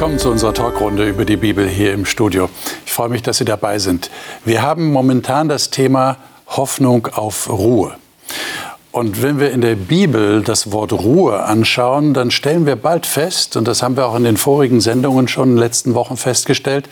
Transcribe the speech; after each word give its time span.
willkommen 0.00 0.18
zu 0.18 0.30
unserer 0.30 0.54
Talkrunde 0.54 1.06
über 1.06 1.26
die 1.26 1.36
Bibel 1.36 1.68
hier 1.68 1.92
im 1.92 2.06
Studio. 2.06 2.48
Ich 2.86 2.92
freue 2.94 3.10
mich, 3.10 3.20
dass 3.20 3.36
Sie 3.36 3.44
dabei 3.44 3.78
sind. 3.78 4.10
Wir 4.46 4.62
haben 4.62 4.90
momentan 4.92 5.50
das 5.50 5.68
Thema 5.68 6.16
Hoffnung 6.46 7.08
auf 7.08 7.50
Ruhe. 7.50 7.96
Und 8.92 9.22
wenn 9.22 9.38
wir 9.38 9.50
in 9.50 9.60
der 9.60 9.74
Bibel 9.74 10.40
das 10.42 10.72
Wort 10.72 10.94
Ruhe 10.94 11.42
anschauen, 11.42 12.14
dann 12.14 12.30
stellen 12.30 12.64
wir 12.64 12.76
bald 12.76 13.04
fest, 13.04 13.58
und 13.58 13.68
das 13.68 13.82
haben 13.82 13.94
wir 13.94 14.06
auch 14.06 14.16
in 14.16 14.24
den 14.24 14.38
vorigen 14.38 14.80
Sendungen 14.80 15.28
schon 15.28 15.50
in 15.50 15.56
den 15.56 15.60
letzten 15.60 15.92
Wochen 15.92 16.16
festgestellt, 16.16 16.88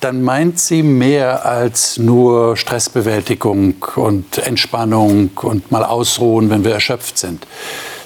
dann 0.00 0.20
meint 0.20 0.58
sie 0.58 0.82
mehr 0.82 1.46
als 1.46 1.96
nur 1.96 2.56
Stressbewältigung 2.56 3.76
und 3.94 4.38
Entspannung 4.38 5.30
und 5.42 5.70
mal 5.70 5.84
ausruhen, 5.84 6.50
wenn 6.50 6.64
wir 6.64 6.72
erschöpft 6.72 7.18
sind. 7.18 7.46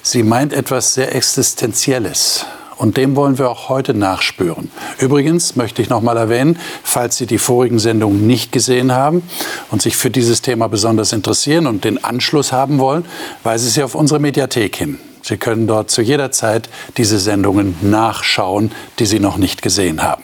Sie 0.02 0.22
meint 0.22 0.52
etwas 0.52 0.92
sehr 0.92 1.14
Existenzielles. 1.14 2.44
Und 2.76 2.96
dem 2.96 3.16
wollen 3.16 3.38
wir 3.38 3.50
auch 3.50 3.68
heute 3.68 3.94
nachspüren. 3.94 4.70
Übrigens 4.98 5.56
möchte 5.56 5.80
ich 5.80 5.88
noch 5.88 6.02
mal 6.02 6.16
erwähnen, 6.16 6.58
falls 6.82 7.16
Sie 7.16 7.26
die 7.26 7.38
vorigen 7.38 7.78
Sendungen 7.78 8.26
nicht 8.26 8.52
gesehen 8.52 8.92
haben 8.92 9.22
und 9.70 9.80
sich 9.80 9.96
für 9.96 10.10
dieses 10.10 10.42
Thema 10.42 10.68
besonders 10.68 11.12
interessieren 11.12 11.66
und 11.66 11.84
den 11.84 12.04
Anschluss 12.04 12.52
haben 12.52 12.78
wollen, 12.78 13.06
weise 13.42 13.70
Sie 13.70 13.82
auf 13.82 13.94
unsere 13.94 14.20
Mediathek 14.20 14.76
hin. 14.76 14.98
Sie 15.22 15.38
können 15.38 15.66
dort 15.66 15.90
zu 15.90 16.02
jeder 16.02 16.30
Zeit 16.30 16.68
diese 16.96 17.18
Sendungen 17.18 17.76
nachschauen, 17.80 18.70
die 18.98 19.06
Sie 19.06 19.20
noch 19.20 19.38
nicht 19.38 19.62
gesehen 19.62 20.02
haben. 20.02 20.22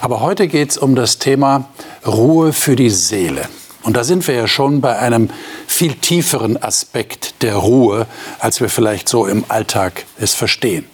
Aber 0.00 0.20
heute 0.20 0.48
geht 0.48 0.70
es 0.70 0.78
um 0.78 0.94
das 0.94 1.18
Thema 1.18 1.68
Ruhe 2.06 2.52
für 2.52 2.76
die 2.76 2.90
Seele. 2.90 3.48
Und 3.82 3.96
da 3.96 4.04
sind 4.04 4.26
wir 4.28 4.34
ja 4.34 4.46
schon 4.46 4.80
bei 4.80 4.98
einem 4.98 5.30
viel 5.66 5.94
tieferen 5.94 6.62
Aspekt 6.62 7.42
der 7.42 7.56
Ruhe, 7.56 8.06
als 8.38 8.60
wir 8.60 8.68
vielleicht 8.68 9.08
so 9.08 9.26
im 9.26 9.44
Alltag 9.48 10.04
es 10.18 10.34
verstehen. 10.34 10.84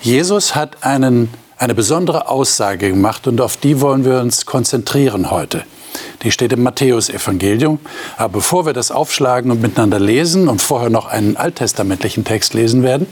Jesus 0.00 0.54
hat 0.54 0.84
einen, 0.84 1.28
eine 1.56 1.74
besondere 1.74 2.28
Aussage 2.28 2.90
gemacht 2.90 3.26
und 3.26 3.40
auf 3.40 3.56
die 3.56 3.80
wollen 3.80 4.04
wir 4.04 4.20
uns 4.20 4.46
konzentrieren 4.46 5.30
heute. 5.30 5.64
Die 6.22 6.32
steht 6.32 6.52
im 6.52 6.62
Matthäusevangelium. 6.62 7.78
Aber 8.16 8.34
bevor 8.34 8.66
wir 8.66 8.72
das 8.72 8.90
aufschlagen 8.90 9.50
und 9.50 9.60
miteinander 9.60 10.00
lesen 10.00 10.48
und 10.48 10.60
vorher 10.60 10.90
noch 10.90 11.06
einen 11.06 11.36
alttestamentlichen 11.36 12.24
Text 12.24 12.54
lesen 12.54 12.82
werden, 12.82 13.06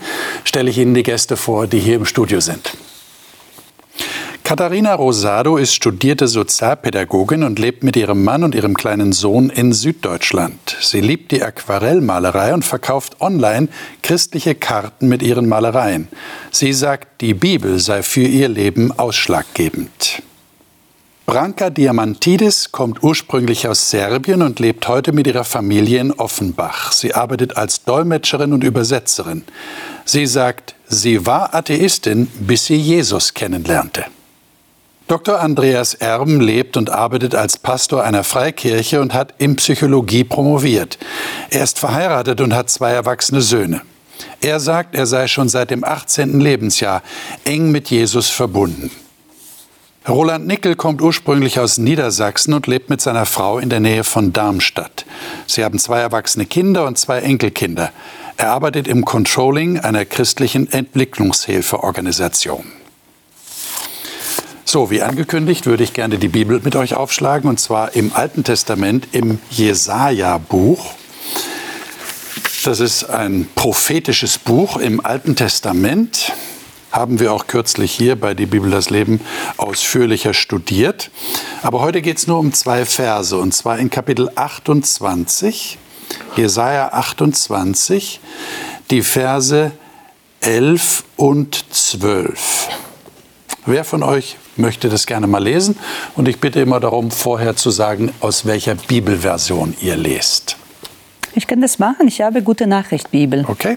stelle 0.45 0.71
ich 0.71 0.79
Ihnen 0.79 0.95
die 0.95 1.03
Gäste 1.03 1.37
vor, 1.37 1.67
die 1.67 1.79
hier 1.79 1.97
im 1.97 2.05
Studio 2.05 2.41
sind. 2.41 2.77
Katharina 4.47 4.95
Rosado 4.95 5.57
ist 5.57 5.75
studierte 5.75 6.29
Sozialpädagogin 6.29 7.43
und 7.43 7.59
lebt 7.59 7.83
mit 7.83 7.97
ihrem 7.97 8.23
Mann 8.23 8.45
und 8.45 8.55
ihrem 8.55 8.77
kleinen 8.77 9.11
Sohn 9.13 9.51
in 9.51 9.73
Süddeutschland. 9.73 10.77
Sie 10.81 11.01
liebt 11.01 11.33
die 11.33 11.43
Aquarellmalerei 11.43 12.55
und 12.55 12.65
verkauft 12.65 13.21
online 13.21 13.67
christliche 14.05 14.55
Karten 14.55 15.09
mit 15.09 15.21
ihren 15.25 15.49
Malereien. 15.49 16.07
Sie 16.53 16.73
sagt, 16.73 17.23
die 17.23 17.35
Bibel 17.35 17.81
sei 17.81 18.05
für 18.05 18.21
ihr 18.21 18.49
Leben 18.49 18.97
ausschlaggebend. 18.97 20.23
Branka 21.27 21.69
Diamantidis 21.69 22.71
kommt 22.71 23.03
ursprünglich 23.03 23.67
aus 23.67 23.91
Serbien 23.91 24.43
und 24.43 24.61
lebt 24.61 24.87
heute 24.87 25.11
mit 25.11 25.27
ihrer 25.27 25.43
Familie 25.43 25.99
in 25.99 26.13
Offenbach. 26.13 26.93
Sie 26.93 27.15
arbeitet 27.15 27.57
als 27.57 27.83
Dolmetscherin 27.83 28.53
und 28.53 28.63
Übersetzerin. 28.63 29.43
Sie 30.05 30.25
sagt, 30.25 30.77
sie 30.87 31.27
war 31.27 31.53
Atheistin, 31.53 32.29
bis 32.39 32.67
sie 32.67 32.77
Jesus 32.77 33.35
kennenlernte. 33.35 34.05
Dr. 35.09 35.41
Andreas 35.41 35.95
Erben 35.95 36.41
lebt 36.41 36.77
und 36.77 36.91
arbeitet 36.91 37.37
als 37.37 37.59
Pastor 37.59 38.03
einer 38.03 38.25
Freikirche 38.25 39.01
und 39.01 39.15
hat 39.15 39.35
in 39.39 39.55
Psychologie 39.55 40.25
promoviert. 40.25 40.99
Er 41.51 41.62
ist 41.62 41.79
verheiratet 41.79 42.41
und 42.41 42.53
hat 42.53 42.71
zwei 42.71 42.91
erwachsene 42.91 43.41
Söhne. 43.41 43.83
Er 44.41 44.59
sagt, 44.59 44.97
er 44.97 45.07
sei 45.07 45.29
schon 45.29 45.49
seit 45.49 45.71
dem 45.71 45.84
18. 45.84 46.41
Lebensjahr 46.41 47.03
eng 47.45 47.71
mit 47.71 47.89
Jesus 47.89 48.31
verbunden. 48.31 48.91
Roland 50.09 50.47
Nickel 50.47 50.75
kommt 50.75 51.01
ursprünglich 51.01 51.61
aus 51.61 51.79
Niedersachsen 51.79 52.55
und 52.55 52.67
lebt 52.67 52.91
mit 52.91 53.00
seiner 53.00 53.27
Frau 53.27 53.59
in 53.59 53.71
der 53.71 53.81
Nähe 53.81 54.03
von 54.03 54.33
Darmstadt. 54.33 55.06
Sie 55.47 55.65
haben 55.65 55.78
zwei 55.78 56.00
erwachsene 56.00 56.47
Kinder 56.47 56.84
und 56.84 56.99
zwei 56.99 57.21
Enkelkinder. 57.21 57.93
Er 58.37 58.50
arbeitet 58.50 58.88
im 58.88 59.05
Controlling 59.05 59.78
einer 59.78 60.05
christlichen 60.05 60.71
Entwicklungshilfeorganisation. 60.71 62.75
So, 64.69 64.91
wie 64.91 65.00
angekündigt, 65.00 65.66
würde 65.66 65.84
ich 65.84 65.93
gerne 65.93 66.19
die 66.19 66.27
Bibel 66.27 66.60
mit 66.60 66.75
euch 66.75 66.94
aufschlagen, 66.94 67.49
und 67.49 67.60
zwar 67.60 67.94
im 67.94 68.12
Alten 68.12 68.43
Testament, 68.43 69.06
im 69.12 69.38
Jesaja-Buch. 69.49 70.84
Das 72.65 72.81
ist 72.81 73.05
ein 73.05 73.49
prophetisches 73.55 74.38
Buch 74.38 74.76
im 74.78 74.99
Alten 74.99 75.37
Testament. 75.37 76.32
Haben 76.91 77.21
wir 77.21 77.32
auch 77.32 77.47
kürzlich 77.47 77.93
hier 77.93 78.16
bei 78.16 78.34
Die 78.34 78.47
Bibel 78.47 78.69
das 78.69 78.91
Leben 78.91 79.21
ausführlicher 79.56 80.34
studiert. 80.34 81.12
Aber 81.62 81.81
heute 81.81 82.03
geht 82.03 82.19
es 82.19 82.26
nur 82.26 82.41
um 82.41 82.53
zwei 82.53 82.84
Verse, 82.84 83.38
und 83.38 83.55
zwar 83.55 83.78
in 83.78 83.88
Kapitel 83.88 84.32
28, 84.34 85.78
Jesaja 86.34 86.88
28, 86.88 88.19
die 88.91 89.03
Verse 89.03 89.71
11 90.41 91.05
und 91.15 91.66
12. 91.72 92.69
Wer 93.65 93.84
von 93.84 94.03
euch 94.03 94.37
möchte 94.59 94.89
das 94.89 95.06
gerne 95.06 95.27
mal 95.27 95.43
lesen? 95.43 95.78
Und 96.15 96.28
ich 96.28 96.41
bitte 96.41 96.61
immer 96.61 96.81
darum, 96.81 97.11
vorher 97.11 97.56
zu 97.56 97.71
sagen, 97.71 98.12
aus 98.21 98.47
welcher 98.47 98.75
Bibelversion 98.75 99.75
ihr 99.81 99.97
lest. 99.97 100.56
Ich 101.34 101.47
kann 101.47 101.61
das 101.61 101.78
machen. 101.78 102.09
Ich 102.09 102.21
habe 102.21 102.43
gute 102.43 102.67
Nachricht 102.67 103.11
Bibel. 103.11 103.44
Okay. 103.49 103.77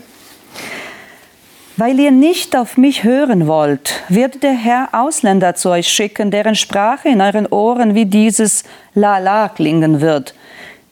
Weil 1.78 2.00
ihr 2.00 2.12
nicht 2.12 2.58
auf 2.58 2.78
mich 2.78 3.04
hören 3.04 3.48
wollt, 3.48 4.04
wird 4.10 4.44
der 4.44 4.54
Herr 4.54 4.90
Ausländer 4.92 5.56
zu 5.56 5.70
euch 5.70 5.88
schicken, 5.88 6.30
deren 6.32 6.56
Sprache 6.56 7.10
in 7.10 7.22
euren 7.22 7.48
Ohren 7.48 7.96
wie 7.96 8.06
dieses 8.06 8.64
La-La 8.96 9.50
klingen 9.50 10.02
wird. 10.02 10.34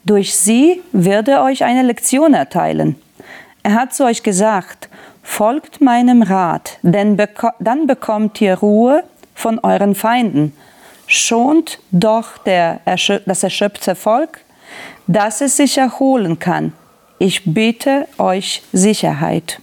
Durch 0.04 0.34
sie 0.34 0.80
wird 0.92 1.28
er 1.28 1.42
euch 1.42 1.64
eine 1.64 1.82
Lektion 1.82 2.32
erteilen. 2.32 2.96
Er 3.62 3.74
hat 3.74 3.94
zu 3.94 4.04
euch 4.04 4.22
gesagt, 4.22 4.88
Folgt 5.30 5.82
meinem 5.82 6.22
Rat, 6.22 6.78
denn 6.82 7.16
beko 7.16 7.50
dann 7.60 7.86
bekommt 7.86 8.40
ihr 8.40 8.54
Ruhe 8.54 9.04
von 9.38 9.60
euren 9.60 9.94
Feinden. 9.94 10.52
Schont 11.06 11.78
doch 11.90 12.38
der, 12.38 12.80
das 12.84 13.42
erschöpfte 13.42 13.94
Volk, 13.94 14.40
dass 15.06 15.40
es 15.40 15.56
sich 15.56 15.78
erholen 15.78 16.38
kann. 16.38 16.72
Ich 17.18 17.42
bitte 17.44 18.06
euch 18.18 18.62
Sicherheit. 18.72 19.60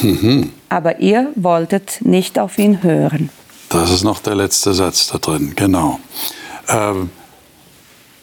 Mhm. 0.00 0.52
Aber 0.68 1.00
ihr 1.00 1.28
wolltet 1.36 1.98
nicht 2.00 2.38
auf 2.38 2.58
ihn 2.58 2.82
hören. 2.82 3.30
Das 3.68 3.90
ist 3.90 4.02
noch 4.02 4.20
der 4.20 4.34
letzte 4.34 4.72
Satz 4.72 5.08
da 5.08 5.18
drin, 5.18 5.52
genau. 5.54 6.00
Ähm, 6.68 7.10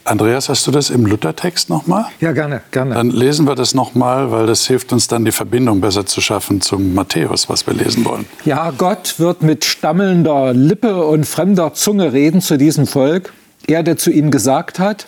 Andreas, 0.07 0.47
hast 0.47 0.65
du 0.65 0.71
das 0.71 0.89
im 0.89 1.05
Luthertext 1.05 1.69
nochmal? 1.69 2.05
Ja, 2.21 2.31
gerne, 2.31 2.61
gerne. 2.71 2.95
Dann 2.95 3.09
lesen 3.09 3.45
wir 3.45 3.55
das 3.55 3.73
nochmal, 3.73 4.31
weil 4.31 4.45
das 4.45 4.65
hilft 4.65 4.93
uns 4.93 5.07
dann, 5.07 5.25
die 5.25 5.33
Verbindung 5.33 5.81
besser 5.81 6.05
zu 6.05 6.21
schaffen 6.21 6.61
zum 6.61 6.93
Matthäus, 6.93 7.49
was 7.49 7.67
wir 7.67 7.73
lesen 7.73 8.05
wollen. 8.05 8.25
Ja, 8.45 8.71
Gott 8.71 9.15
wird 9.17 9.41
mit 9.41 9.65
stammelnder 9.65 10.53
Lippe 10.53 11.05
und 11.05 11.25
fremder 11.25 11.73
Zunge 11.73 12.13
reden 12.13 12.41
zu 12.41 12.57
diesem 12.57 12.87
Volk. 12.87 13.33
Er, 13.67 13.83
der 13.83 13.97
zu 13.97 14.09
ihnen 14.09 14.31
gesagt 14.31 14.79
hat, 14.79 15.07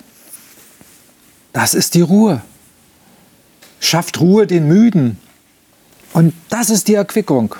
das 1.54 1.72
ist 1.72 1.94
die 1.94 2.02
Ruhe. 2.02 2.42
Schafft 3.80 4.20
Ruhe 4.20 4.46
den 4.46 4.68
Müden. 4.68 5.18
Und 6.12 6.34
das 6.50 6.68
ist 6.68 6.88
die 6.88 6.94
Erquickung. 6.94 7.54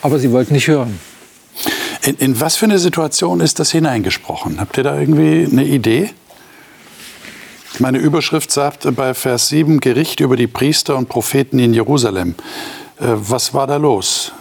Aber 0.00 0.20
sie 0.20 0.30
wollten 0.30 0.54
nicht 0.54 0.68
hören. 0.68 1.00
In, 2.04 2.14
in 2.18 2.40
was 2.40 2.54
für 2.54 2.66
eine 2.66 2.78
Situation 2.78 3.40
ist 3.40 3.58
das 3.58 3.72
hineingesprochen? 3.72 4.60
Habt 4.60 4.78
ihr 4.78 4.84
da 4.84 4.96
irgendwie 4.96 5.48
eine 5.50 5.64
Idee? 5.64 6.10
Meine 7.78 7.98
Überschrift 7.98 8.50
sagt 8.50 8.86
bei 8.96 9.12
Vers 9.12 9.48
7 9.50 9.80
Gericht 9.80 10.20
über 10.20 10.36
die 10.36 10.46
Priester 10.46 10.96
und 10.96 11.10
Propheten 11.10 11.58
in 11.58 11.74
Jerusalem. 11.74 12.34
Äh, 12.98 13.04
was 13.08 13.52
war 13.52 13.66
da 13.66 13.76
los? 13.76 14.32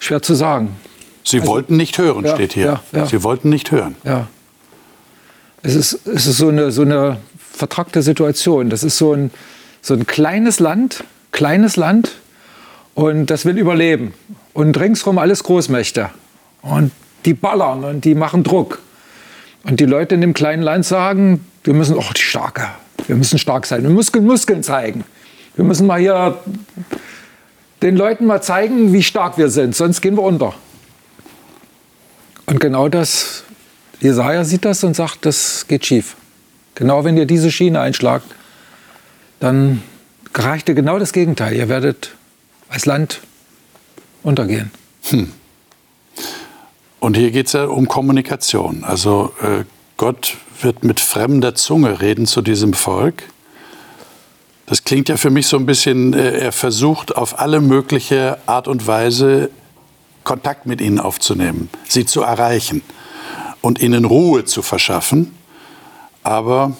Schwer 0.00 0.22
zu 0.22 0.34
sagen. 0.34 0.76
Sie 1.22 1.38
also, 1.38 1.52
wollten 1.52 1.76
nicht 1.76 1.98
hören, 1.98 2.24
ja, 2.24 2.34
steht 2.34 2.54
hier. 2.54 2.80
Ja, 2.92 2.98
ja. 2.98 3.06
Sie 3.06 3.22
wollten 3.22 3.48
nicht 3.48 3.70
hören. 3.70 3.94
Ja. 4.02 4.26
Es 5.62 5.76
ist, 5.76 6.04
es 6.06 6.26
ist 6.26 6.38
so, 6.38 6.48
eine, 6.48 6.72
so 6.72 6.82
eine 6.82 7.18
vertrackte 7.38 8.02
Situation. 8.02 8.68
Das 8.68 8.82
ist 8.82 8.98
so 8.98 9.12
ein, 9.12 9.30
so 9.80 9.94
ein 9.94 10.04
kleines 10.04 10.58
Land, 10.58 11.04
kleines 11.30 11.76
Land 11.76 12.16
und 12.94 13.26
das 13.26 13.44
will 13.44 13.56
überleben. 13.56 14.14
Und 14.52 14.78
ringsherum 14.80 15.18
alles 15.18 15.44
Großmächte. 15.44 16.10
Und 16.62 16.90
die 17.24 17.34
ballern 17.34 17.84
und 17.84 18.04
die 18.04 18.16
machen 18.16 18.42
Druck. 18.42 18.82
Und 19.62 19.78
die 19.78 19.86
Leute 19.86 20.16
in 20.16 20.20
dem 20.20 20.34
kleinen 20.34 20.62
Land 20.62 20.84
sagen, 20.84 21.46
wir 21.64 21.74
müssen, 21.74 21.96
oh, 21.96 22.12
die 22.16 22.22
Starke, 22.22 22.68
wir 23.06 23.16
müssen 23.16 23.38
stark 23.38 23.66
sein, 23.66 23.82
wir 23.82 23.90
müssen 23.90 24.24
Muskeln 24.24 24.62
zeigen. 24.62 25.04
Wir 25.54 25.64
müssen 25.64 25.86
mal 25.86 26.00
hier 26.00 26.38
den 27.82 27.96
Leuten 27.96 28.26
mal 28.26 28.42
zeigen, 28.42 28.92
wie 28.92 29.02
stark 29.02 29.38
wir 29.38 29.50
sind, 29.50 29.76
sonst 29.76 30.00
gehen 30.00 30.16
wir 30.16 30.22
unter. 30.22 30.54
Und 32.46 32.60
genau 32.60 32.88
das, 32.88 33.44
Jesaja 34.00 34.44
sieht 34.44 34.64
das 34.64 34.82
und 34.84 34.94
sagt, 34.94 35.26
das 35.26 35.66
geht 35.68 35.86
schief. 35.86 36.16
Genau 36.74 37.04
wenn 37.04 37.16
ihr 37.16 37.26
diese 37.26 37.50
Schiene 37.50 37.80
einschlagt, 37.80 38.26
dann 39.40 39.82
erreicht 40.32 40.68
ihr 40.68 40.74
genau 40.74 40.98
das 40.98 41.12
Gegenteil. 41.12 41.54
Ihr 41.54 41.68
werdet 41.68 42.14
als 42.68 42.86
Land 42.86 43.20
untergehen. 44.22 44.70
Hm. 45.10 45.32
Und 47.00 47.16
hier 47.16 47.30
geht 47.30 47.48
es 47.48 47.52
ja 47.52 47.64
um 47.64 47.88
Kommunikation. 47.88 48.84
Also 48.84 49.32
äh, 49.42 49.64
Gott 49.96 50.36
wird 50.64 50.84
mit 50.84 51.00
fremder 51.00 51.54
Zunge 51.54 52.00
reden 52.00 52.26
zu 52.26 52.42
diesem 52.42 52.74
Volk. 52.74 53.24
Das 54.66 54.84
klingt 54.84 55.08
ja 55.08 55.16
für 55.16 55.30
mich 55.30 55.46
so 55.46 55.56
ein 55.56 55.66
bisschen, 55.66 56.14
äh, 56.14 56.38
er 56.38 56.52
versucht 56.52 57.16
auf 57.16 57.38
alle 57.38 57.60
mögliche 57.60 58.38
Art 58.46 58.68
und 58.68 58.86
Weise 58.86 59.50
Kontakt 60.24 60.66
mit 60.66 60.80
ihnen 60.80 61.00
aufzunehmen, 61.00 61.68
sie 61.88 62.06
zu 62.06 62.22
erreichen 62.22 62.82
und 63.60 63.80
ihnen 63.80 64.04
Ruhe 64.04 64.44
zu 64.44 64.62
verschaffen, 64.62 65.34
aber 66.22 66.76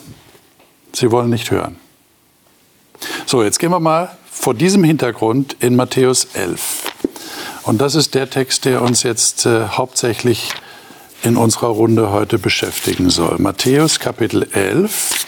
sie 0.93 1.11
wollen 1.11 1.31
nicht 1.31 1.51
hören. 1.51 1.77
So, 3.27 3.43
jetzt 3.43 3.59
gehen 3.59 3.71
wir 3.71 3.81
mal 3.81 4.17
vor 4.31 4.55
diesem 4.55 4.85
Hintergrund 4.85 5.57
in 5.61 5.77
Matthäus 5.77 6.29
11. 6.35 6.93
Und 7.65 7.81
das 7.81 7.95
ist 7.95 8.15
der 8.15 8.31
Text, 8.31 8.65
der 8.65 8.83
uns 8.83 9.03
jetzt 9.03 9.47
äh, 9.47 9.67
hauptsächlich 9.69 10.51
in 11.23 11.37
unserer 11.37 11.69
Runde 11.69 12.11
heute 12.11 12.39
beschäftigen 12.39 13.11
soll. 13.11 13.39
Matthäus 13.39 14.01
Kapitel 14.01 14.49
11. 14.53 15.27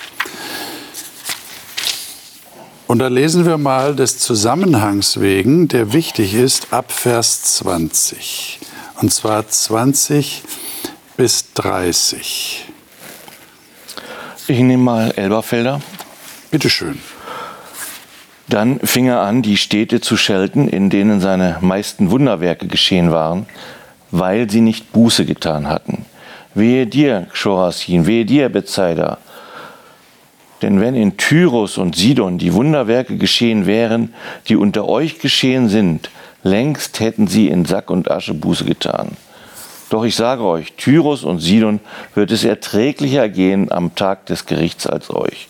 Und 2.87 2.99
da 2.99 3.09
lesen 3.09 3.47
wir 3.47 3.59
mal 3.59 3.95
des 3.95 4.19
Zusammenhangs 4.19 5.21
wegen, 5.21 5.69
der 5.69 5.93
wichtig 5.93 6.35
ist, 6.35 6.73
ab 6.73 6.93
Vers 6.93 7.43
20. 7.59 8.61
Und 9.01 9.13
zwar 9.13 9.49
20 9.49 10.43
bis 11.17 11.53
30. 11.55 12.67
Ich 14.49 14.59
nehme 14.59 14.83
mal 14.83 15.13
Elberfelder. 15.13 15.81
Bitte 16.51 16.69
schön. 16.69 17.01
Dann 18.49 18.79
fing 18.81 19.07
er 19.07 19.21
an, 19.21 19.43
die 19.43 19.57
Städte 19.57 20.01
zu 20.01 20.17
schelten, 20.17 20.69
in 20.69 20.91
denen 20.91 21.21
seine 21.21 21.59
meisten 21.63 22.11
Wunderwerke 22.11 22.67
geschehen 22.67 23.11
waren, 23.11 23.47
weil 24.11 24.51
sie 24.51 24.61
nicht 24.61 24.93
Buße 24.93 25.25
getan 25.25 25.69
hatten. 25.69 26.05
Wehe 26.55 26.87
dir, 26.87 27.27
Chorazin, 27.33 28.07
wehe 28.07 28.25
dir, 28.25 28.49
Bethsaida. 28.49 29.19
Denn 30.63 30.81
wenn 30.81 30.95
in 30.95 31.17
Tyrus 31.17 31.79
und 31.79 31.97
Sidon 31.97 32.39
die 32.39 32.55
Wunderwerke 32.55 33.17
geschehen 33.17 33.67
wären, 33.67 34.15
die 34.49 34.57
unter 34.57 34.89
euch 34.89 35.19
geschehen 35.19 35.69
sind, 35.69 36.11
längst 36.43 37.01
hätten 37.01 37.27
sie 37.27 37.49
in 37.49 37.65
Sack 37.65 37.91
und 37.91 38.11
Asche 38.11 38.35
Buße 38.35 38.65
getan. 38.65 39.17
Doch 39.91 40.05
ich 40.05 40.17
sage 40.17 40.43
euch, 40.43 40.73
Tyrus 40.75 41.25
und 41.25 41.41
Sidon 41.41 41.81
wird 42.15 42.31
es 42.31 42.45
erträglicher 42.45 43.29
gehen 43.29 43.71
am 43.71 43.95
Tag 43.95 44.27
des 44.27 44.47
Gerichts 44.47 44.87
als 44.87 45.11
euch. 45.11 45.49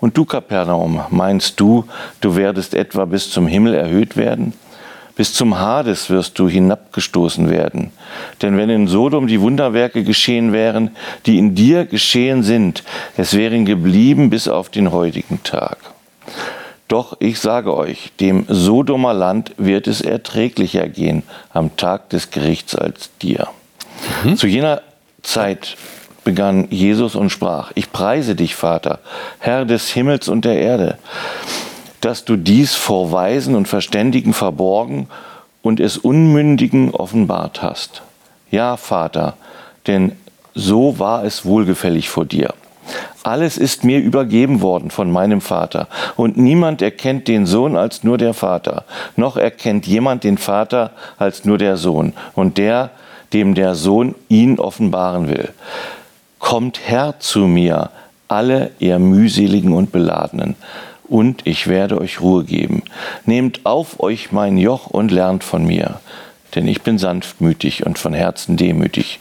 Und 0.00 0.16
du, 0.16 0.24
Kapernaum, 0.24 1.02
meinst 1.10 1.60
du, 1.60 1.84
du 2.20 2.34
werdest 2.34 2.74
etwa 2.74 3.04
bis 3.04 3.30
zum 3.30 3.46
Himmel 3.46 3.74
erhöht 3.74 4.16
werden? 4.16 4.54
Bis 5.16 5.34
zum 5.34 5.58
Hades 5.58 6.10
wirst 6.10 6.38
du 6.38 6.48
hinabgestoßen 6.48 7.50
werden. 7.50 7.90
Denn 8.42 8.56
wenn 8.56 8.70
in 8.70 8.88
Sodom 8.88 9.26
die 9.26 9.40
Wunderwerke 9.40 10.04
geschehen 10.04 10.52
wären, 10.52 10.90
die 11.26 11.38
in 11.38 11.54
dir 11.54 11.84
geschehen 11.84 12.42
sind, 12.42 12.84
es 13.16 13.36
wären 13.36 13.64
geblieben 13.64 14.30
bis 14.30 14.48
auf 14.48 14.68
den 14.68 14.92
heutigen 14.92 15.42
Tag. 15.42 15.78
Doch 16.88 17.16
ich 17.20 17.38
sage 17.38 17.76
euch, 17.76 18.10
dem 18.18 18.46
Sodomer 18.48 19.14
Land 19.14 19.52
wird 19.58 19.86
es 19.86 20.00
erträglicher 20.00 20.88
gehen 20.88 21.22
am 21.52 21.76
Tag 21.76 22.08
des 22.10 22.30
Gerichts 22.30 22.74
als 22.74 23.10
dir. 23.22 23.48
Mhm. 24.24 24.36
Zu 24.36 24.48
jener 24.48 24.82
Zeit 25.22 25.76
begann 26.24 26.66
Jesus 26.70 27.14
und 27.14 27.30
sprach, 27.30 27.72
ich 27.74 27.92
preise 27.92 28.34
dich, 28.34 28.54
Vater, 28.54 28.98
Herr 29.38 29.64
des 29.64 29.90
Himmels 29.90 30.28
und 30.28 30.44
der 30.44 30.58
Erde, 30.58 30.98
dass 32.00 32.24
du 32.24 32.36
dies 32.36 32.74
vor 32.74 33.12
Weisen 33.12 33.54
und 33.54 33.68
Verständigen 33.68 34.32
verborgen 34.32 35.08
und 35.62 35.80
es 35.80 35.98
Unmündigen 35.98 36.94
offenbart 36.94 37.62
hast. 37.62 38.02
Ja, 38.50 38.76
Vater, 38.76 39.36
denn 39.86 40.12
so 40.54 40.98
war 40.98 41.24
es 41.24 41.44
wohlgefällig 41.44 42.08
vor 42.08 42.24
dir. 42.24 42.54
Alles 43.22 43.58
ist 43.58 43.84
mir 43.84 43.98
übergeben 43.98 44.62
worden 44.62 44.90
von 44.90 45.12
meinem 45.12 45.40
Vater, 45.40 45.88
und 46.16 46.36
niemand 46.36 46.82
erkennt 46.82 47.28
den 47.28 47.46
Sohn 47.46 47.76
als 47.76 48.02
nur 48.02 48.18
der 48.18 48.34
Vater, 48.34 48.84
noch 49.14 49.36
erkennt 49.36 49.86
jemand 49.86 50.24
den 50.24 50.38
Vater 50.38 50.92
als 51.18 51.44
nur 51.44 51.58
der 51.58 51.76
Sohn, 51.76 52.14
und 52.34 52.58
der, 52.58 52.90
dem 53.32 53.54
der 53.54 53.74
Sohn 53.74 54.14
ihn 54.28 54.58
offenbaren 54.58 55.28
will. 55.28 55.50
Kommt 56.38 56.88
her 56.88 57.14
zu 57.18 57.40
mir, 57.40 57.90
alle 58.26 58.70
ihr 58.78 58.98
mühseligen 58.98 59.72
und 59.72 59.92
beladenen, 59.92 60.56
und 61.10 61.46
ich 61.46 61.66
werde 61.66 62.00
euch 62.00 62.20
Ruhe 62.20 62.44
geben. 62.44 62.82
Nehmt 63.26 63.66
auf 63.66 64.00
euch 64.00 64.32
mein 64.32 64.56
Joch 64.56 64.86
und 64.86 65.10
lernt 65.10 65.44
von 65.44 65.66
mir, 65.66 66.00
denn 66.54 66.66
ich 66.66 66.82
bin 66.82 66.96
sanftmütig 66.98 67.84
und 67.84 67.98
von 67.98 68.14
Herzen 68.14 68.56
demütig, 68.56 69.20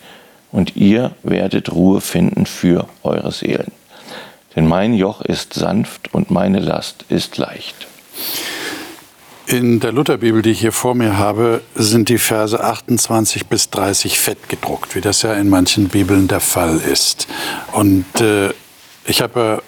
und 0.52 0.76
ihr 0.76 1.12
werdet 1.22 1.72
Ruhe 1.72 2.02
finden 2.02 2.46
für 2.46 2.88
eure 3.04 3.32
Seelen. 3.32 3.72
Denn 4.56 4.68
mein 4.68 4.94
Joch 4.94 5.22
ist 5.22 5.54
sanft 5.54 6.14
und 6.14 6.32
meine 6.32 6.60
Last 6.60 7.06
ist 7.10 7.38
leicht. 7.38 7.88
In 9.46 9.80
der 9.80 9.92
Lutherbibel, 9.92 10.42
die 10.42 10.52
ich 10.52 10.60
hier 10.60 10.72
vor 10.72 10.94
mir 10.94 11.18
habe, 11.18 11.62
sind 11.74 12.10
die 12.10 12.20
Verse 12.20 12.64
28 12.64 13.48
bis 13.48 13.70
30 13.72 14.20
fett 14.20 14.48
gedruckt, 14.48 14.96
wie 14.96 15.02
das 15.02 15.24
ja 15.24 15.34
in 15.34 15.50
manchen 15.50 15.90
Bibeln 15.90 16.28
der 16.28 16.40
Fall 16.40 16.78
ist. 16.78 17.28
Und 17.72 18.06
äh, 18.22 18.50
ich 19.06 19.22
habe 19.22 19.64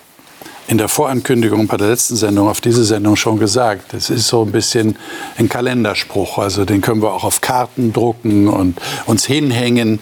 in 0.72 0.78
der 0.78 0.88
Vorankündigung 0.88 1.68
bei 1.68 1.76
der 1.76 1.90
letzten 1.90 2.16
Sendung 2.16 2.48
auf 2.48 2.62
diese 2.62 2.86
Sendung 2.86 3.18
schon 3.18 3.38
gesagt. 3.38 3.94
Es 3.94 4.10
ist 4.10 4.30
so 4.30 4.44
ein 4.44 4.54
bisschen 4.54 4.96
ein 5.38 5.50
Kalenderspruch. 5.50 6.38
Also 6.38 6.64
den 6.64 6.80
können 6.80 7.02
wir 7.02 7.14
auch 7.14 7.26
auf 7.26 7.42
Karten 7.42 7.92
drucken 7.92 8.48
und 8.48 8.80
uns 9.06 9.26
hinhängen. 9.26 10.00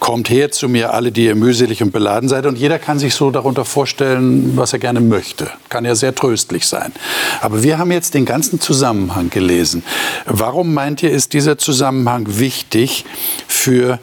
Kommt 0.00 0.28
her 0.28 0.50
zu 0.50 0.68
mir, 0.68 0.92
alle, 0.92 1.12
die 1.12 1.26
ihr 1.26 1.36
mühselig 1.36 1.84
und 1.84 1.92
beladen 1.92 2.28
seid. 2.28 2.46
Und 2.46 2.58
jeder 2.58 2.80
kann 2.80 2.98
sich 2.98 3.14
so 3.14 3.30
darunter 3.30 3.64
vorstellen, 3.64 4.56
was 4.56 4.72
er 4.72 4.80
gerne 4.80 5.00
möchte. 5.00 5.52
Kann 5.68 5.84
ja 5.84 5.94
sehr 5.94 6.12
tröstlich 6.12 6.66
sein. 6.66 6.92
Aber 7.40 7.62
wir 7.62 7.78
haben 7.78 7.92
jetzt 7.92 8.14
den 8.14 8.24
ganzen 8.24 8.60
Zusammenhang 8.60 9.30
gelesen. 9.30 9.84
Warum 10.26 10.74
meint 10.74 11.00
ihr, 11.04 11.12
ist 11.12 11.32
dieser 11.32 11.58
Zusammenhang 11.58 12.26
wichtig 12.26 13.04
für 13.46 14.00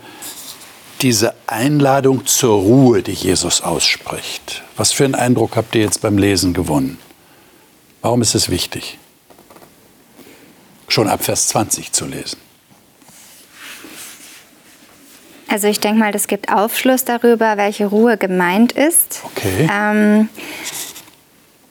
diese 1.05 1.35
Einladung 1.45 2.25
zur 2.25 2.55
Ruhe, 2.55 3.03
die 3.03 3.11
Jesus 3.11 3.61
ausspricht. 3.61 4.63
Was 4.75 4.91
für 4.91 5.05
einen 5.05 5.13
Eindruck 5.13 5.55
habt 5.55 5.75
ihr 5.75 5.81
jetzt 5.81 6.01
beim 6.01 6.17
Lesen 6.17 6.55
gewonnen? 6.55 6.97
Warum 8.01 8.23
ist 8.23 8.33
es 8.33 8.49
wichtig, 8.49 8.97
schon 10.87 11.07
ab 11.07 11.23
Vers 11.23 11.49
20 11.49 11.91
zu 11.91 12.07
lesen? 12.07 12.39
Also 15.47 15.67
ich 15.67 15.79
denke 15.79 15.99
mal, 15.99 16.11
das 16.11 16.25
gibt 16.25 16.51
Aufschluss 16.51 17.05
darüber, 17.05 17.55
welche 17.55 17.85
Ruhe 17.85 18.17
gemeint 18.17 18.71
ist. 18.71 19.21
Okay. 19.25 19.69
Ähm, 19.71 20.29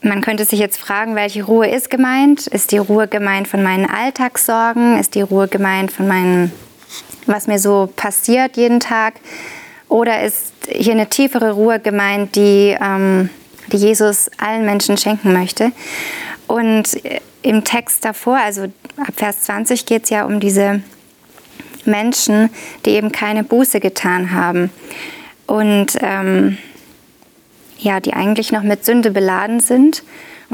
man 0.01 0.21
könnte 0.21 0.45
sich 0.45 0.61
jetzt 0.61 0.79
fragen, 0.79 1.17
welche 1.17 1.43
Ruhe 1.43 1.67
ist 1.67 1.91
gemeint? 1.91 2.47
Ist 2.47 2.71
die 2.71 2.79
Ruhe 2.79 3.09
gemeint 3.09 3.49
von 3.49 3.65
meinen 3.65 3.91
Alltagssorgen? 3.91 4.97
Ist 4.97 5.17
die 5.17 5.23
Ruhe 5.23 5.49
gemeint 5.49 5.91
von 5.91 6.07
meinen 6.07 6.53
was 7.27 7.47
mir 7.47 7.59
so 7.59 7.89
passiert 7.95 8.57
jeden 8.57 8.81
Tag? 8.81 9.15
Oder 9.89 10.23
ist 10.23 10.53
hier 10.69 10.93
eine 10.93 11.09
tiefere 11.09 11.53
Ruhe 11.53 11.79
gemeint, 11.79 12.37
die, 12.37 12.77
ähm, 12.81 13.31
die 13.73 13.77
Jesus 13.77 14.31
allen 14.39 14.65
Menschen 14.65 14.97
schenken 14.97 15.33
möchte? 15.33 15.73
Und 16.47 17.01
im 17.43 17.65
Text 17.65 18.05
davor, 18.05 18.39
also 18.39 18.65
ab 18.97 19.15
Vers 19.17 19.43
20, 19.43 19.87
geht 19.87 20.05
es 20.05 20.11
ja 20.11 20.25
um 20.25 20.41
diese 20.41 20.83
Menschen, 21.85 22.51
die 22.85 22.91
eben 22.91 23.13
keine 23.13 23.45
Buße 23.45 23.81
getan 23.81 24.33
haben. 24.33 24.71
Und 25.47 25.97
ähm, 26.01 26.59
ja, 27.79 28.01
die 28.01 28.15
eigentlich 28.15 28.51
noch 28.53 28.63
mit 28.63 28.85
Sünde 28.85 29.11
beladen 29.11 29.61
sind 29.61 30.03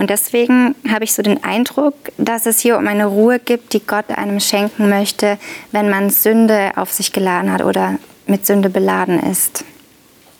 und 0.00 0.08
deswegen 0.08 0.74
habe 0.90 1.04
ich 1.04 1.12
so 1.12 1.20
den 1.20 1.44
Eindruck, 1.44 1.92
dass 2.16 2.46
es 2.46 2.58
hier 2.58 2.78
um 2.78 2.88
eine 2.88 3.04
Ruhe 3.04 3.38
gibt, 3.38 3.74
die 3.74 3.80
Gott 3.86 4.06
einem 4.08 4.40
schenken 4.40 4.88
möchte, 4.88 5.38
wenn 5.72 5.90
man 5.90 6.08
Sünde 6.08 6.70
auf 6.76 6.90
sich 6.90 7.12
geladen 7.12 7.52
hat 7.52 7.62
oder 7.62 7.98
mit 8.26 8.46
Sünde 8.46 8.70
beladen 8.70 9.20
ist. 9.20 9.62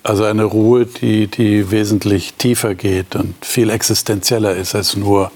Also 0.03 0.25
eine 0.25 0.45
Ruhe, 0.45 0.87
die, 0.87 1.27
die 1.27 1.71
wesentlich 1.71 2.33
tiefer 2.39 2.75
geht 2.75 3.15
und 3.15 3.35
viel 3.45 3.69
existenzieller 3.69 4.57
ist 4.57 4.75
als 4.75 4.97
nur 4.97 5.31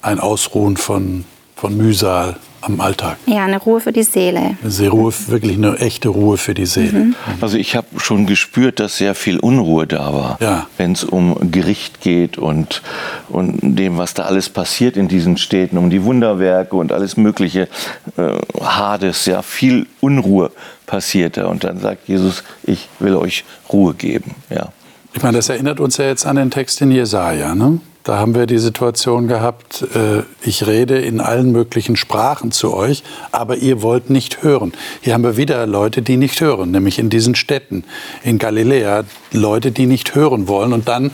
ein 0.00 0.18
Ausruhen 0.18 0.78
von, 0.78 1.26
von 1.56 1.76
Mühsal 1.76 2.38
am 2.62 2.80
Alltag. 2.80 3.16
Ja, 3.26 3.44
eine 3.44 3.58
Ruhe 3.58 3.80
für 3.80 3.92
die 3.92 4.02
Seele. 4.02 4.56
Eine 4.62 4.88
Ruhe, 4.88 5.12
wirklich 5.28 5.56
eine 5.56 5.76
echte 5.78 6.08
Ruhe 6.08 6.36
für 6.36 6.54
die 6.54 6.66
Seele. 6.66 6.98
Mhm. 6.98 7.14
Also 7.40 7.56
ich 7.56 7.76
habe 7.76 7.86
schon 7.98 8.26
gespürt, 8.26 8.80
dass 8.80 8.96
sehr 8.96 9.14
viel 9.14 9.38
Unruhe 9.38 9.86
da 9.86 10.12
war, 10.12 10.38
ja. 10.40 10.66
wenn 10.76 10.92
es 10.92 11.04
um 11.04 11.50
Gericht 11.50 12.00
geht 12.00 12.38
und, 12.38 12.82
und 13.28 13.58
dem, 13.62 13.98
was 13.98 14.14
da 14.14 14.24
alles 14.24 14.48
passiert 14.48 14.96
in 14.96 15.08
diesen 15.08 15.36
Städten, 15.36 15.78
um 15.78 15.90
die 15.90 16.04
Wunderwerke 16.04 16.76
und 16.76 16.92
alles 16.92 17.16
Mögliche. 17.16 17.68
Äh, 18.16 18.38
Hades, 18.62 19.26
ja, 19.26 19.42
viel 19.42 19.86
Unruhe 20.00 20.50
passiert 20.86 21.36
da. 21.36 21.46
Und 21.46 21.64
dann 21.64 21.78
sagt 21.78 22.08
Jesus, 22.08 22.44
ich 22.62 22.88
will 22.98 23.16
euch 23.16 23.44
Ruhe 23.72 23.94
geben. 23.94 24.34
Ja. 24.50 24.72
Ich 25.12 25.22
meine, 25.22 25.38
das 25.38 25.48
erinnert 25.48 25.80
uns 25.80 25.96
ja 25.96 26.04
jetzt 26.06 26.26
an 26.26 26.36
den 26.36 26.50
Text 26.50 26.80
in 26.82 26.90
Jesaja, 26.90 27.54
ne? 27.54 27.80
Da 28.02 28.18
haben 28.18 28.34
wir 28.34 28.46
die 28.46 28.58
Situation 28.58 29.28
gehabt, 29.28 29.84
äh, 29.94 30.22
ich 30.42 30.66
rede 30.66 30.98
in 30.98 31.20
allen 31.20 31.52
möglichen 31.52 31.96
Sprachen 31.96 32.50
zu 32.50 32.72
euch, 32.72 33.02
aber 33.30 33.56
ihr 33.56 33.82
wollt 33.82 34.08
nicht 34.08 34.42
hören. 34.42 34.72
Hier 35.02 35.12
haben 35.12 35.22
wir 35.22 35.36
wieder 35.36 35.66
Leute, 35.66 36.00
die 36.00 36.16
nicht 36.16 36.40
hören, 36.40 36.70
nämlich 36.70 36.98
in 36.98 37.10
diesen 37.10 37.34
Städten, 37.34 37.84
in 38.22 38.38
Galiläa, 38.38 39.04
Leute, 39.32 39.70
die 39.70 39.84
nicht 39.84 40.14
hören 40.14 40.48
wollen 40.48 40.72
und 40.72 40.88
dann 40.88 41.10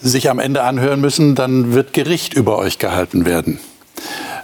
sich 0.00 0.30
am 0.30 0.38
Ende 0.38 0.62
anhören 0.62 1.00
müssen, 1.00 1.34
dann 1.34 1.74
wird 1.74 1.92
Gericht 1.92 2.34
über 2.34 2.56
euch 2.56 2.78
gehalten 2.78 3.26
werden. 3.26 3.58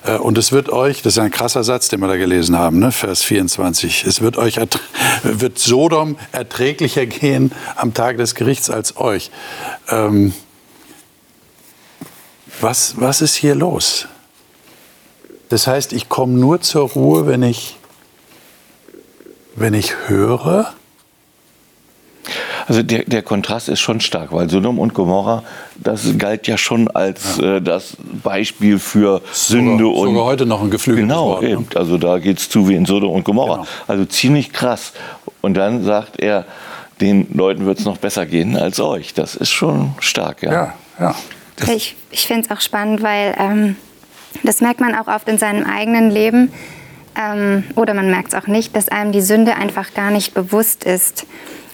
Äh, 0.04 0.16
und 0.16 0.38
es 0.38 0.50
wird 0.50 0.68
euch, 0.68 1.02
das 1.02 1.14
ist 1.14 1.18
ein 1.20 1.30
krasser 1.30 1.62
Satz, 1.62 1.88
den 1.88 2.00
wir 2.00 2.08
da 2.08 2.16
gelesen 2.16 2.58
haben, 2.58 2.80
ne, 2.80 2.90
Vers 2.90 3.22
24, 3.22 4.04
es 4.04 4.20
wird 4.20 4.36
euch, 4.36 4.58
wird 5.22 5.58
Sodom 5.60 6.16
erträglicher 6.32 7.06
gehen 7.06 7.52
am 7.76 7.94
Tag 7.94 8.16
des 8.16 8.34
Gerichts 8.34 8.68
als 8.68 8.96
euch. 8.96 9.30
Ähm, 9.88 10.32
was, 12.60 12.94
was 13.00 13.22
ist 13.22 13.34
hier 13.34 13.54
los? 13.54 14.06
Das 15.48 15.66
heißt, 15.66 15.92
ich 15.92 16.08
komme 16.08 16.32
nur 16.32 16.60
zur 16.60 16.88
Ruhe, 16.88 17.26
wenn 17.26 17.42
ich, 17.42 17.76
wenn 19.54 19.74
ich 19.74 19.94
höre. 20.06 20.72
Also 22.66 22.82
der, 22.82 23.04
der 23.04 23.22
Kontrast 23.22 23.68
ist 23.68 23.80
schon 23.80 24.00
stark, 24.00 24.32
weil 24.32 24.48
Sodom 24.48 24.78
und 24.78 24.94
Gomorra, 24.94 25.42
das 25.76 26.16
galt 26.16 26.46
ja 26.46 26.56
schon 26.56 26.88
als 26.88 27.38
ja. 27.38 27.56
Äh, 27.56 27.60
das 27.60 27.96
Beispiel 28.22 28.78
für 28.78 29.20
Sünde 29.32 29.84
sogar, 29.84 30.00
und 30.00 30.08
sogar 30.08 30.24
heute 30.24 30.46
noch 30.46 30.62
ein 30.62 30.70
geflügeltes 30.70 31.08
Genau, 31.08 31.26
Wort, 31.26 31.42
ne? 31.42 31.50
eben. 31.50 31.66
Also 31.74 31.98
da 31.98 32.18
geht 32.18 32.38
es 32.38 32.48
zu 32.48 32.68
wie 32.68 32.74
in 32.74 32.86
Sodom 32.86 33.10
und 33.10 33.24
Gomorra. 33.24 33.56
Genau. 33.56 33.68
Also 33.88 34.04
ziemlich 34.04 34.52
krass. 34.52 34.92
Und 35.40 35.54
dann 35.54 35.82
sagt 35.84 36.20
er, 36.20 36.46
den 37.00 37.26
Leuten 37.34 37.66
wird 37.66 37.80
es 37.80 37.84
noch 37.84 37.98
besser 37.98 38.26
gehen 38.26 38.56
als 38.56 38.78
euch. 38.80 39.12
Das 39.12 39.34
ist 39.34 39.50
schon 39.50 39.94
stark, 39.98 40.42
ja. 40.42 40.52
Ja, 40.52 40.74
ja. 41.00 41.14
Ich, 41.68 41.96
ich 42.10 42.26
finde 42.26 42.46
es 42.46 42.50
auch 42.50 42.60
spannend, 42.60 43.02
weil 43.02 43.34
ähm, 43.38 43.76
das 44.42 44.60
merkt 44.60 44.80
man 44.80 44.94
auch 44.94 45.08
oft 45.08 45.28
in 45.28 45.38
seinem 45.38 45.64
eigenen 45.64 46.10
Leben. 46.10 46.52
Ähm, 47.14 47.64
oder 47.76 47.94
man 47.94 48.10
merkt 48.10 48.32
es 48.32 48.34
auch 48.34 48.46
nicht, 48.46 48.74
dass 48.74 48.88
einem 48.88 49.12
die 49.12 49.20
Sünde 49.20 49.56
einfach 49.56 49.94
gar 49.94 50.10
nicht 50.10 50.34
bewusst 50.34 50.84
ist. 50.84 51.26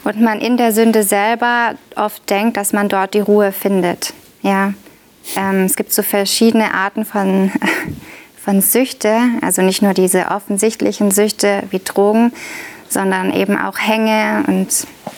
Und 0.05 0.21
man 0.21 0.41
in 0.41 0.57
der 0.57 0.73
Sünde 0.73 1.03
selber 1.03 1.75
oft 1.97 2.29
denkt, 2.31 2.57
dass 2.57 2.73
man 2.73 2.89
dort 2.89 3.15
die 3.15 3.21
Ruhe 3.21 3.53
findet. 3.53 4.15
Ja? 4.43 4.75
Ähm, 5.37 5.65
es 5.65 5.77
gibt 5.77 5.93
so 5.93 6.03
verschiedene 6.03 6.73
Arten 6.75 7.05
von, 7.05 7.53
von 8.45 8.61
Süchte, 8.61 9.17
also 9.43 9.63
nicht 9.63 9.83
nur 9.83 9.95
diese 9.95 10.27
offensichtlichen 10.27 11.11
Süchte 11.11 11.63
wie 11.71 11.81
Drogen, 11.81 12.33
sondern 12.89 13.33
eben 13.33 13.59
auch 13.59 13.79
Hänge 13.79 14.45
und 14.47 14.69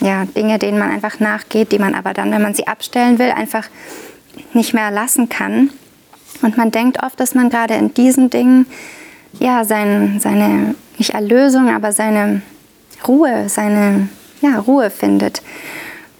ja, 0.01 0.25
Dinge, 0.25 0.59
denen 0.59 0.77
man 0.77 0.91
einfach 0.91 1.19
nachgeht, 1.19 1.71
die 1.71 1.79
man 1.79 1.95
aber 1.95 2.13
dann, 2.13 2.31
wenn 2.31 2.41
man 2.41 2.53
sie 2.53 2.67
abstellen 2.67 3.17
will, 3.17 3.31
einfach 3.31 3.69
nicht 4.53 4.73
mehr 4.73 4.91
lassen 4.91 5.29
kann. 5.29 5.69
Und 6.41 6.57
man 6.57 6.71
denkt 6.71 7.03
oft, 7.03 7.19
dass 7.19 7.35
man 7.35 7.49
gerade 7.49 7.75
in 7.75 7.93
diesen 7.93 8.29
Dingen 8.29 8.65
ja, 9.39 9.63
sein, 9.63 10.19
seine, 10.19 10.75
nicht 10.97 11.11
Erlösung, 11.11 11.69
aber 11.69 11.91
seine 11.91 12.41
Ruhe, 13.07 13.47
seine 13.47 14.09
ja, 14.41 14.59
Ruhe 14.59 14.89
findet. 14.89 15.41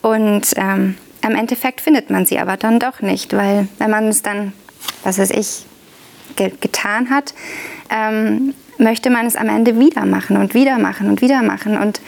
Und 0.01 0.47
ähm, 0.55 0.95
am 1.21 1.35
Endeffekt 1.35 1.81
findet 1.81 2.09
man 2.09 2.25
sie 2.25 2.39
aber 2.39 2.57
dann 2.57 2.79
doch 2.79 3.01
nicht, 3.01 3.33
weil 3.33 3.67
wenn 3.77 3.91
man 3.91 4.07
es 4.07 4.21
dann, 4.21 4.53
was 5.03 5.19
weiß 5.19 5.31
ich, 5.31 5.65
ge 6.35 6.51
getan 6.59 7.09
hat, 7.09 7.33
ähm, 7.89 8.53
möchte 8.77 9.09
man 9.09 9.27
es 9.27 9.35
am 9.35 9.49
Ende 9.49 9.79
wieder 9.79 10.05
machen 10.05 10.37
und 10.37 10.53
wieder 10.53 10.79
machen 10.79 11.09
und 11.09 11.21
wieder 11.21 11.43
machen. 11.43 11.77
Und 11.77 12.01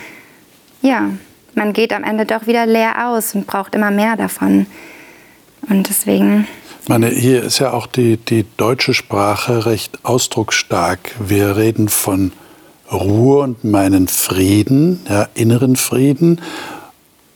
ja, 0.82 1.10
man 1.56 1.74
geht 1.74 1.94
am 1.94 2.04
Ende 2.04 2.26
doch 2.26 2.48
wieder 2.48 2.66
leer 2.66 3.08
aus 3.08 3.36
und 3.36 3.46
braucht 3.46 3.76
immer 3.76 3.92
mehr 3.92 4.16
davon. 4.16 4.66
Und 5.70 5.90
deswegen. 5.90 6.48
Ich 6.82 6.90
meine, 6.90 7.10
hier 7.10 7.44
ist 7.44 7.60
ja 7.60 7.72
auch 7.72 7.88
die, 7.88 8.18
die 8.18 8.46
deutsche 8.58 8.94
Sprache 8.94 9.66
recht 9.66 10.00
ausdrucksstark. 10.04 11.12
Wir 11.26 11.56
reden 11.56 11.88
von 11.88 12.34
Ruhe 12.92 13.40
und 13.40 13.64
meinen 13.64 14.08
Frieden, 14.08 15.00
ja, 15.10 15.28
inneren 15.34 15.76
Frieden 15.76 16.42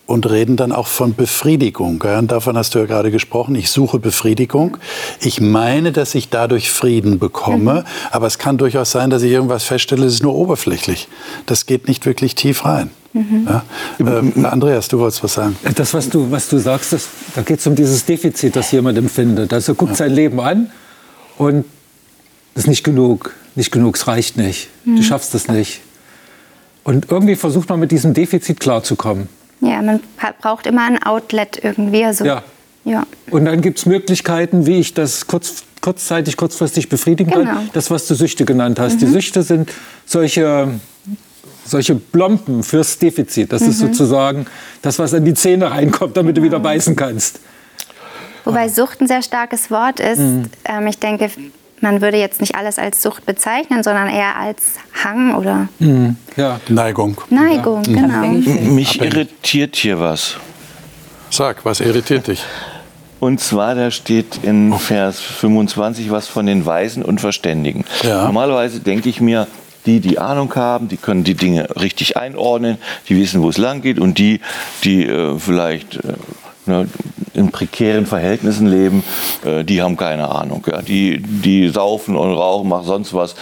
und 0.06 0.30
reden 0.30 0.56
dann 0.56 0.72
auch 0.72 0.88
von 0.88 1.16
Befriedigung. 1.16 2.04
Ja, 2.04 2.20
und 2.20 2.32
davon 2.32 2.58
hast 2.58 2.74
du 2.74 2.80
ja 2.80 2.86
gerade 2.86 3.12
gesprochen. 3.12 3.56
Ich 3.56 3.70
suche 3.70 4.00
Befriedigung. 4.00 4.78
Ich 5.20 5.42
meine, 5.42 5.92
dass 5.92 6.16
ich 6.16 6.30
dadurch 6.30 6.72
Frieden 6.72 7.20
bekomme, 7.20 7.74
mhm. 7.74 7.84
aber 8.12 8.28
es 8.28 8.40
kann 8.40 8.58
durchaus 8.58 8.92
sein, 8.92 9.10
dass 9.10 9.22
ich 9.22 9.32
irgendwas 9.32 9.64
feststelle, 9.64 10.06
es 10.06 10.16
ist 10.16 10.24
nur 10.24 10.36
oberflächlich. 10.36 11.08
Das 11.46 11.66
geht 11.66 11.88
nicht 11.88 12.06
wirklich 12.06 12.36
tief 12.36 12.66
rein. 12.66 12.90
Mhm. 13.18 13.48
Ja? 13.48 13.64
Ähm, 14.00 14.46
Andreas, 14.46 14.88
du 14.88 15.00
wolltest 15.00 15.24
was 15.24 15.34
sagen. 15.34 15.56
Das, 15.76 15.94
was 15.94 16.10
du, 16.10 16.30
was 16.30 16.50
du 16.50 16.58
sagst, 16.58 16.94
das, 16.94 17.08
da 17.36 17.42
geht 17.42 17.60
es 17.60 17.68
um 17.68 17.76
dieses 17.76 18.06
Defizit, 18.06 18.56
das 18.56 18.72
jemand 18.72 18.98
empfindet. 18.98 19.54
Also 19.54 19.76
guckt 19.76 19.92
ja. 19.92 19.98
sein 19.98 20.12
Leben 20.12 20.40
an 20.40 20.72
und 21.38 21.66
das 22.54 22.64
ist 22.64 22.70
nicht 22.70 22.84
genug, 22.84 23.34
nicht 23.56 23.72
genug, 23.72 23.96
es 23.96 24.08
reicht 24.08 24.38
nicht. 24.38 24.70
Mhm. 24.86 24.98
Du 24.98 25.04
schaffst 25.04 25.36
es 25.36 25.48
nicht. 25.48 25.82
Und 26.84 27.12
irgendwie 27.12 27.36
versucht 27.36 27.70
man 27.70 27.80
mit 27.80 27.92
diesem 27.92 28.14
Defizit 28.14 28.60
klarzukommen. 28.60 29.28
Ja, 29.60 29.82
man 29.82 30.00
braucht 30.42 30.68
immer 30.68 30.86
ein 30.86 31.04
Outlet 31.04 31.60
irgendwie. 31.62 32.06
Also, 32.06 32.26
ja. 32.26 32.44
ja. 32.86 33.06
Und 33.30 33.46
dann 33.46 33.62
gibt 33.62 33.80
es 33.80 33.86
Möglichkeiten, 33.86 34.66
wie 34.66 34.80
ich 34.80 34.94
das 34.94 35.28
kurz, 35.28 35.64
kurzzeitig, 35.82 36.38
kurzfristig 36.38 36.90
befriedigen 36.90 37.32
genau. 37.32 37.46
kann. 37.46 37.70
Das, 37.74 37.92
was 37.92 38.08
du 38.08 38.16
Süchte 38.16 38.46
genannt 38.46 38.80
hast. 38.80 38.96
Mhm. 38.96 39.00
Die 39.00 39.08
Süchte 39.08 39.44
sind 39.44 39.72
solche, 40.06 40.80
solche 41.68 41.96
Blompen 41.96 42.64
fürs 42.64 42.98
Defizit. 42.98 43.52
Das 43.52 43.62
mhm. 43.62 43.70
ist 43.70 43.80
sozusagen 43.80 44.46
das, 44.82 45.00
was 45.00 45.14
in 45.14 45.26
die 45.26 45.34
Zähne 45.34 45.72
reinkommt, 45.72 46.18
damit 46.18 46.36
genau. 46.36 46.46
du 46.46 46.50
wieder 46.50 46.60
beißen 46.60 46.96
kannst. 46.96 47.40
Wobei 48.46 48.70
Sucht 48.70 49.02
ein 49.02 49.08
sehr 49.08 49.22
starkes 49.22 49.70
Wort 49.70 50.00
ist. 50.00 50.20
Mhm. 50.20 50.46
Ähm, 50.66 50.88
ich 50.88 51.00
denke, 51.00 51.30
man 51.82 52.02
würde 52.02 52.18
jetzt 52.18 52.42
nicht 52.42 52.56
alles 52.56 52.80
als 52.80 53.04
Sucht 53.04 53.26
bezeichnen, 53.26 53.84
sondern 53.84 54.10
eher 54.10 54.38
als 54.38 54.64
Hang 55.04 55.36
oder 55.36 55.68
mhm. 55.80 56.16
ja. 56.36 56.60
Neigung. 56.70 57.20
Neigung, 57.30 57.84
ja. 57.84 58.02
genau. 58.02 58.28
Mich 58.74 59.02
irritiert 59.02 59.76
hier 59.76 60.00
was. 60.00 60.38
Sag, 61.30 61.66
was 61.66 61.82
irritiert 61.82 62.28
dich? 62.28 62.44
Und 63.20 63.42
zwar, 63.42 63.76
da 63.76 63.92
steht 63.92 64.40
in 64.44 64.74
Vers 64.74 65.20
25 65.20 66.12
was 66.12 66.28
von 66.28 66.46
den 66.46 66.66
Weisen 66.66 67.04
und 67.04 67.20
Verständigen. 67.20 67.84
Ja. 68.04 68.26
Normalerweise 68.26 68.80
denke 68.80 69.10
ich 69.10 69.22
mir, 69.22 69.48
die, 69.88 70.00
die 70.00 70.20
Ahnung 70.20 70.54
haben, 70.56 70.88
die 70.90 70.98
können 70.98 71.24
die 71.24 71.34
Dinge 71.34 71.68
richtig 71.80 72.18
einordnen, 72.18 72.78
die 73.10 73.16
wissen, 73.16 73.42
wo 73.42 73.50
es 73.50 73.58
lang 73.58 73.82
geht 73.82 74.00
und 74.00 74.20
die, 74.20 74.42
die 74.84 75.06
äh, 75.06 75.40
vielleicht 75.40 75.96
äh, 75.96 76.14
ne, 76.66 76.88
in 77.34 77.52
prekären 77.52 78.06
Verhältnissen 78.06 78.68
leben, 78.68 79.04
äh, 79.44 79.64
die 79.64 79.82
haben 79.82 79.98
keine 79.98 80.30
Ahnung. 80.30 80.64
Ja. 80.68 80.82
Die, 80.82 81.20
die 81.20 81.70
saufen 81.70 82.16
und 82.16 82.34
rauchen, 82.34 82.70
machen 82.70 82.86
sonst 82.86 83.14
was. 83.14 83.36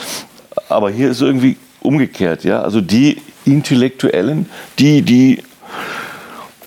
Aber 0.70 0.90
hier 0.90 1.10
ist 1.10 1.22
irgendwie 1.22 1.58
umgekehrt. 1.82 2.44
Ja. 2.44 2.62
Also 2.62 2.80
die 2.80 3.22
Intellektuellen, 3.46 4.48
die, 4.80 5.02
die 5.02 5.44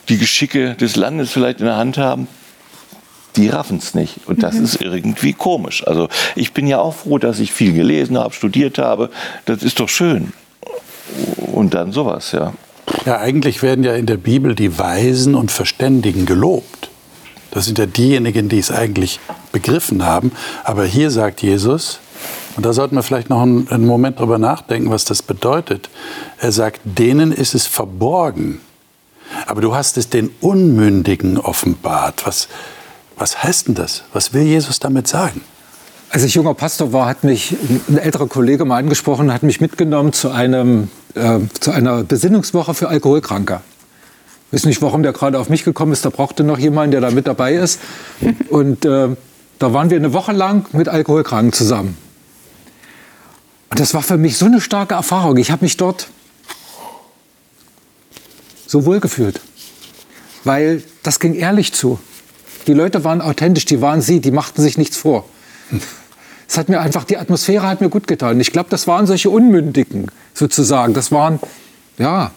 die 0.08 0.18
Geschicke 0.18 0.74
des 0.74 0.96
Landes 0.96 1.30
vielleicht 1.30 1.60
in 1.60 1.66
der 1.66 1.76
Hand 1.76 1.98
haben, 1.98 2.28
die 3.36 3.48
raffen 3.48 3.78
es 3.78 3.94
nicht. 3.94 4.20
Und 4.26 4.42
das 4.42 4.54
mhm. 4.54 4.64
ist 4.64 4.80
irgendwie 4.80 5.32
komisch. 5.32 5.86
Also 5.86 6.08
ich 6.34 6.52
bin 6.52 6.66
ja 6.66 6.78
auch 6.78 6.94
froh, 6.94 7.18
dass 7.18 7.38
ich 7.38 7.52
viel 7.52 7.72
gelesen 7.72 8.18
habe, 8.18 8.34
studiert 8.34 8.78
habe. 8.78 9.10
Das 9.44 9.62
ist 9.62 9.80
doch 9.80 9.88
schön. 9.88 10.32
Und 11.52 11.74
dann 11.74 11.92
sowas, 11.92 12.32
ja. 12.32 12.52
Ja, 13.04 13.18
eigentlich 13.18 13.62
werden 13.62 13.84
ja 13.84 13.94
in 13.94 14.06
der 14.06 14.16
Bibel 14.16 14.54
die 14.54 14.78
Weisen 14.78 15.34
und 15.34 15.50
Verständigen 15.50 16.26
gelobt. 16.26 16.90
Das 17.50 17.64
sind 17.64 17.78
ja 17.78 17.86
diejenigen, 17.86 18.48
die 18.48 18.58
es 18.58 18.70
eigentlich 18.70 19.20
begriffen 19.52 20.04
haben. 20.04 20.32
Aber 20.64 20.84
hier 20.84 21.10
sagt 21.10 21.42
Jesus, 21.42 22.00
und 22.56 22.66
da 22.66 22.72
sollten 22.72 22.96
wir 22.96 23.02
vielleicht 23.02 23.30
noch 23.30 23.40
einen, 23.40 23.68
einen 23.68 23.86
Moment 23.86 24.18
drüber 24.18 24.38
nachdenken, 24.38 24.90
was 24.90 25.04
das 25.04 25.22
bedeutet. 25.22 25.88
Er 26.38 26.52
sagt, 26.52 26.80
denen 26.84 27.32
ist 27.32 27.54
es 27.54 27.66
verborgen. 27.66 28.60
Aber 29.46 29.60
du 29.60 29.74
hast 29.74 29.96
es 29.96 30.08
den 30.08 30.30
Unmündigen 30.40 31.38
offenbart. 31.38 32.26
Was, 32.26 32.48
was 33.18 33.42
heißt 33.42 33.68
denn 33.68 33.74
das? 33.74 34.04
Was 34.12 34.32
will 34.32 34.42
Jesus 34.42 34.78
damit 34.78 35.08
sagen? 35.08 35.42
Als 36.10 36.22
ich 36.22 36.34
junger 36.34 36.54
Pastor 36.54 36.92
war, 36.92 37.06
hat 37.06 37.24
mich 37.24 37.54
ein 37.88 37.98
älterer 37.98 38.28
Kollege 38.28 38.64
mal 38.64 38.78
angesprochen, 38.78 39.32
hat 39.32 39.42
mich 39.42 39.60
mitgenommen 39.60 40.12
zu, 40.12 40.30
einem, 40.30 40.88
äh, 41.14 41.40
zu 41.60 41.70
einer 41.70 42.02
Besinnungswoche 42.04 42.72
für 42.72 42.88
Alkoholkranke. 42.88 43.60
Ich 44.46 44.54
weiß 44.54 44.64
nicht, 44.64 44.80
warum 44.80 45.02
der 45.02 45.12
gerade 45.12 45.38
auf 45.38 45.50
mich 45.50 45.64
gekommen 45.64 45.92
ist. 45.92 46.06
Da 46.06 46.10
brauchte 46.10 46.44
noch 46.44 46.58
jemand, 46.58 46.94
der 46.94 47.02
da 47.02 47.10
mit 47.10 47.26
dabei 47.26 47.54
ist. 47.54 47.80
Und 48.48 48.86
äh, 48.86 49.08
da 49.58 49.72
waren 49.74 49.90
wir 49.90 49.98
eine 49.98 50.14
Woche 50.14 50.32
lang 50.32 50.66
mit 50.72 50.88
Alkoholkranken 50.88 51.52
zusammen. 51.52 51.98
Und 53.68 53.78
das 53.78 53.92
war 53.92 54.02
für 54.02 54.16
mich 54.16 54.38
so 54.38 54.46
eine 54.46 54.62
starke 54.62 54.94
Erfahrung. 54.94 55.36
Ich 55.36 55.50
habe 55.50 55.64
mich 55.64 55.76
dort 55.76 56.08
so 58.66 58.86
wohl 58.86 59.00
gefühlt, 59.00 59.40
weil 60.44 60.82
das 61.02 61.20
ging 61.20 61.34
ehrlich 61.34 61.74
zu. 61.74 61.98
Die 62.68 62.74
Leute 62.74 63.02
waren 63.02 63.22
authentisch, 63.22 63.64
die 63.64 63.80
waren 63.80 64.02
sie, 64.02 64.20
die 64.20 64.30
machten 64.30 64.60
sich 64.60 64.76
nichts 64.76 64.98
vor. 64.98 65.24
Es 66.46 66.56
hat 66.56 66.68
mir 66.68 66.80
einfach, 66.80 67.04
die 67.04 67.16
Atmosphäre 67.16 67.66
hat 67.66 67.80
mir 67.80 67.88
gut 67.88 68.06
getan. 68.06 68.38
Ich 68.40 68.52
glaube, 68.52 68.68
das 68.70 68.86
waren 68.86 69.06
solche 69.06 69.30
Unmündigen 69.30 70.10
sozusagen. 70.34 70.94
Das 70.94 71.10
waren, 71.10 71.40
ja, 71.98 72.30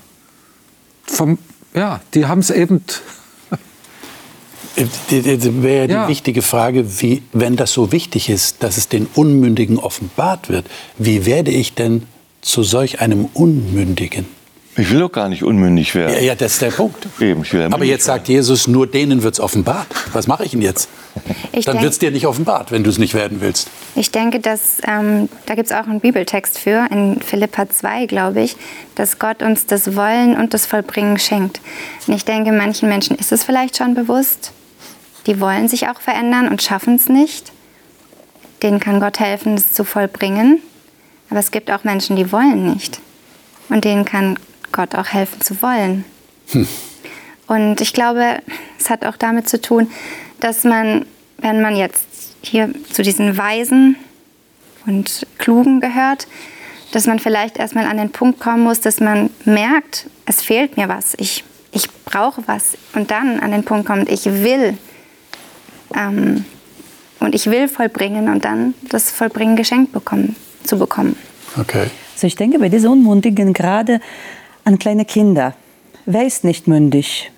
vom, 1.05 1.37
ja 1.73 2.01
die 2.13 2.25
haben 2.25 2.39
es 2.39 2.49
eben 2.49 2.83
wäre 4.75 5.87
die 5.87 5.93
ja. 5.93 6.07
wichtige 6.07 6.41
Frage, 6.41 7.01
wie, 7.01 7.23
wenn 7.33 7.57
das 7.57 7.73
so 7.73 7.91
wichtig 7.91 8.29
ist, 8.29 8.63
dass 8.63 8.77
es 8.77 8.87
den 8.87 9.07
Unmündigen 9.13 9.77
offenbart 9.77 10.49
wird, 10.49 10.65
wie 10.97 11.25
werde 11.25 11.51
ich 11.51 11.75
denn 11.75 12.03
zu 12.41 12.63
solch 12.63 13.01
einem 13.01 13.25
Unmündigen? 13.33 14.25
Ich 14.77 14.89
will 14.89 14.99
doch 14.99 15.11
gar 15.11 15.27
nicht 15.27 15.43
unmündig 15.43 15.95
werden. 15.95 16.13
Ja, 16.13 16.21
ja 16.21 16.35
das 16.35 16.53
ist 16.53 16.61
der 16.61 16.71
Punkt. 16.71 17.05
Eben, 17.19 17.41
ich 17.41 17.53
will 17.53 17.63
Aber 17.63 17.83
jetzt 17.83 18.05
sagt 18.05 18.29
Jesus, 18.29 18.67
nur 18.67 18.87
denen 18.87 19.21
wird 19.21 19.33
es 19.33 19.39
offenbart. 19.39 19.87
Was 20.13 20.27
mache 20.27 20.45
ich 20.45 20.51
denn 20.51 20.61
jetzt? 20.61 20.89
Ich 21.53 21.65
Dann 21.65 21.81
wird 21.81 21.91
es 21.91 21.99
dir 21.99 22.11
nicht 22.11 22.25
offenbart, 22.25 22.71
wenn 22.71 22.85
du 22.85 22.89
es 22.89 22.97
nicht 22.97 23.13
werden 23.13 23.41
willst. 23.41 23.69
Ich 23.95 24.11
denke, 24.11 24.39
dass 24.39 24.77
ähm, 24.87 25.27
da 25.45 25.55
gibt 25.55 25.69
es 25.69 25.75
auch 25.75 25.85
einen 25.85 25.99
Bibeltext 25.99 26.57
für, 26.57 26.87
in 26.89 27.19
Philippa 27.19 27.69
2, 27.69 28.05
glaube 28.05 28.41
ich, 28.41 28.55
dass 28.95 29.19
Gott 29.19 29.43
uns 29.43 29.65
das 29.65 29.97
Wollen 29.97 30.37
und 30.37 30.53
das 30.53 30.65
Vollbringen 30.65 31.19
schenkt. 31.19 31.59
Und 32.07 32.13
ich 32.13 32.23
denke, 32.23 32.53
manchen 32.53 32.87
Menschen 32.87 33.17
ist 33.17 33.33
es 33.33 33.43
vielleicht 33.43 33.75
schon 33.75 33.95
bewusst. 33.95 34.53
Die 35.27 35.41
wollen 35.41 35.67
sich 35.67 35.89
auch 35.89 35.99
verändern 35.99 36.47
und 36.47 36.61
schaffen 36.61 36.95
es 36.95 37.09
nicht. 37.09 37.51
Denen 38.63 38.79
kann 38.79 39.01
Gott 39.01 39.19
helfen, 39.19 39.55
es 39.55 39.73
zu 39.73 39.83
vollbringen. 39.83 40.61
Aber 41.29 41.41
es 41.41 41.51
gibt 41.51 41.69
auch 41.69 41.83
Menschen, 41.83 42.15
die 42.15 42.31
wollen 42.31 42.73
nicht. 42.73 43.01
Und 43.67 43.83
denen 43.83 44.05
kann 44.05 44.37
Gott 44.71 44.95
auch 44.95 45.07
helfen 45.07 45.41
zu 45.41 45.61
wollen. 45.61 46.05
Hm. 46.51 46.67
Und 47.47 47.81
ich 47.81 47.93
glaube, 47.93 48.39
es 48.79 48.89
hat 48.89 49.05
auch 49.05 49.17
damit 49.17 49.49
zu 49.49 49.61
tun, 49.61 49.91
dass 50.39 50.63
man, 50.63 51.05
wenn 51.37 51.61
man 51.61 51.75
jetzt 51.75 52.05
hier 52.41 52.69
zu 52.91 53.01
diesen 53.01 53.37
Weisen 53.37 53.95
und 54.85 55.27
Klugen 55.37 55.81
gehört, 55.81 56.27
dass 56.91 57.07
man 57.07 57.19
vielleicht 57.19 57.57
erstmal 57.57 57.85
an 57.85 57.97
den 57.97 58.11
Punkt 58.11 58.39
kommen 58.39 58.63
muss, 58.63 58.81
dass 58.81 58.99
man 58.99 59.29
merkt, 59.45 60.07
es 60.25 60.41
fehlt 60.41 60.77
mir 60.77 60.89
was, 60.89 61.13
ich, 61.17 61.43
ich 61.71 61.89
brauche 62.05 62.43
was. 62.47 62.77
Und 62.93 63.11
dann 63.11 63.39
an 63.39 63.51
den 63.51 63.63
Punkt 63.63 63.85
kommt, 63.85 64.09
ich 64.09 64.25
will. 64.25 64.77
Ähm, 65.95 66.45
und 67.19 67.35
ich 67.35 67.45
will 67.47 67.67
vollbringen 67.67 68.29
und 68.29 68.45
dann 68.45 68.73
das 68.89 69.11
Vollbringen 69.11 69.55
geschenkt 69.55 69.91
bekommen, 69.91 70.35
zu 70.63 70.79
bekommen. 70.79 71.15
Okay. 71.59 71.87
Also 72.13 72.27
ich 72.27 72.35
denke 72.35 72.59
bei 72.59 72.69
diesen 72.69 72.89
Unmundigen 72.89 73.53
gerade 73.53 73.99
an 74.63 74.79
kleine 74.79 75.05
Kinder. 75.05 75.53
Wer 76.05 76.25
ist 76.25 76.43
nicht 76.43 76.67
mündig? 76.67 77.31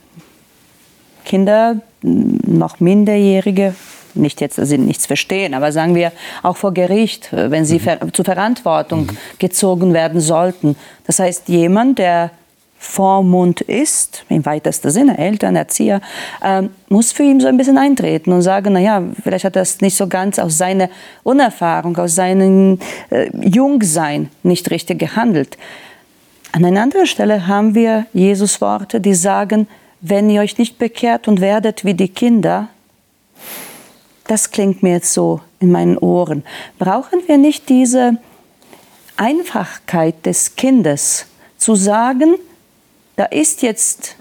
Kinder, 1.26 1.78
noch 2.02 2.80
Minderjährige, 2.80 3.76
nicht 4.14 4.42
jetzt, 4.42 4.58
dass 4.58 4.70
sie 4.70 4.78
nichts 4.78 5.06
verstehen, 5.06 5.54
aber 5.54 5.72
sagen 5.72 5.96
wir 5.96 6.12
auch 6.44 6.58
vor 6.58 6.74
Gericht, 6.74 7.30
wenn 7.32 7.66
sie 7.66 7.76
mhm. 7.76 7.80
ver 7.80 8.14
zur 8.14 8.26
Verantwortung 8.26 9.08
mhm. 9.08 9.18
gezogen 9.40 9.94
werden 9.94 10.22
sollten. 10.22 10.76
Das 11.06 11.20
heißt, 11.20 11.50
jemand, 11.50 12.00
der 12.00 12.32
Vormund 12.78 13.62
ist, 13.62 14.26
im 14.28 14.46
weitesten 14.46 14.92
Sinne, 14.92 15.18
Eltern, 15.18 15.56
Erzieher, 15.56 16.02
äh, 16.44 16.64
muss 16.90 17.14
für 17.14 17.24
ihn 17.24 17.40
so 17.40 17.48
ein 17.48 17.56
bisschen 17.56 17.78
eintreten 17.78 18.34
und 18.34 18.42
sagen, 18.42 18.74
naja, 18.74 19.02
vielleicht 19.24 19.46
hat 19.46 19.56
er 19.56 19.62
das 19.62 19.80
nicht 19.80 19.96
so 19.96 20.08
ganz 20.08 20.38
aus 20.38 20.58
seiner 20.58 20.90
Unerfahrung, 21.24 21.98
aus 21.98 22.16
seinem 22.16 22.80
äh, 23.10 23.30
Jungsein 23.42 24.30
nicht 24.44 24.70
richtig 24.70 25.00
gehandelt. 25.00 25.58
An 26.56 26.64
einer 26.64 26.84
anderen 26.84 27.08
Stelle 27.08 27.48
haben 27.48 27.74
wir 27.74 28.06
Jesus 28.14 28.62
Worte, 28.62 29.02
die 29.02 29.16
sagen, 29.16 29.68
wenn 30.02 30.30
ihr 30.30 30.42
euch 30.42 30.60
nicht 30.60 30.78
bekehrt 30.78 31.28
und 31.28 31.42
werdet 31.42 31.84
wie 31.84 31.96
die 31.96 32.10
Kinder, 32.10 32.68
das 34.28 34.52
klingt 34.52 34.84
mir 34.84 34.92
jetzt 34.92 35.14
so 35.14 35.42
in 35.60 35.72
meinen 35.72 35.98
Ohren. 35.98 36.44
Brauchen 36.78 37.22
wir 37.26 37.40
nicht 37.40 37.70
diese 37.70 38.18
Einfachkeit 39.18 40.28
des 40.28 40.56
Kindes 40.56 41.26
zu 41.58 41.74
sagen, 41.74 42.36
da 43.16 43.26
ist 43.26 43.64
jetzt 43.64 44.16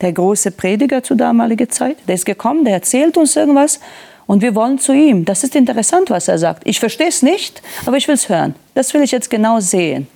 der 0.00 0.12
große 0.14 0.52
Prediger 0.52 1.02
zur 1.02 1.18
damaligen 1.18 1.68
Zeit, 1.68 1.98
der 2.08 2.14
ist 2.14 2.24
gekommen, 2.24 2.64
der 2.64 2.74
erzählt 2.74 3.18
uns 3.18 3.36
irgendwas 3.36 3.78
und 4.26 4.40
wir 4.40 4.54
wollen 4.54 4.78
zu 4.78 4.94
ihm. 4.94 5.26
Das 5.26 5.44
ist 5.44 5.54
interessant, 5.54 6.08
was 6.08 6.28
er 6.28 6.38
sagt. 6.38 6.66
Ich 6.66 6.80
verstehe 6.80 7.08
es 7.08 7.20
nicht, 7.20 7.60
aber 7.84 7.98
ich 7.98 8.08
will 8.08 8.14
es 8.14 8.30
hören. 8.30 8.54
Das 8.72 8.94
will 8.94 9.02
ich 9.02 9.10
jetzt 9.10 9.28
genau 9.28 9.60
sehen. 9.60 10.06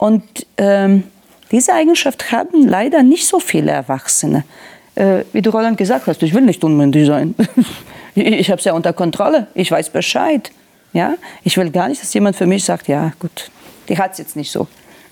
Und 0.00 0.46
ähm, 0.56 1.04
diese 1.50 1.74
Eigenschaft 1.74 2.32
haben 2.32 2.66
leider 2.66 3.02
nicht 3.02 3.26
so 3.26 3.38
viele 3.38 3.70
Erwachsene. 3.70 4.44
Äh, 4.94 5.24
wie 5.34 5.42
du 5.42 5.50
Roland 5.50 5.76
gesagt 5.76 6.06
hast, 6.06 6.22
ich 6.22 6.32
will 6.32 6.40
nicht 6.40 6.64
unmündig 6.64 7.06
sein. 7.06 7.34
ich 8.14 8.50
habe 8.50 8.58
es 8.58 8.64
ja 8.64 8.72
unter 8.72 8.94
Kontrolle, 8.94 9.48
ich 9.52 9.70
weiß 9.70 9.90
Bescheid. 9.90 10.50
Ja? 10.94 11.16
Ich 11.44 11.58
will 11.58 11.70
gar 11.70 11.88
nicht, 11.88 12.00
dass 12.00 12.14
jemand 12.14 12.34
für 12.34 12.46
mich 12.46 12.64
sagt, 12.64 12.88
ja 12.88 13.12
gut, 13.18 13.50
die 13.90 13.98
hat 13.98 14.12
es 14.12 14.18
jetzt 14.18 14.36
nicht 14.36 14.50
so. 14.50 14.68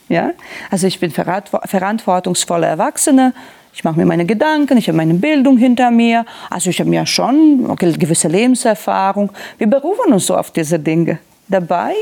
Ja? 0.08 0.30
Also 0.70 0.86
ich 0.86 0.98
bin 0.98 1.10
verantwortungsvoller 1.10 2.66
Erwachsene, 2.66 3.34
ich 3.74 3.84
mache 3.84 3.98
mir 3.98 4.06
meine 4.06 4.24
Gedanken, 4.24 4.78
ich 4.78 4.88
habe 4.88 4.96
meine 4.96 5.14
Bildung 5.14 5.58
hinter 5.58 5.90
mir, 5.90 6.24
also 6.48 6.70
ich 6.70 6.80
habe 6.80 6.94
ja 6.94 7.04
schon 7.04 7.66
eine 7.78 7.98
gewisse 7.98 8.28
Lebenserfahrung. 8.28 9.32
Wir 9.58 9.66
berufen 9.66 10.14
uns 10.14 10.26
so 10.26 10.34
auf 10.34 10.50
diese 10.50 10.78
Dinge. 10.78 11.18
Dabei 11.46 11.92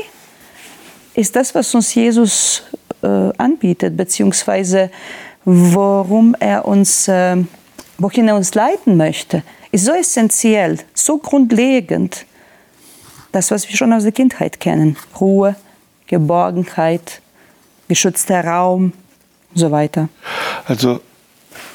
ist 1.17 1.35
das, 1.35 1.55
was 1.55 1.73
uns 1.73 1.93
Jesus 1.95 2.63
äh, 3.01 3.07
anbietet, 3.37 3.97
beziehungsweise 3.97 4.91
worum 5.45 6.35
er 6.39 6.65
uns, 6.65 7.07
äh, 7.07 7.37
wohin 7.97 8.27
er 8.27 8.35
uns 8.35 8.53
leiten 8.53 8.97
möchte, 8.97 9.41
ist 9.71 9.85
so 9.85 9.93
essentiell, 9.93 10.77
so 10.93 11.17
grundlegend, 11.17 12.25
das, 13.31 13.49
was 13.49 13.67
wir 13.67 13.75
schon 13.75 13.93
aus 13.93 14.03
der 14.03 14.11
Kindheit 14.11 14.59
kennen. 14.59 14.95
Ruhe, 15.19 15.55
Geborgenheit, 16.05 17.21
geschützter 17.87 18.45
Raum 18.45 18.93
und 19.53 19.59
so 19.59 19.71
weiter. 19.71 20.09
Also, 20.65 21.01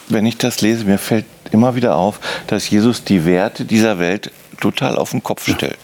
wenn 0.08 0.24
ich 0.24 0.38
das 0.38 0.60
lese, 0.60 0.84
mir 0.84 0.98
fällt 0.98 1.26
immer 1.50 1.74
wieder 1.74 1.96
auf, 1.96 2.20
dass 2.46 2.70
Jesus 2.70 3.02
die 3.02 3.24
Werte 3.24 3.64
dieser 3.64 3.98
Welt 3.98 4.30
total 4.62 4.96
auf 4.96 5.10
den 5.10 5.22
Kopf 5.22 5.48
stellt. 5.50 5.78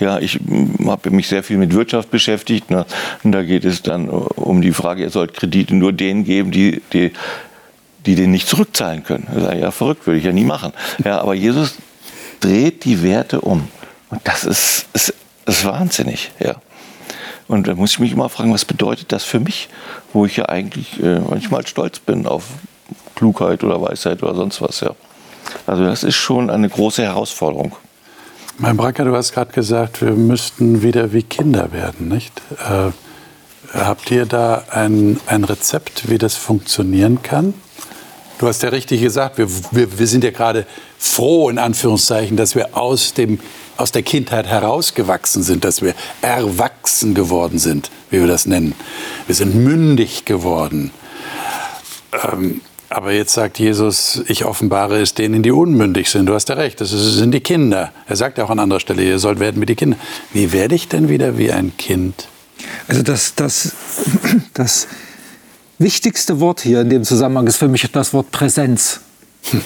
Ja, 0.00 0.18
ich 0.18 0.40
habe 0.84 1.10
mich 1.10 1.28
sehr 1.28 1.42
viel 1.42 1.56
mit 1.56 1.72
Wirtschaft 1.72 2.10
beschäftigt. 2.10 2.70
Ne? 2.70 2.84
Und 3.22 3.32
da 3.32 3.42
geht 3.42 3.64
es 3.64 3.82
dann 3.82 4.08
um 4.08 4.60
die 4.60 4.72
Frage, 4.72 5.02
ihr 5.02 5.10
sollt 5.10 5.34
Kredite 5.34 5.74
nur 5.74 5.92
denen 5.92 6.24
geben, 6.24 6.50
die, 6.50 6.82
die, 6.92 7.12
die 8.04 8.16
den 8.16 8.32
nicht 8.32 8.48
zurückzahlen 8.48 9.04
können. 9.04 9.28
Das 9.32 9.54
ist 9.54 9.60
ja 9.60 9.70
verrückt, 9.70 10.06
würde 10.06 10.18
ich 10.18 10.24
ja 10.24 10.32
nie 10.32 10.44
machen. 10.44 10.72
Ja, 11.04 11.20
aber 11.20 11.34
Jesus 11.34 11.76
dreht 12.40 12.84
die 12.84 13.02
Werte 13.02 13.40
um. 13.40 13.68
Und 14.10 14.20
das 14.24 14.44
ist, 14.44 14.86
ist, 14.92 15.14
ist 15.46 15.64
wahnsinnig. 15.64 16.32
Ja. 16.40 16.56
Und 17.46 17.68
da 17.68 17.74
muss 17.76 17.92
ich 17.92 18.00
mich 18.00 18.12
immer 18.12 18.28
fragen, 18.28 18.52
was 18.52 18.64
bedeutet 18.64 19.12
das 19.12 19.22
für 19.22 19.38
mich, 19.38 19.68
wo 20.12 20.26
ich 20.26 20.36
ja 20.36 20.46
eigentlich 20.48 21.00
äh, 21.00 21.20
manchmal 21.20 21.64
stolz 21.66 22.00
bin 22.00 22.26
auf 22.26 22.44
Klugheit 23.14 23.62
oder 23.62 23.80
Weisheit 23.80 24.22
oder 24.24 24.34
sonst 24.34 24.60
was. 24.60 24.80
Ja. 24.80 24.96
Also 25.64 25.84
das 25.84 26.02
ist 26.02 26.16
schon 26.16 26.50
eine 26.50 26.68
große 26.68 27.02
Herausforderung. 27.04 27.76
Mein 28.58 28.78
Bracker, 28.78 29.04
du 29.04 29.14
hast 29.14 29.34
gerade 29.34 29.52
gesagt, 29.52 30.00
wir 30.00 30.12
müssten 30.12 30.80
wieder 30.80 31.12
wie 31.12 31.22
Kinder 31.22 31.72
werden, 31.72 32.08
nicht? 32.08 32.40
Äh, 32.58 32.90
habt 33.78 34.10
ihr 34.10 34.24
da 34.24 34.64
ein, 34.70 35.20
ein 35.26 35.44
Rezept, 35.44 36.08
wie 36.08 36.16
das 36.16 36.36
funktionieren 36.36 37.22
kann? 37.22 37.52
Du 38.38 38.46
hast 38.46 38.62
ja 38.62 38.70
richtig 38.70 39.02
gesagt, 39.02 39.36
wir, 39.36 39.48
wir, 39.72 39.98
wir 39.98 40.06
sind 40.06 40.24
ja 40.24 40.30
gerade 40.30 40.66
froh, 40.98 41.50
in 41.50 41.58
Anführungszeichen, 41.58 42.38
dass 42.38 42.54
wir 42.54 42.74
aus, 42.78 43.12
dem, 43.12 43.40
aus 43.76 43.92
der 43.92 44.02
Kindheit 44.02 44.46
herausgewachsen 44.46 45.42
sind, 45.42 45.62
dass 45.62 45.82
wir 45.82 45.94
erwachsen 46.22 47.14
geworden 47.14 47.58
sind, 47.58 47.90
wie 48.08 48.20
wir 48.20 48.26
das 48.26 48.46
nennen. 48.46 48.74
Wir 49.26 49.34
sind 49.34 49.54
mündig 49.54 50.24
geworden. 50.24 50.92
Ähm, 52.32 52.62
aber 52.88 53.12
jetzt 53.12 53.32
sagt 53.32 53.58
Jesus, 53.58 54.22
ich 54.28 54.44
offenbare 54.44 55.00
es 55.00 55.14
denen, 55.14 55.42
die 55.42 55.50
unmündig 55.50 56.10
sind. 56.10 56.26
Du 56.26 56.34
hast 56.34 56.48
ja 56.48 56.54
recht, 56.54 56.80
das 56.80 56.90
sind 56.90 57.32
die 57.32 57.40
Kinder. 57.40 57.92
Er 58.06 58.16
sagt 58.16 58.38
ja 58.38 58.44
auch 58.44 58.50
an 58.50 58.58
anderer 58.58 58.80
Stelle, 58.80 59.02
ihr 59.02 59.18
sollt 59.18 59.40
werden 59.40 59.60
wie 59.60 59.66
die 59.66 59.74
Kinder. 59.74 59.96
Wie 60.32 60.52
werde 60.52 60.74
ich 60.74 60.88
denn 60.88 61.08
wieder 61.08 61.36
wie 61.36 61.50
ein 61.50 61.76
Kind? 61.76 62.28
Also 62.88 63.02
das, 63.02 63.34
das, 63.34 63.72
das 64.54 64.86
wichtigste 65.78 66.40
Wort 66.40 66.60
hier 66.60 66.80
in 66.80 66.90
dem 66.90 67.04
Zusammenhang 67.04 67.46
ist 67.46 67.56
für 67.56 67.68
mich 67.68 67.90
das 67.90 68.12
Wort 68.12 68.30
Präsenz. 68.30 69.00
Hm. 69.50 69.60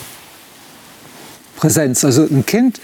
Präsenz. 1.56 2.04
Also 2.04 2.22
ein 2.22 2.46
Kind 2.46 2.80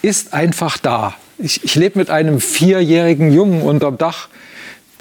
ist 0.00 0.32
einfach 0.32 0.78
da. 0.78 1.14
Ich, 1.36 1.62
ich 1.62 1.74
lebe 1.74 1.98
mit 1.98 2.10
einem 2.10 2.40
vierjährigen 2.40 3.32
Jungen 3.32 3.62
unterm 3.62 3.98
Dach. 3.98 4.28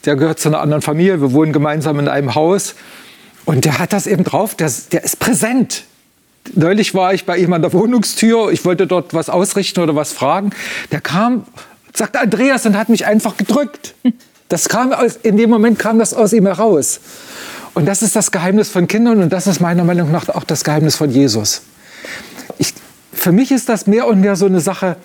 Der 0.06 0.16
gehört 0.18 0.40
zu 0.40 0.50
einer 0.50 0.60
anderen 0.60 0.82
Familie. 0.82 1.22
Wir 1.22 1.32
wohnen 1.32 1.54
gemeinsam 1.54 2.00
in 2.00 2.08
einem 2.10 2.36
Haus. 2.36 2.76
Und 3.48 3.64
der 3.64 3.80
hat 3.80 3.94
das 3.94 4.08
eben 4.08 4.26
drauf, 4.26 4.56
der, 4.56 4.70
der 4.92 5.06
ist 5.06 5.20
präsent. 5.20 5.86
Neulich 6.54 6.94
war 6.94 7.14
ich 7.14 7.24
bei 7.24 7.38
ihm 7.38 7.54
an 7.54 7.62
der 7.62 7.72
Wohnungstür, 7.72 8.52
ich 8.52 8.66
wollte 8.66 8.88
dort 8.88 9.14
was 9.14 9.30
ausrichten 9.30 9.80
oder 9.80 9.96
was 9.96 10.12
fragen. 10.12 10.50
Der 10.92 11.00
kam, 11.00 11.46
sagte 11.94 12.20
Andreas 12.20 12.66
und 12.66 12.78
hat 12.78 12.90
mich 12.90 13.06
einfach 13.06 13.38
gedrückt. 13.38 13.96
Das 14.50 14.68
kam 14.68 14.92
aus, 14.92 15.18
in 15.24 15.38
dem 15.38 15.50
Moment 15.50 15.80
kam 15.80 15.98
das 15.98 16.14
aus 16.14 16.34
ihm 16.34 16.46
heraus. 16.46 17.00
Und 17.74 17.86
das 17.86 18.02
ist 18.02 18.18
das 18.18 18.32
Geheimnis 18.32 18.68
von 18.68 18.86
Kindern 18.86 19.24
und 19.24 19.32
das 19.32 19.48
ist 19.48 19.62
meiner 19.62 19.86
Meinung 19.86 20.12
nach 20.12 20.28
auch 20.28 20.44
das 20.44 20.66
Geheimnis 20.66 20.98
von 20.98 21.10
Jesus. 21.10 21.62
Ich, 22.58 22.74
für 23.14 23.32
mich 23.32 23.52
ist 23.52 23.70
das 23.70 23.88
mehr 23.88 24.08
und 24.08 24.20
mehr 24.20 24.36
so 24.36 24.46
eine 24.46 24.60
Sache, 24.60 24.98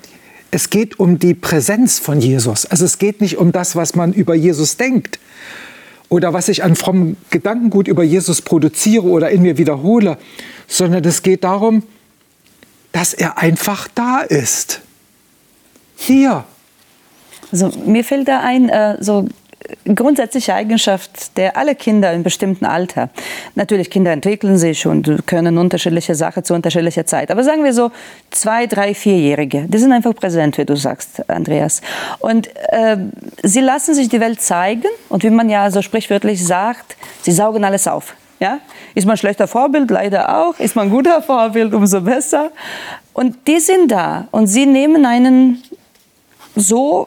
es 0.51 0.69
geht 0.69 0.99
um 0.99 1.21
die 1.21 1.35
Präsenz 1.35 2.01
von 2.01 2.21
Jesus. 2.21 2.67
Also 2.67 2.87
es 2.87 2.99
geht 2.99 3.21
nicht 3.21 3.39
um 3.39 3.53
das, 3.53 3.77
was 3.77 3.95
man 3.95 4.13
über 4.13 4.35
Jesus 4.35 4.77
denkt, 4.77 5.21
oder 6.13 6.35
was 6.35 6.49
ich 6.49 6.63
an 6.63 6.77
frommen 6.77 7.17
Gedankengut 7.31 7.89
über 7.89 8.03
Jesus 8.03 8.43
produziere 8.43 9.07
oder 9.07 9.31
in 9.31 9.41
mir 9.41 9.57
wiederhole, 9.57 10.19
sondern 10.69 11.03
es 11.05 11.23
geht 11.23 11.43
darum, 11.43 11.85
dass 12.93 13.15
er 13.15 13.39
einfach 13.39 13.89
da 13.95 14.21
ist. 14.21 14.83
Hier. 15.97 16.45
Also 17.51 17.71
mir 17.87 18.05
fällt 18.05 18.29
da 18.29 18.41
ein, 18.41 18.69
äh, 18.69 18.99
so 19.01 19.27
grundsätzliche 19.95 20.55
Eigenschaft 20.55 21.37
der 21.37 21.57
alle 21.57 21.75
Kinder 21.75 22.13
in 22.13 22.23
bestimmten 22.23 22.65
Alter. 22.65 23.11
Natürlich, 23.55 23.91
Kinder 23.91 24.13
entwickeln 24.13 24.59
sich 24.59 24.87
und 24.87 25.27
können 25.27 25.59
unterschiedliche 25.59 26.15
Sachen 26.15 26.45
zu 26.45 26.55
unterschiedlicher 26.55 27.07
Zeit. 27.07 27.31
Aber 27.31 27.45
sagen 27.45 27.65
wir 27.65 27.73
so 27.73 27.91
zwei, 28.31 28.67
drei, 28.67 28.95
vierjährige, 28.95 29.67
die 29.69 29.79
sind 29.79 29.93
einfach 29.93 30.15
präsent, 30.15 30.59
wie 30.59 30.65
du 30.65 30.77
sagst, 30.77 31.29
Andreas. 31.29 31.81
Und 32.21 32.49
äh, 32.69 32.97
sie 33.43 33.61
lassen 33.61 33.95
sich 33.95 34.09
die 34.09 34.21
Welt 34.21 34.41
zeigen 34.41 34.89
und 35.09 35.23
wie 35.23 35.31
man 35.31 35.49
ja 35.49 35.71
so 35.71 35.83
sprichwörtlich 35.83 36.45
sagt, 36.45 36.97
sie 37.23 37.33
saugen 37.33 37.65
alles 37.65 37.89
auf. 37.89 38.15
Ja? 38.43 38.59
Ist 38.95 39.07
man 39.07 39.17
schlechter 39.17 39.47
Vorbild? 39.47 39.91
Leider 39.91 40.37
auch. 40.37 40.59
Ist 40.59 40.75
man 40.75 40.91
guter 40.91 41.23
Vorbild? 41.23 41.73
Umso 41.75 42.01
besser. 42.01 42.51
Und 43.13 43.47
die 43.47 43.61
sind 43.61 43.93
da 43.93 44.27
und 44.33 44.49
sie 44.49 44.67
nehmen 44.67 45.07
einen 45.07 45.63
so, 46.57 47.07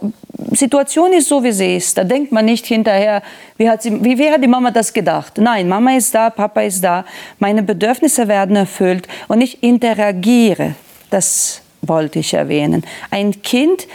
Situation 0.55 1.13
ist 1.13 1.27
so, 1.27 1.43
wie 1.43 1.51
sie 1.51 1.75
ist. 1.75 1.97
Da 1.97 2.03
denkt 2.03 2.31
man 2.31 2.45
nicht 2.45 2.65
hinterher, 2.65 3.21
wie 3.57 3.69
hat, 3.69 3.81
sie, 3.81 4.03
wie, 4.03 4.17
wie 4.17 4.29
hat 4.29 4.43
die 4.43 4.47
Mama 4.47 4.71
das 4.71 4.93
gedacht? 4.93 5.37
Nein, 5.37 5.67
Mama 5.67 5.95
ist 5.95 6.13
da, 6.13 6.29
Papa 6.29 6.61
ist 6.61 6.83
da, 6.83 7.05
meine 7.39 7.63
Bedürfnisse 7.63 8.27
werden 8.27 8.55
erfüllt 8.55 9.07
und 9.27 9.41
ich 9.41 9.63
interagiere. 9.63 10.75
Das 11.09 11.61
wollte 11.81 12.19
ich 12.19 12.33
erwähnen. 12.33 12.83
Ein 13.11 13.41
Kind 13.41 13.87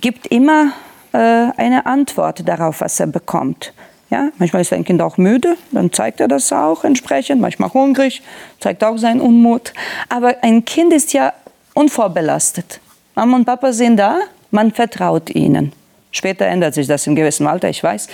gibt 0.00 0.26
immer 0.26 0.72
äh, 1.12 1.16
eine 1.18 1.86
Antwort 1.86 2.46
darauf, 2.46 2.80
was 2.80 3.00
er 3.00 3.06
bekommt. 3.06 3.72
Ja, 4.10 4.28
manchmal 4.38 4.62
ist 4.62 4.72
ein 4.72 4.84
Kind 4.84 5.00
auch 5.00 5.16
müde, 5.16 5.56
dann 5.72 5.92
zeigt 5.92 6.20
er 6.20 6.28
das 6.28 6.52
auch 6.52 6.84
entsprechend. 6.84 7.40
Manchmal 7.40 7.72
hungrig, 7.72 8.22
zeigt 8.60 8.84
auch 8.84 8.96
seinen 8.96 9.20
Unmut. 9.20 9.72
Aber 10.08 10.36
ein 10.42 10.64
Kind 10.64 10.92
ist 10.92 11.12
ja 11.12 11.32
unvorbelastet. 11.72 12.80
Mama 13.14 13.36
und 13.36 13.44
Papa 13.44 13.72
sind 13.72 13.96
da, 13.96 14.18
man 14.54 14.70
vertraut 14.70 15.30
ihnen. 15.30 15.72
Später 16.10 16.46
ändert 16.46 16.74
sich 16.74 16.86
das 16.86 17.08
im 17.08 17.16
gewissen 17.16 17.44
Alter, 17.48 17.68
ich 17.68 17.82
weiß. 17.82 18.06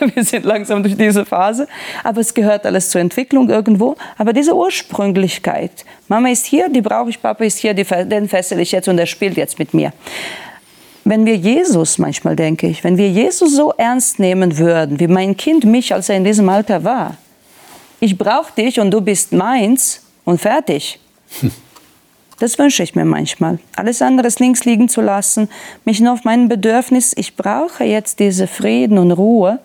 Wir 0.14 0.24
sind 0.24 0.46
langsam 0.46 0.82
durch 0.82 0.96
diese 0.96 1.26
Phase. 1.26 1.68
Aber 2.02 2.22
es 2.22 2.32
gehört 2.32 2.64
alles 2.64 2.88
zur 2.88 3.02
Entwicklung 3.02 3.50
irgendwo. 3.50 3.94
Aber 4.16 4.32
diese 4.32 4.56
Ursprünglichkeit, 4.56 5.84
Mama 6.08 6.30
ist 6.30 6.46
hier, 6.46 6.70
die 6.70 6.80
brauche 6.80 7.10
ich, 7.10 7.20
Papa 7.20 7.44
ist 7.44 7.58
hier, 7.58 7.74
den 7.74 8.28
fessel 8.28 8.58
ich 8.58 8.72
jetzt 8.72 8.88
und 8.88 8.98
er 8.98 9.04
spielt 9.04 9.36
jetzt 9.36 9.58
mit 9.58 9.74
mir. 9.74 9.92
Wenn 11.04 11.26
wir 11.26 11.36
Jesus, 11.36 11.98
manchmal 11.98 12.36
denke 12.36 12.68
ich, 12.68 12.84
wenn 12.84 12.96
wir 12.96 13.10
Jesus 13.10 13.54
so 13.54 13.74
ernst 13.76 14.18
nehmen 14.18 14.56
würden, 14.56 14.98
wie 14.98 15.08
mein 15.08 15.36
Kind 15.36 15.64
mich, 15.64 15.92
als 15.92 16.08
er 16.08 16.16
in 16.16 16.24
diesem 16.24 16.48
Alter 16.48 16.84
war, 16.84 17.18
ich 18.00 18.16
brauche 18.16 18.52
dich 18.56 18.80
und 18.80 18.90
du 18.90 19.02
bist 19.02 19.32
meins 19.32 20.02
und 20.24 20.40
fertig. 20.40 20.98
Hm. 21.40 21.52
Das 22.42 22.58
wünsche 22.58 22.82
ich 22.82 22.96
mir 22.96 23.04
manchmal. 23.04 23.60
Alles 23.76 24.02
andere 24.02 24.28
links 24.40 24.64
liegen 24.64 24.88
zu 24.88 25.00
lassen, 25.00 25.48
mich 25.84 26.00
nur 26.00 26.12
auf 26.12 26.24
mein 26.24 26.48
Bedürfnis, 26.48 27.12
ich 27.16 27.36
brauche 27.36 27.84
jetzt 27.84 28.18
diese 28.18 28.48
Frieden 28.48 28.98
und 28.98 29.12
Ruhe. 29.12 29.60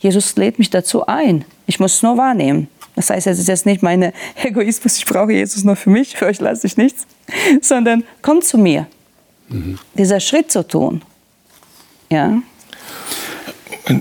Jesus 0.00 0.34
lädt 0.34 0.58
mich 0.58 0.68
dazu 0.68 1.06
ein. 1.06 1.44
Ich 1.68 1.78
muss 1.78 1.94
es 1.94 2.02
nur 2.02 2.16
wahrnehmen. 2.16 2.66
Das 2.96 3.10
heißt, 3.10 3.28
es 3.28 3.38
ist 3.38 3.46
jetzt 3.46 3.64
nicht 3.64 3.80
mein 3.80 4.12
Egoismus, 4.42 4.96
ich 4.96 5.04
brauche 5.04 5.30
Jesus 5.30 5.62
nur 5.62 5.76
für 5.76 5.88
mich, 5.88 6.16
für 6.16 6.26
euch 6.26 6.40
lasse 6.40 6.66
ich 6.66 6.76
nichts, 6.76 7.06
sondern 7.62 8.02
kommt 8.22 8.42
zu 8.42 8.58
mir. 8.58 8.88
Mhm. 9.48 9.78
Dieser 9.94 10.18
Schritt 10.18 10.50
zu 10.50 10.66
tun. 10.66 11.02
Ja. 12.10 12.42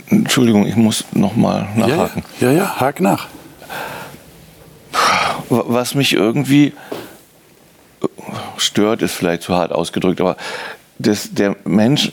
Entschuldigung, 0.09 0.65
ich 0.65 0.75
muss 0.75 1.05
noch 1.11 1.35
mal 1.35 1.69
nachhaken. 1.75 2.23
Ja, 2.39 2.49
ja, 2.49 2.57
ja, 2.57 2.79
hak 2.79 3.01
nach. 3.01 3.27
Was 5.47 5.93
mich 5.93 6.13
irgendwie 6.13 6.73
stört, 8.61 9.01
ist 9.01 9.13
vielleicht 9.13 9.43
zu 9.43 9.55
hart 9.55 9.71
ausgedrückt, 9.71 10.21
aber 10.21 10.37
das, 10.97 11.33
der 11.33 11.55
Mensch, 11.65 12.11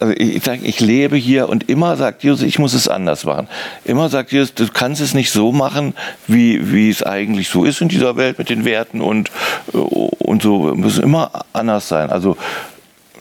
also 0.00 0.14
ich 0.16 0.44
sage, 0.44 0.64
ich 0.64 0.80
lebe 0.80 1.16
hier 1.16 1.48
und 1.48 1.68
immer 1.68 1.96
sagt 1.96 2.22
Jesus, 2.22 2.42
ich 2.42 2.58
muss 2.58 2.74
es 2.74 2.86
anders 2.86 3.24
machen. 3.24 3.48
Immer 3.84 4.08
sagt 4.08 4.30
Jesus, 4.30 4.54
du 4.54 4.68
kannst 4.68 5.00
es 5.00 5.12
nicht 5.14 5.30
so 5.30 5.50
machen, 5.50 5.94
wie, 6.26 6.72
wie 6.72 6.88
es 6.88 7.02
eigentlich 7.02 7.48
so 7.48 7.64
ist 7.64 7.80
in 7.80 7.88
dieser 7.88 8.16
Welt 8.16 8.38
mit 8.38 8.48
den 8.48 8.64
Werten 8.64 9.00
und, 9.00 9.30
und 9.72 10.42
so. 10.42 10.70
Es 10.70 10.76
muss 10.76 10.98
immer 10.98 11.44
anders 11.52 11.88
sein. 11.88 12.10
Also 12.10 12.36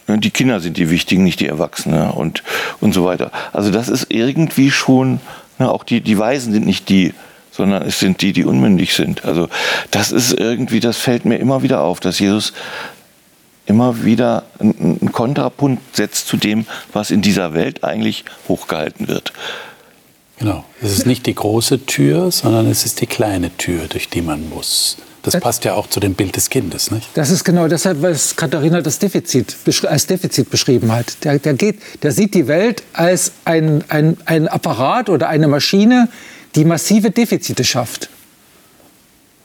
die 0.07 0.29
Kinder 0.29 0.59
sind 0.59 0.77
die 0.77 0.89
Wichtigen, 0.89 1.23
nicht 1.23 1.39
die 1.39 1.47
Erwachsenen 1.47 2.11
und, 2.11 2.43
und 2.79 2.93
so 2.93 3.03
weiter. 3.03 3.31
Also 3.53 3.71
das 3.71 3.89
ist 3.89 4.07
irgendwie 4.09 4.71
schon, 4.71 5.19
ne, 5.57 5.69
auch 5.69 5.83
die, 5.83 6.01
die 6.01 6.17
Weisen 6.17 6.53
sind 6.53 6.65
nicht 6.65 6.89
die, 6.89 7.13
sondern 7.57 7.81
es 7.81 7.99
sind 7.99 8.21
die, 8.21 8.31
die 8.31 8.45
unmündig 8.45 8.93
sind. 8.93 9.25
Also 9.25 9.49
das 9.91 10.11
ist 10.11 10.33
irgendwie, 10.33 10.79
das 10.79 10.97
fällt 10.97 11.25
mir 11.25 11.37
immer 11.37 11.63
wieder 11.63 11.81
auf, 11.81 11.99
dass 11.99 12.19
Jesus 12.19 12.53
immer 13.65 14.05
wieder 14.05 14.43
einen 14.59 15.11
Kontrapunkt 15.11 15.95
setzt 15.95 16.27
zu 16.27 16.37
dem, 16.37 16.65
was 16.93 17.11
in 17.11 17.21
dieser 17.21 17.53
Welt 17.53 17.83
eigentlich 17.83 18.23
hochgehalten 18.47 19.07
wird. 19.07 19.33
Genau. 20.39 20.63
Es 20.81 20.93
ist 20.93 21.05
nicht 21.07 21.25
die 21.25 21.33
große 21.33 21.85
Tür, 21.85 22.31
sondern 22.31 22.67
es 22.67 22.85
ist 22.85 23.01
die 23.01 23.07
kleine 23.07 23.55
Tür, 23.57 23.87
durch 23.87 24.07
die 24.07 24.21
man 24.21 24.47
muss. 24.49 24.97
Das 25.23 25.41
passt 25.41 25.65
ja 25.65 25.73
auch 25.73 25.87
zu 25.87 25.99
dem 25.99 26.13
Bild 26.13 26.37
des 26.37 26.49
Kindes, 26.49 26.89
nicht? 26.89 27.09
Das 27.15 27.31
ist 27.31 27.43
genau 27.43 27.67
deshalb, 27.67 28.01
was 28.01 28.37
Katharina 28.37 28.79
das 28.81 28.99
Defizit 28.99 29.57
als 29.83 30.07
Defizit 30.07 30.49
beschrieben 30.49 30.89
hat. 30.91 31.25
Der, 31.25 31.37
der, 31.37 31.53
geht, 31.53 31.81
der 32.01 32.13
sieht 32.13 32.33
die 32.33 32.47
Welt 32.47 32.83
als 32.93 33.33
ein, 33.43 33.83
ein, 33.89 34.15
ein 34.23 34.47
Apparat 34.47 35.09
oder 35.09 35.27
eine 35.27 35.49
Maschine, 35.49 36.07
die 36.55 36.65
massive 36.65 37.11
Defizite 37.11 37.63
schafft. 37.63 38.09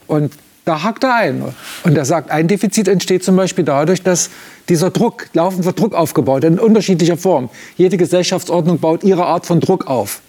Und 0.07 0.33
da 0.65 0.83
hakt 0.83 1.03
er 1.03 1.15
ein. 1.15 1.43
Und 1.83 1.97
er 1.97 2.05
sagt, 2.05 2.31
ein 2.31 2.47
Defizit 2.47 2.87
entsteht 2.87 3.23
zum 3.23 3.35
Beispiel 3.35 3.65
dadurch, 3.65 4.01
dass 4.01 4.29
dieser 4.69 4.91
Druck, 4.91 5.27
laufend 5.33 5.65
wird 5.65 5.79
Druck 5.79 5.93
aufgebaut, 5.93 6.43
in 6.43 6.59
unterschiedlicher 6.59 7.17
Form. 7.17 7.49
Jede 7.77 7.97
Gesellschaftsordnung 7.97 8.79
baut 8.79 9.03
ihre 9.03 9.25
Art 9.25 9.45
von 9.45 9.59
Druck 9.59 9.87
auf. 9.87 10.21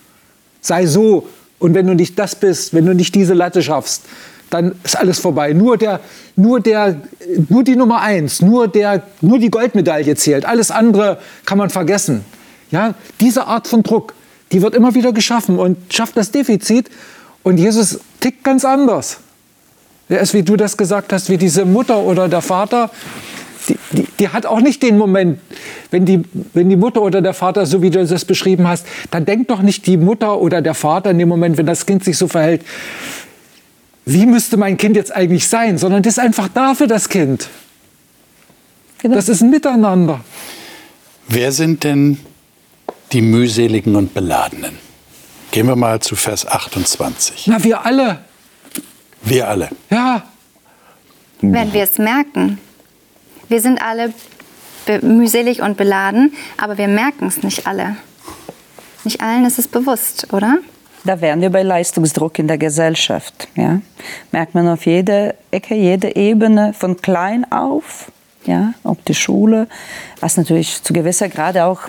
Sei 0.61 0.87
so. 0.87 1.29
Und 1.61 1.75
wenn 1.75 1.87
du 1.87 1.95
nicht 1.95 2.19
das 2.19 2.35
bist, 2.35 2.75
wenn 2.75 2.85
du 2.85 2.95
nicht 2.95 3.15
diese 3.15 3.33
Latte 3.33 3.63
schaffst, 3.63 4.03
dann 4.51 4.75
ist 4.83 4.99
alles 4.99 5.19
vorbei. 5.19 5.53
Nur, 5.53 5.77
der, 5.77 6.01
nur, 6.37 6.61
der, 6.61 7.01
nur 7.49 7.65
die 7.65 7.77
Nummer 7.77 8.01
eins, 8.01 8.43
nur, 8.43 8.69
der, 8.69 9.03
nur 9.21 9.39
die 9.39 9.51
Goldmedaille 9.51 10.15
zählt. 10.17 10.45
Alles 10.45 10.71
andere 10.71 11.19
kann 11.45 11.59
man 11.59 11.71
vergessen. 11.71 12.25
Ja, 12.71 12.95
diese 13.21 13.47
Art 13.47 13.69
von 13.69 13.83
Druck, 13.83 14.15
die 14.55 14.63
wird 14.63 14.75
immer 14.75 14.95
wieder 14.95 15.13
geschaffen 15.13 15.59
und 15.59 15.93
schafft 15.93 16.17
das 16.17 16.31
Defizit. 16.31 16.89
Und 17.43 17.59
Jesus 17.59 17.99
tickt 18.21 18.45
ganz 18.45 18.65
anders. 18.65 19.19
Er 20.09 20.21
ist, 20.21 20.33
wie 20.33 20.45
du 20.45 20.57
das 20.57 20.77
gesagt 20.77 21.13
hast, 21.13 21.29
wie 21.29 21.37
diese 21.37 21.65
Mutter 21.65 21.99
oder 21.99 22.29
der 22.29 22.41
Vater. 22.41 22.91
Die, 23.69 23.79
die, 23.93 24.07
die, 24.21 24.29
hat 24.29 24.47
auch 24.47 24.61
nicht 24.61 24.83
den 24.83 24.97
Moment, 24.97 25.41
wenn 25.91 26.05
die, 26.05 26.23
wenn 26.53 26.69
die 26.69 26.77
Mutter 26.77 27.03
oder 27.03 27.21
der 27.21 27.35
Vater, 27.35 27.67
so 27.67 27.83
wie 27.83 27.91
du 27.91 28.07
das 28.07 28.25
beschrieben 28.25 28.69
hast, 28.69 28.87
dann 29.11 29.25
denkt 29.25 29.51
doch 29.51 29.61
nicht 29.61 29.87
die 29.87 29.97
Mutter 29.97 30.39
oder 30.39 30.63
der 30.63 30.75
Vater 30.75 31.11
in 31.11 31.19
dem 31.19 31.29
Moment, 31.29 31.57
wenn 31.57 31.67
das 31.67 31.85
Kind 31.87 32.05
sich 32.05 32.17
so 32.17 32.29
verhält, 32.29 32.63
wie 34.05 34.27
müsste 34.27 34.57
mein 34.57 34.77
Kind 34.77 34.97
jetzt 34.97 35.13
eigentlich 35.13 35.49
sein, 35.49 35.79
sondern 35.79 36.03
das 36.03 36.15
ist 36.15 36.19
einfach 36.19 36.49
da 36.53 36.75
für 36.75 36.87
das 36.87 37.09
Kind. 37.09 37.49
Genau. 38.99 39.17
Das 39.17 39.29
ist 39.29 39.41
ein 39.41 39.51
Miteinander. 39.51 40.21
Wer 41.27 41.51
sind 41.51 41.83
denn 41.85 42.19
die 43.15 43.23
mühseligen 43.23 43.95
und 43.97 44.13
beladenen. 44.13 44.77
Gehen 45.53 45.69
wir 45.69 45.77
mal 45.77 46.01
zu 46.01 46.17
Vers 46.17 46.47
28. 46.47 47.47
Na, 47.47 47.63
wir 47.63 47.87
alle. 47.87 48.19
Wir 49.23 49.49
alle. 49.49 49.71
Ja. 49.89 50.25
Wenn 51.41 51.73
wir 51.73 51.85
es 51.85 51.99
merken. 51.99 52.59
Wir 53.49 53.61
sind 53.61 53.81
alle 53.81 54.13
mühselig 55.03 55.63
und 55.63 55.77
beladen, 55.77 56.33
aber 56.57 56.77
wir 56.77 56.89
merken 56.89 57.29
es 57.29 57.43
nicht 57.43 57.67
alle. 57.67 57.97
Nicht 59.05 59.21
allen 59.21 59.45
ist 59.45 59.59
es 59.59 59.69
bewusst, 59.69 60.33
oder? 60.33 60.59
Da 61.05 61.21
wären 61.21 61.41
wir 61.41 61.51
bei 61.51 61.63
Leistungsdruck 61.63 62.39
in 62.39 62.49
der 62.49 62.59
Gesellschaft. 62.59 63.47
Ja? 63.55 63.81
Merkt 64.33 64.55
man 64.55 64.67
auf 64.67 64.87
jeder 64.87 65.35
Ecke, 65.51 65.75
jede 65.75 66.17
Ebene, 66.17 66.73
von 66.73 66.97
klein 66.97 67.51
auf, 67.53 68.11
ja? 68.45 68.73
ob 68.83 69.05
die 69.05 69.15
Schule, 69.15 69.69
was 70.21 70.37
natürlich 70.37 70.83
zu 70.83 70.93
gewisser 70.93 71.29
Grade 71.29 71.65
auch 71.65 71.83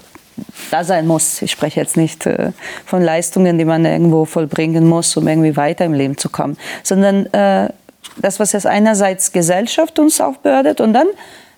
da 0.72 0.84
sein 0.84 1.08
muss. 1.08 1.42
Ich 1.42 1.52
spreche 1.52 1.80
jetzt 1.80 1.98
nicht 1.98 2.26
äh, 2.26 2.52
von 2.86 3.02
Leistungen, 3.02 3.58
die 3.58 3.66
man 3.66 3.86
irgendwo 3.86 4.26
vollbringen 4.26 4.88
muss, 4.88 5.16
um 5.18 5.28
irgendwie 5.28 5.56
weiter 5.56 5.86
im 5.86 5.94
Leben 5.94 6.18
zu 6.18 6.30
kommen, 6.30 6.58
sondern 6.84 7.26
äh, 7.28 7.70
das, 8.18 8.40
was 8.40 8.52
jetzt 8.52 8.68
einerseits 8.68 9.32
Gesellschaft 9.32 10.00
uns 10.00 10.22
aufbürdet 10.22 10.82
und 10.82 10.94
dann 10.94 11.08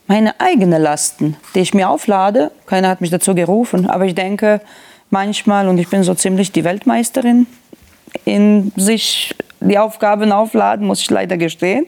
meine 0.08 0.40
eigenen 0.40 0.82
Lasten, 0.82 1.36
die 1.54 1.60
ich 1.60 1.74
mir 1.74 1.90
auflade. 1.90 2.52
Keiner 2.66 2.90
hat 2.90 3.02
mich 3.02 3.10
dazu 3.10 3.36
gerufen, 3.36 3.90
aber 3.90 4.06
ich 4.06 4.16
denke 4.16 4.62
manchmal, 5.10 5.68
und 5.68 5.78
ich 5.78 5.90
bin 5.90 6.04
so 6.04 6.14
ziemlich 6.14 6.52
die 6.52 6.64
Weltmeisterin 6.64 7.46
in 8.26 8.72
sich 8.76 9.36
die 9.60 9.78
Aufgaben 9.78 10.32
aufladen, 10.32 10.88
muss 10.88 11.02
ich 11.02 11.10
leider 11.10 11.38
gestehen. 11.38 11.86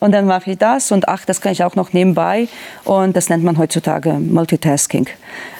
Und 0.00 0.12
dann 0.12 0.26
mache 0.26 0.52
ich 0.52 0.58
das 0.58 0.92
und 0.92 1.08
ach, 1.08 1.24
das 1.24 1.40
kann 1.40 1.52
ich 1.52 1.64
auch 1.64 1.74
noch 1.74 1.92
nebenbei. 1.92 2.48
Und 2.84 3.16
das 3.16 3.28
nennt 3.28 3.44
man 3.44 3.58
heutzutage 3.58 4.12
Multitasking. 4.12 5.08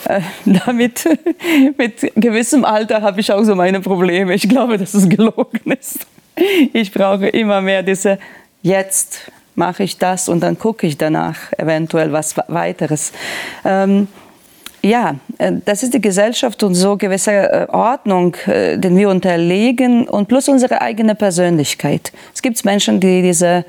Äh, 0.05 0.20
damit, 0.64 1.05
mit 1.77 2.12
gewissem 2.14 2.64
Alter 2.64 3.03
habe 3.03 3.20
ich 3.20 3.33
auch 3.33 3.42
so 3.42 3.55
meine 3.55 3.81
Probleme. 3.81 4.35
Ich 4.35 4.48
glaube, 4.48 4.79
dass 4.79 4.94
es 4.94 5.09
gelogen 5.09 5.72
ist. 5.79 6.07
Ich 6.72 6.92
brauche 6.92 7.27
immer 7.27 7.61
mehr 7.61 7.83
diese 7.83 8.16
jetzt 8.62 9.33
mache 9.57 9.83
ich 9.83 9.98
das 9.98 10.29
und 10.29 10.40
dann 10.40 10.57
gucke 10.57 10.87
ich 10.87 10.96
danach 10.96 11.53
eventuell 11.57 12.12
was 12.12 12.37
weiteres. 12.46 13.12
Ähm, 13.64 14.07
ja, 14.83 15.16
äh, 15.38 15.53
das 15.64 15.83
ist 15.83 15.94
die 15.94 16.01
Gesellschaft 16.01 16.62
und 16.62 16.74
so 16.74 16.96
gewisse 16.96 17.33
äh, 17.33 17.66
Ordnung, 17.70 18.37
äh, 18.46 18.79
den 18.79 18.96
wir 18.96 19.09
unterlegen 19.09 20.07
und 20.09 20.29
plus 20.29 20.48
unsere 20.48 20.81
eigene 20.81 21.14
Persönlichkeit. 21.14 22.12
Es 22.33 22.42
gibt 22.42 22.64
Menschen, 22.64 23.01
die 23.01 23.22
diese 23.22 23.64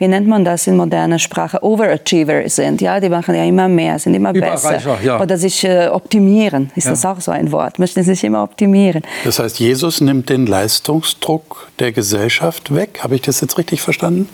wie 0.00 0.08
nennt 0.08 0.26
man 0.26 0.46
das 0.46 0.66
in 0.66 0.78
moderner 0.78 1.18
Sprache, 1.18 1.62
Overachiever 1.62 2.48
sind. 2.48 2.80
Ja, 2.80 2.98
die 3.00 3.10
machen 3.10 3.34
ja 3.34 3.44
immer 3.44 3.68
mehr, 3.68 3.98
sind 3.98 4.14
immer 4.14 4.32
besser. 4.32 4.98
Ja. 5.04 5.20
Oder 5.20 5.36
sich 5.36 5.62
äh, 5.62 5.88
optimieren, 5.88 6.70
ist 6.74 6.84
ja. 6.84 6.92
das 6.92 7.04
auch 7.04 7.20
so 7.20 7.30
ein 7.30 7.52
Wort, 7.52 7.78
möchten 7.78 8.02
sich 8.02 8.24
immer 8.24 8.42
optimieren. 8.42 9.02
Das 9.24 9.38
heißt, 9.38 9.60
Jesus 9.60 10.00
nimmt 10.00 10.30
den 10.30 10.46
Leistungsdruck 10.46 11.68
der 11.78 11.92
Gesellschaft 11.92 12.74
weg. 12.74 13.00
Habe 13.02 13.16
ich 13.16 13.20
das 13.20 13.42
jetzt 13.42 13.58
richtig 13.58 13.82
verstanden? 13.82 14.26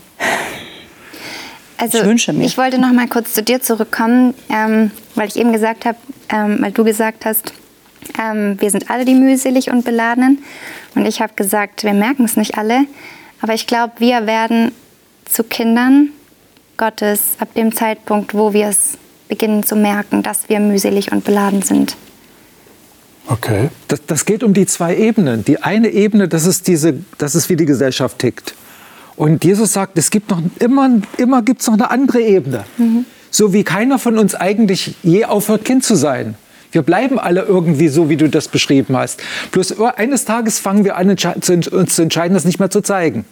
Also, 1.78 1.98
ich, 1.98 2.04
wünsche 2.04 2.32
mir. 2.32 2.46
ich 2.46 2.56
wollte 2.56 2.80
noch 2.80 2.92
mal 2.92 3.08
kurz 3.08 3.34
zu 3.34 3.42
dir 3.42 3.60
zurückkommen, 3.60 4.34
ähm, 4.48 4.92
weil 5.16 5.26
ich 5.26 5.36
eben 5.36 5.52
gesagt 5.52 5.84
habe, 5.84 5.98
ähm, 6.28 6.58
weil 6.60 6.70
du 6.70 6.84
gesagt 6.84 7.26
hast, 7.26 7.52
ähm, 8.22 8.56
wir 8.60 8.70
sind 8.70 8.88
alle 8.88 9.04
die 9.04 9.14
mühselig 9.14 9.68
und 9.68 9.84
beladenen. 9.84 10.44
Und 10.94 11.06
ich 11.06 11.20
habe 11.20 11.32
gesagt, 11.34 11.82
wir 11.82 11.92
merken 11.92 12.24
es 12.24 12.36
nicht 12.36 12.56
alle. 12.56 12.84
Aber 13.42 13.52
ich 13.52 13.66
glaube, 13.66 13.94
wir 13.98 14.28
werden 14.28 14.70
zu 15.28 15.44
Kindern 15.44 16.10
Gottes 16.76 17.20
ab 17.38 17.54
dem 17.54 17.74
Zeitpunkt, 17.74 18.34
wo 18.34 18.52
wir 18.52 18.68
es 18.68 18.98
beginnen 19.28 19.62
zu 19.62 19.76
merken, 19.76 20.22
dass 20.22 20.48
wir 20.48 20.60
mühselig 20.60 21.12
und 21.12 21.24
beladen 21.24 21.62
sind. 21.62 21.96
Okay. 23.28 23.70
Das, 23.88 24.04
das, 24.06 24.24
geht 24.24 24.42
um 24.42 24.54
die 24.54 24.66
zwei 24.66 24.96
Ebenen. 24.96 25.44
Die 25.44 25.62
eine 25.62 25.88
Ebene, 25.88 26.28
das 26.28 26.46
ist, 26.46 26.68
diese, 26.68 26.94
das 27.18 27.34
ist 27.34 27.48
wie 27.48 27.56
die 27.56 27.66
Gesellschaft 27.66 28.18
tickt. 28.18 28.54
Und 29.16 29.44
Jesus 29.44 29.72
sagt, 29.72 29.98
es 29.98 30.10
gibt 30.10 30.30
noch 30.30 30.42
immer, 30.60 31.00
immer 31.16 31.42
gibt's 31.42 31.66
noch 31.66 31.74
eine 31.74 31.90
andere 31.90 32.20
Ebene. 32.20 32.64
Mhm. 32.76 33.04
So 33.30 33.52
wie 33.52 33.64
keiner 33.64 33.98
von 33.98 34.18
uns 34.18 34.34
eigentlich 34.34 34.94
je 35.02 35.24
aufhört, 35.24 35.64
Kind 35.64 35.84
zu 35.84 35.96
sein. 35.96 36.36
Wir 36.70 36.82
bleiben 36.82 37.18
alle 37.18 37.42
irgendwie 37.42 37.88
so, 37.88 38.08
wie 38.08 38.16
du 38.16 38.28
das 38.28 38.48
beschrieben 38.48 38.96
hast. 38.96 39.22
Bloß 39.52 39.80
eines 39.80 40.24
Tages 40.24 40.58
fangen 40.58 40.84
wir 40.84 40.96
an, 40.96 41.08
uns 41.08 41.94
zu 41.94 42.02
entscheiden, 42.02 42.34
das 42.34 42.44
nicht 42.44 42.58
mehr 42.58 42.70
zu 42.70 42.82
zeigen. 42.82 43.24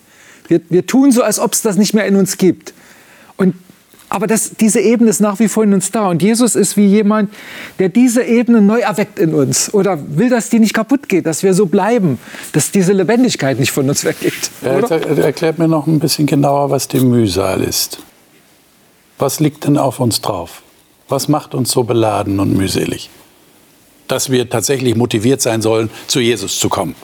Wir, 0.48 0.60
wir 0.68 0.86
tun 0.86 1.12
so, 1.12 1.22
als 1.22 1.38
ob 1.38 1.52
es 1.52 1.62
das 1.62 1.76
nicht 1.76 1.94
mehr 1.94 2.06
in 2.06 2.16
uns 2.16 2.36
gibt. 2.36 2.74
Und, 3.36 3.54
aber 4.08 4.26
das, 4.26 4.52
diese 4.60 4.80
Ebene 4.80 5.10
ist 5.10 5.20
nach 5.20 5.38
wie 5.38 5.48
vor 5.48 5.64
in 5.64 5.74
uns 5.74 5.90
da. 5.90 6.08
Und 6.08 6.22
Jesus 6.22 6.54
ist 6.54 6.76
wie 6.76 6.86
jemand, 6.86 7.32
der 7.78 7.88
diese 7.88 8.22
Ebene 8.22 8.60
neu 8.60 8.80
erweckt 8.80 9.18
in 9.18 9.34
uns. 9.34 9.72
Oder 9.72 9.98
will, 10.16 10.28
dass 10.28 10.50
die 10.50 10.58
nicht 10.58 10.74
kaputt 10.74 11.08
geht, 11.08 11.26
dass 11.26 11.42
wir 11.42 11.54
so 11.54 11.66
bleiben, 11.66 12.18
dass 12.52 12.70
diese 12.70 12.92
Lebendigkeit 12.92 13.58
nicht 13.58 13.72
von 13.72 13.88
uns 13.88 14.04
weggeht. 14.04 14.50
Ja, 14.62 14.78
erklärt 14.78 15.58
mir 15.58 15.68
noch 15.68 15.86
ein 15.86 15.98
bisschen 15.98 16.26
genauer, 16.26 16.70
was 16.70 16.88
die 16.88 17.00
Mühsal 17.00 17.62
ist. 17.62 17.98
Was 19.18 19.40
liegt 19.40 19.64
denn 19.64 19.78
auf 19.78 20.00
uns 20.00 20.20
drauf? 20.20 20.62
Was 21.08 21.28
macht 21.28 21.54
uns 21.54 21.70
so 21.70 21.84
beladen 21.84 22.40
und 22.40 22.56
mühselig? 22.56 23.10
Dass 24.08 24.30
wir 24.30 24.48
tatsächlich 24.48 24.96
motiviert 24.96 25.40
sein 25.40 25.62
sollen, 25.62 25.90
zu 26.06 26.20
Jesus 26.20 26.58
zu 26.58 26.68
kommen. 26.68 26.94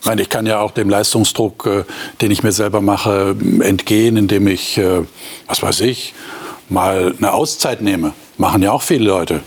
Ich 0.00 0.06
meine, 0.06 0.22
ich 0.22 0.28
kann 0.28 0.46
ja 0.46 0.60
auch 0.60 0.70
dem 0.70 0.88
Leistungsdruck, 0.88 1.66
äh, 1.66 1.84
den 2.20 2.30
ich 2.30 2.42
mir 2.42 2.52
selber 2.52 2.80
mache, 2.80 3.36
entgehen, 3.60 4.16
indem 4.16 4.46
ich, 4.46 4.78
äh, 4.78 5.02
was 5.46 5.62
weiß 5.62 5.80
ich, 5.80 6.14
mal 6.68 7.14
eine 7.18 7.32
Auszeit 7.32 7.82
nehme. 7.82 8.12
Machen 8.36 8.62
ja 8.62 8.72
auch 8.72 8.82
viele 8.82 9.04
Leute. 9.04 9.40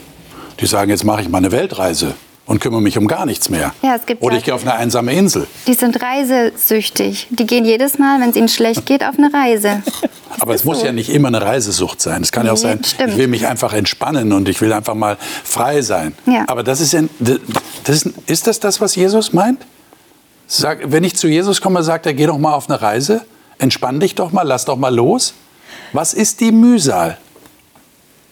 Die 0.60 0.66
sagen, 0.66 0.92
jetzt 0.92 1.04
mache 1.04 1.22
ich 1.22 1.30
mal 1.30 1.40
eine 1.40 1.52
Weltreise 1.52 2.14
und 2.46 2.60
kümmere 2.60 2.82
mich 2.82 2.98
um 2.98 3.08
gar 3.08 3.26
nichts 3.26 3.50
mehr. 3.50 3.74
Ja, 3.82 3.98
Oder 4.20 4.38
ich 4.38 4.44
gehe 4.44 4.54
auf 4.54 4.64
eine 4.64 4.74
einsame 4.74 5.14
Insel. 5.14 5.48
Die 5.68 5.74
sind 5.74 6.02
reisesüchtig. 6.02 7.28
Die 7.30 7.46
gehen 7.46 7.66
jedes 7.66 7.98
Mal, 7.98 8.20
wenn 8.20 8.32
es 8.32 8.36
ihnen 8.36 8.50
schlecht 8.50 8.86
geht, 8.86 9.04
auf 9.04 9.16
eine 9.18 9.34
Reise. 9.34 9.82
Aber 10.40 10.54
es 10.54 10.64
muss 10.64 10.80
so. 10.80 10.86
ja 10.86 10.92
nicht 10.92 11.10
immer 11.10 11.30
eine 11.30 11.42
Reisesucht 11.42 12.02
sein. 12.02 12.22
Es 12.22 12.32
kann 12.32 12.44
nee, 12.44 12.48
ja 12.48 12.54
auch 12.54 12.58
sein, 12.58 12.84
stimmt. 12.84 13.12
ich 13.12 13.18
will 13.18 13.28
mich 13.28 13.48
einfach 13.48 13.74
entspannen 13.74 14.34
und 14.34 14.50
ich 14.50 14.60
will 14.60 14.74
einfach 14.74 14.96
mal 14.96 15.18
frei 15.44 15.82
sein. 15.82 16.14
Ja. 16.26 16.46
Aber 16.48 16.64
das 16.64 16.82
ist, 16.82 16.96
das 17.20 17.96
ist, 17.96 18.10
ist 18.26 18.48
das 18.48 18.60
das, 18.60 18.82
was 18.82 18.96
Jesus 18.96 19.34
meint? 19.34 19.66
Sag, 20.54 20.92
wenn 20.92 21.06
ich 21.06 21.16
zu 21.16 21.30
Jesus 21.30 21.62
komme, 21.62 21.82
sagt 21.82 22.06
er, 22.06 22.14
geh 22.14 22.26
doch 22.26 22.38
mal 22.38 22.54
auf 22.54 22.70
eine 22.70 22.82
Reise, 22.82 23.22
entspann 23.58 24.02
dich 24.02 24.16
doch 24.16 24.34
mal, 24.34 24.42
lass 24.42 24.66
doch 24.66 24.76
mal 24.76 24.94
los. 24.94 25.34
Was 25.94 26.14
ist 26.14 26.42
die 26.42 26.52
Mühsal, 26.52 27.18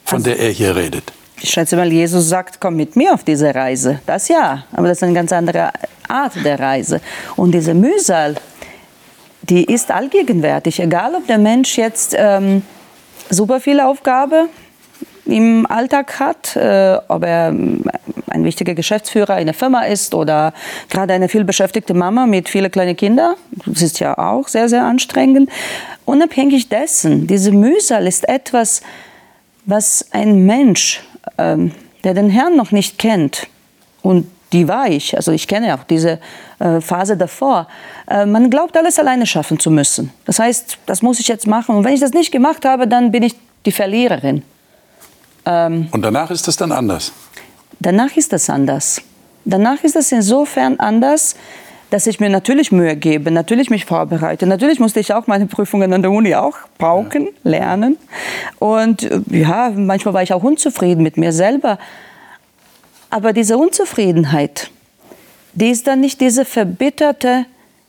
von 0.04 0.18
also, 0.18 0.28
der 0.28 0.38
er 0.38 0.50
hier 0.50 0.76
redet? 0.76 1.14
Ich 1.40 1.48
schätze 1.48 1.76
mal, 1.76 1.90
Jesus 1.90 2.28
sagt, 2.28 2.60
komm 2.60 2.76
mit 2.76 2.94
mir 2.94 3.14
auf 3.14 3.24
diese 3.24 3.54
Reise. 3.54 4.00
Das 4.04 4.28
ja, 4.28 4.64
aber 4.70 4.88
das 4.88 4.98
ist 4.98 5.04
eine 5.04 5.14
ganz 5.14 5.32
andere 5.32 5.70
Art 6.08 6.34
der 6.44 6.60
Reise. 6.60 7.00
Und 7.36 7.52
diese 7.52 7.72
Mühsal, 7.72 8.34
die 9.40 9.64
ist 9.64 9.90
allgegenwärtig, 9.90 10.78
egal 10.78 11.14
ob 11.14 11.26
der 11.26 11.38
Mensch 11.38 11.78
jetzt 11.78 12.14
ähm, 12.18 12.62
super 13.30 13.60
viele 13.60 13.88
Aufgaben 13.88 14.50
im 15.24 15.64
Alltag 15.64 16.20
hat, 16.20 16.54
äh, 16.54 16.98
ob 17.08 17.24
er 17.24 17.48
ähm, 17.48 17.82
ein 18.40 18.44
wichtiger 18.44 18.74
Geschäftsführer 18.74 19.34
einer 19.34 19.54
Firma 19.54 19.82
ist 19.82 20.14
oder 20.14 20.52
gerade 20.88 21.12
eine 21.12 21.28
vielbeschäftigte 21.28 21.94
Mama 21.94 22.26
mit 22.26 22.48
vielen 22.48 22.70
kleinen 22.70 22.96
Kindern. 22.96 23.34
Das 23.66 23.82
ist 23.82 24.00
ja 24.00 24.16
auch 24.18 24.48
sehr, 24.48 24.68
sehr 24.68 24.84
anstrengend. 24.84 25.50
Unabhängig 26.04 26.68
dessen, 26.68 27.26
diese 27.26 27.52
Mühsal 27.52 28.06
ist 28.06 28.28
etwas, 28.28 28.82
was 29.66 30.06
ein 30.12 30.46
Mensch, 30.46 31.02
ähm, 31.38 31.72
der 32.04 32.14
den 32.14 32.30
Herrn 32.30 32.56
noch 32.56 32.72
nicht 32.72 32.98
kennt, 32.98 33.46
und 34.02 34.26
die 34.52 34.66
war 34.66 34.88
ich, 34.88 35.16
also 35.16 35.30
ich 35.30 35.46
kenne 35.46 35.74
auch 35.74 35.84
diese 35.84 36.18
äh, 36.58 36.80
Phase 36.80 37.16
davor, 37.16 37.68
äh, 38.08 38.26
man 38.26 38.50
glaubt, 38.50 38.76
alles 38.76 38.98
alleine 38.98 39.26
schaffen 39.26 39.60
zu 39.60 39.70
müssen. 39.70 40.10
Das 40.24 40.38
heißt, 40.38 40.78
das 40.86 41.02
muss 41.02 41.20
ich 41.20 41.28
jetzt 41.28 41.46
machen. 41.46 41.76
Und 41.76 41.84
wenn 41.84 41.94
ich 41.94 42.00
das 42.00 42.12
nicht 42.12 42.32
gemacht 42.32 42.64
habe, 42.64 42.88
dann 42.88 43.12
bin 43.12 43.22
ich 43.22 43.36
die 43.64 43.72
Verliererin. 43.72 44.42
Ähm, 45.46 45.88
und 45.92 46.02
danach 46.02 46.30
ist 46.30 46.48
es 46.48 46.56
dann 46.56 46.72
anders? 46.72 47.12
Danach 47.80 48.16
ist 48.16 48.32
das 48.32 48.48
anders. 48.50 49.02
Danach 49.44 49.82
ist 49.82 49.96
es 49.96 50.12
insofern 50.12 50.78
anders, 50.78 51.34
dass 51.88 52.06
ich 52.06 52.20
mir 52.20 52.30
natürlich 52.30 52.70
Mühe 52.70 52.94
gebe, 52.94 53.30
natürlich 53.30 53.68
mich 53.68 53.84
vorbereite. 53.84 54.46
Natürlich 54.46 54.78
musste 54.78 55.00
ich 55.00 55.12
auch 55.12 55.26
meine 55.26 55.46
Prüfungen 55.46 55.92
an 55.92 56.02
der 56.02 56.10
Uni 56.10 56.34
auch 56.34 56.56
pauken, 56.78 57.24
ja. 57.42 57.50
lernen. 57.50 57.98
Und 58.58 59.08
ja, 59.30 59.72
manchmal 59.74 60.14
war 60.14 60.22
ich 60.22 60.32
auch 60.32 60.42
unzufrieden 60.42 61.02
mit 61.02 61.16
mir 61.16 61.32
selber. 61.32 61.78
Aber 63.08 63.32
diese 63.32 63.58
Unzufriedenheit, 63.58 64.70
die 65.54 65.70
ist 65.70 65.88
dann 65.88 66.00
nicht 66.00 66.20
diese 66.20 66.44
verbitterte, 66.44 67.46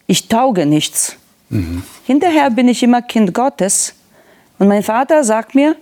ich 0.07 0.27
tauge 0.27 0.65
nichts. 0.65 1.17
Mhm. 1.49 1.83
Hinterher 2.07 2.49
bin 2.49 2.67
ich 2.67 2.81
immer 2.81 3.03
Kind 3.03 3.33
Gottes. 3.33 3.93
Und 4.57 4.67
mein 4.67 4.83
Vater 4.83 5.23
sagt 5.23 5.53
mir, 5.53 5.75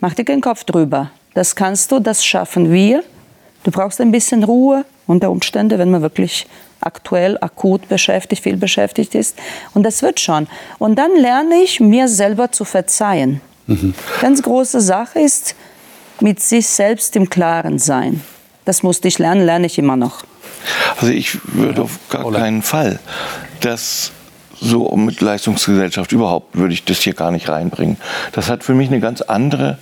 mach 0.00 0.14
dir 0.14 0.24
keinen 0.24 0.40
Kopf 0.40 0.64
drüber. 0.64 1.12
Das 1.34 1.54
kannst 1.54 1.92
du, 1.92 2.00
das 2.00 2.24
schaffen 2.24 2.72
wir. 2.72 3.02
Du 3.64 3.70
brauchst 3.70 4.00
ein 4.00 4.10
bisschen 4.10 4.44
Ruhe 4.44 4.84
unter 5.06 5.30
Umständen, 5.30 5.78
wenn 5.78 5.90
man 5.90 6.02
wirklich 6.02 6.46
aktuell, 6.80 7.38
akut 7.40 7.88
beschäftigt, 7.88 8.42
viel 8.42 8.56
beschäftigt 8.56 9.14
ist. 9.14 9.36
Und 9.74 9.82
das 9.82 10.02
wird 10.02 10.20
schon. 10.20 10.46
Und 10.78 10.96
dann 10.96 11.16
lerne 11.16 11.56
ich, 11.62 11.80
mir 11.80 12.08
selber 12.08 12.52
zu 12.52 12.64
verzeihen. 12.64 13.40
Mhm. 13.66 13.94
Ganz 14.20 14.42
große 14.42 14.80
Sache 14.80 15.20
ist, 15.20 15.54
mit 16.20 16.40
sich 16.40 16.66
selbst 16.66 17.14
im 17.16 17.28
Klaren 17.30 17.78
sein. 17.78 18.22
Das 18.64 18.82
musste 18.82 19.08
ich 19.08 19.18
lernen, 19.18 19.44
lerne 19.44 19.66
ich 19.66 19.78
immer 19.78 19.96
noch. 19.96 20.24
Also 21.00 21.12
ich 21.12 21.38
würde 21.54 21.82
auf 21.82 21.98
gar 22.10 22.30
keinen 22.32 22.62
Fall 22.62 22.98
das 23.60 24.12
so 24.60 24.94
mit 24.96 25.20
Leistungsgesellschaft 25.20 26.10
überhaupt 26.12 26.56
würde 26.56 26.74
ich 26.74 26.84
das 26.84 26.98
hier 26.98 27.14
gar 27.14 27.30
nicht 27.30 27.48
reinbringen. 27.48 27.96
Das 28.32 28.48
hat 28.48 28.64
für 28.64 28.74
mich 28.74 28.88
eine 28.88 29.00
ganz 29.00 29.20
andere 29.20 29.78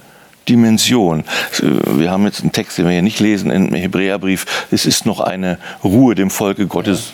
Dimension. 0.49 1.25
Wir 1.61 2.11
haben 2.11 2.25
jetzt 2.25 2.41
einen 2.41 2.53
Text, 2.53 2.79
den 2.79 2.87
wir 2.87 2.93
hier 2.93 3.03
nicht 3.03 3.21
lesen, 3.21 3.51
im 3.51 3.75
Hebräerbrief. 3.75 4.67
Es 4.71 4.87
ist 4.87 5.07
noch 5.07 5.21
eine 5.21 5.59
Ruhe 5.83 6.15
dem 6.15 6.31
Volke 6.31 6.67
Gottes 6.67 7.13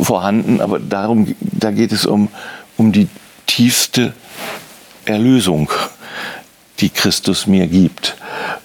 vorhanden, 0.00 0.60
aber 0.60 0.78
darum, 0.78 1.34
da 1.40 1.70
geht 1.70 1.92
es 1.92 2.06
um, 2.06 2.28
um 2.76 2.92
die 2.92 3.08
tiefste 3.46 4.12
Erlösung, 5.04 5.70
die 6.80 6.90
Christus 6.90 7.46
mir 7.46 7.66
gibt. 7.66 8.16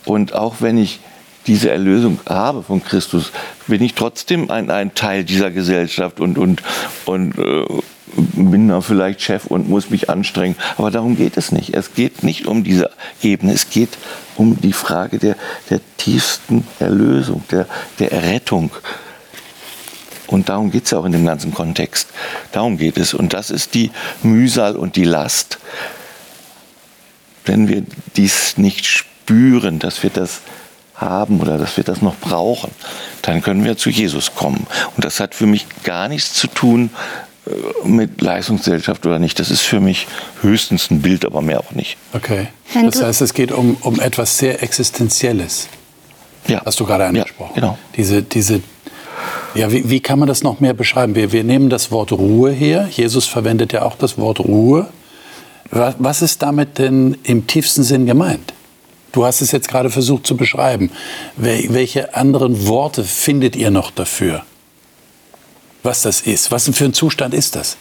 Und 0.06 0.34
auch 0.34 0.56
wenn 0.60 0.78
ich 0.78 1.00
diese 1.48 1.72
Erlösung 1.72 2.20
habe 2.28 2.64
von 2.64 2.84
Christus, 2.84 3.32
bin 3.68 3.84
ich 3.84 3.96
trotzdem 3.96 4.50
ein, 4.50 4.70
ein 4.70 4.94
Teil 4.94 5.24
dieser 5.24 5.52
Gesellschaft 5.52 6.20
und, 6.20 6.38
und, 6.38 6.62
und 7.06 7.38
äh, 7.38 7.66
bin 8.16 8.68
da 8.68 8.82
vielleicht 8.82 9.22
Chef 9.22 9.46
und 9.46 9.70
muss 9.70 9.90
mich 9.90 10.10
anstrengen. 10.10 10.56
Aber 10.78 10.92
darum 10.92 11.16
geht 11.16 11.38
es 11.38 11.52
nicht. 11.52 11.74
Es 11.74 11.94
geht 11.94 12.24
nicht 12.24 12.46
um 12.46 12.64
diese 12.64 12.92
Ebene. 13.22 13.54
Es 13.54 13.70
geht 13.70 13.98
um 14.36 14.60
die 14.62 14.74
Frage 14.74 15.20
der, 15.20 15.36
der 15.70 15.80
tiefsten 15.98 16.68
Erlösung, 16.80 17.44
der, 17.52 17.68
der 18.00 18.12
Errettung. 18.12 18.72
Und 20.28 20.50
darum 20.50 20.72
geht 20.72 20.86
es 20.86 20.92
ja 20.92 21.00
auch 21.00 21.06
in 21.06 21.12
dem 21.12 21.26
ganzen 21.26 21.54
Kontext. 21.54 22.10
Darum 22.52 22.78
geht 22.78 22.98
es. 22.98 23.14
Und 23.14 23.34
das 23.34 23.50
ist 23.50 23.74
die 23.74 23.92
Mühsal 24.22 24.76
und 24.76 24.96
die 24.96 25.04
Last. 25.04 25.60
Wenn 27.46 27.68
wir 27.68 27.84
dies 28.16 28.58
nicht 28.58 28.86
spüren, 28.86 29.80
dass 29.80 30.02
wir 30.02 30.10
das 30.10 30.42
haben 30.96 31.42
oder 31.42 31.58
dass 31.58 31.78
wir 31.78 31.84
das 31.84 32.02
noch 32.02 32.16
brauchen, 32.16 32.72
dann 33.22 33.42
können 33.42 33.64
wir 33.64 33.78
zu 33.78 33.90
Jesus 33.90 34.36
kommen. 34.36 34.66
Und 34.96 35.04
das 35.04 35.20
hat 35.20 35.36
für 35.36 35.46
mich 35.46 35.66
gar 35.84 36.08
nichts 36.08 36.34
zu 36.34 36.48
tun 36.48 36.90
mit 37.84 38.22
Leistungsgesellschaft 38.22 39.06
oder 39.06 39.20
nicht. 39.20 39.40
Das 39.40 39.52
ist 39.52 39.62
für 39.62 39.80
mich 39.80 40.08
höchstens 40.42 40.90
ein 40.90 41.02
Bild, 41.02 41.26
aber 41.26 41.42
mehr 41.42 41.60
auch 41.60 41.72
nicht. 41.72 41.98
Okay. 42.14 42.48
Wenn 42.74 42.86
Das 42.86 43.02
heißt, 43.02 43.22
es 43.22 43.34
geht 43.34 43.52
um, 43.52 43.76
um 43.82 44.00
etwas 44.00 44.38
sehr 44.38 44.64
Existenzielles. 44.64 45.68
Ja. 46.48 46.62
Hast 46.66 46.80
du 46.80 46.86
gerade 46.86 47.06
angesprochen. 47.06 47.52
Ja, 47.56 47.62
genau. 47.62 47.78
Diese, 47.96 48.22
diese, 48.22 48.62
ja, 49.56 49.72
wie, 49.72 49.90
wie 49.90 50.00
kann 50.00 50.20
man 50.20 50.28
das 50.28 50.44
noch 50.44 50.60
mehr 50.60 50.74
beschreiben? 50.74 51.16
Wir, 51.16 51.32
wir 51.32 51.44
nehmen 51.44 51.70
das 51.70 51.92
Wort 51.92 52.12
Ruhe 52.12 52.52
her. 52.52 52.88
Jesus 52.90 53.28
verwendet 53.28 53.74
ja 53.74 53.84
auch 53.84 53.98
das 53.98 54.18
Wort 54.18 54.40
Ruhe. 54.40 54.88
Was, 55.70 55.96
was 56.00 56.22
ist 56.22 56.42
damit 56.42 56.78
denn 56.80 57.18
im 57.24 57.48
tiefsten 57.48 57.84
Sinn 57.84 58.06
gemeint? 58.06 58.54
Du 59.12 59.26
hast 59.26 59.42
es 59.42 59.52
jetzt 59.52 59.68
gerade 59.68 59.90
versucht 59.90 60.26
zu 60.26 60.36
beschreiben. 60.36 60.92
Wel, 61.38 61.68
welche 61.70 62.16
anderen 62.16 62.68
Worte 62.68 63.04
findet 63.04 63.56
ihr 63.56 63.70
noch 63.70 63.92
dafür? 63.92 64.44
Was 65.84 66.02
das 66.02 66.22
ist? 66.22 66.52
Was 66.52 66.66
denn 66.66 66.74
für 66.74 66.86
ein 66.86 66.94
Zustand 66.94 67.34
ist 67.34 67.56
das, 67.56 67.78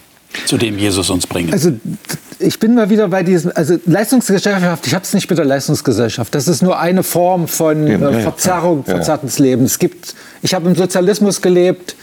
zu 0.46 0.58
dem 0.58 0.78
Jesus 0.78 1.08
uns 1.08 1.26
bringt? 1.26 1.52
Also 1.52 1.72
ich 2.38 2.58
bin 2.58 2.74
mal 2.74 2.90
wieder 2.90 3.08
bei 3.08 3.22
diesem, 3.22 3.52
also 3.54 3.76
Leistungsgesellschaft, 3.86 4.86
ich 4.86 4.94
habe 4.94 5.04
es 5.04 5.14
nicht 5.14 5.30
mit 5.30 5.38
der 5.38 5.44
Leistungsgesellschaft. 5.44 6.34
Das 6.34 6.48
ist 6.48 6.62
nur 6.62 6.78
eine 6.78 7.04
Form 7.04 7.46
von 7.46 7.86
äh, 7.86 8.20
Verzerrung, 8.22 8.82
ja, 8.86 8.90
ja. 8.92 8.96
verzerrtes 8.96 9.38
Leben. 9.38 9.64
Es 9.64 9.78
gibt, 9.78 10.14
ich 10.42 10.52
habe 10.52 10.68
im 10.68 10.74
Sozialismus 10.74 11.40
gelebt, 11.40 11.94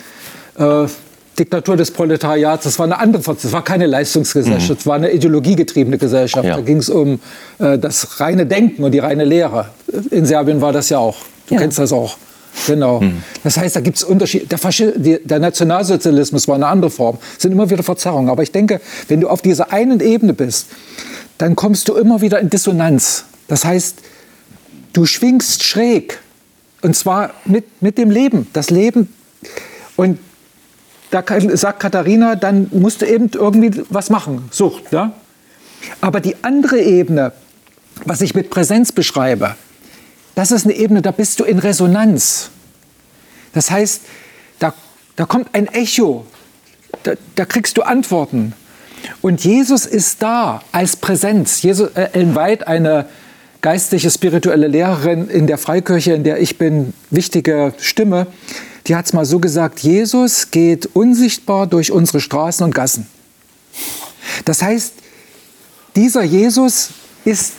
äh, 0.58 0.86
Diktatur 1.38 1.78
des 1.78 1.92
Proletariats, 1.92 2.66
das 2.66 2.78
war 2.80 2.86
eine 2.86 3.00
andere, 3.00 3.22
das 3.24 3.52
war 3.52 3.64
keine 3.64 3.86
Leistungsgesellschaft, 3.86 4.82
das 4.82 4.86
war 4.86 4.96
eine 4.96 5.12
ideologiegetriebene 5.12 5.98
Gesellschaft. 5.98 6.46
Ja. 6.46 6.56
Da 6.56 6.62
ging 6.62 6.78
es 6.78 6.90
um 6.90 7.20
äh, 7.60 7.78
das 7.78 8.20
reine 8.20 8.46
Denken 8.46 8.84
und 8.84 8.92
die 8.92 9.00
reine 9.00 9.24
Lehre. 9.24 9.70
In 10.12 10.26
Serbien 10.26 10.60
war 10.62 10.74
das 10.74 10.90
ja 10.90 10.98
auch. 10.98 11.18
Du 11.48 11.56
Ja. 11.56 11.62
kennst 11.62 11.80
das 11.80 11.94
auch. 11.94 12.18
Genau. 12.68 13.04
Das 13.44 13.58
heißt, 13.58 13.76
da 13.76 13.80
gibt 13.80 13.98
es 13.98 14.04
Unterschiede. 14.04 14.48
Der, 14.98 15.20
der 15.20 15.40
Nationalsozialismus 15.40 16.48
war 16.48 16.56
eine 16.56 16.68
andere 16.68 16.92
Form. 16.92 17.18
Es 17.36 17.44
sind 17.44 17.52
immer 17.52 17.70
wieder 17.70 17.84
Verzerrungen. 17.84 18.30
Aber 18.30 18.44
ich 18.44 18.52
denke, 18.52 18.82
wenn 19.08 19.22
du 19.22 19.30
auf 19.30 19.42
dieser 19.42 19.72
einen 19.72 20.00
Ebene 20.00 20.34
bist, 20.34 20.68
dann 21.38 21.56
kommst 21.56 21.88
du 21.88 21.96
immer 21.96 22.22
wieder 22.22 22.40
in 22.40 22.50
Dissonanz. 22.50 23.26
Das 23.48 23.66
heißt, 23.66 24.00
du 24.94 25.06
schwingst 25.06 25.64
schräg. 25.64 26.20
Und 26.82 26.96
zwar 26.96 27.32
mit, 27.46 27.82
mit 27.82 27.98
dem 27.98 28.12
Leben. 28.12 28.48
Das 28.54 28.70
Leben. 28.70 29.14
Und 29.96 30.20
da 31.12 31.24
sagt 31.54 31.80
Katharina, 31.80 32.36
dann 32.36 32.68
musst 32.72 33.02
du 33.02 33.06
eben 33.06 33.32
irgendwie 33.34 33.84
was 33.90 34.10
machen. 34.10 34.48
Sucht. 34.52 34.92
Ja? 34.92 35.14
Aber 36.02 36.20
die 36.20 36.36
andere 36.44 36.80
Ebene, 36.82 37.32
was 38.06 38.22
ich 38.22 38.36
mit 38.36 38.50
Präsenz 38.50 38.92
beschreibe, 38.92 39.56
das 40.40 40.52
ist 40.52 40.64
eine 40.64 40.74
Ebene, 40.74 41.02
da 41.02 41.12
bist 41.12 41.42
du 41.42 41.44
in 41.44 41.60
Resonanz. 41.60 42.50
Das 43.54 43.70
heißt, 43.70 44.04
da, 44.60 44.74
da 45.18 45.26
kommt 45.26 45.54
ein 45.54 45.68
Echo, 45.68 46.26
da, 47.04 47.16
da 47.36 47.44
kriegst 47.44 47.76
du 47.76 47.82
Antworten. 47.82 48.54
Und 49.22 49.44
Jesus 49.44 49.86
ist 49.86 50.24
da 50.24 50.62
als 50.72 50.96
Präsenz. 50.96 51.62
Jesus, 51.62 51.90
äh, 51.94 52.12
Ellen 52.14 52.36
White, 52.36 52.70
eine 52.70 53.08
geistliche, 53.60 54.10
spirituelle 54.10 54.70
Lehrerin 54.70 55.28
in 55.28 55.46
der 55.46 55.58
Freikirche, 55.58 56.14
in 56.14 56.24
der 56.24 56.40
ich 56.40 56.58
bin, 56.58 56.94
wichtige 57.10 57.74
Stimme, 57.78 58.26
die 58.88 58.96
hat 58.96 59.08
es 59.08 59.12
mal 59.12 59.26
so 59.26 59.40
gesagt, 59.40 59.80
Jesus 59.80 60.52
geht 60.52 60.86
unsichtbar 60.96 61.68
durch 61.68 61.92
unsere 61.92 62.22
Straßen 62.22 62.64
und 62.64 62.74
Gassen. 62.74 63.08
Das 64.46 64.62
heißt, 64.62 64.94
dieser 65.98 66.24
Jesus 66.24 66.92
ist 67.26 67.56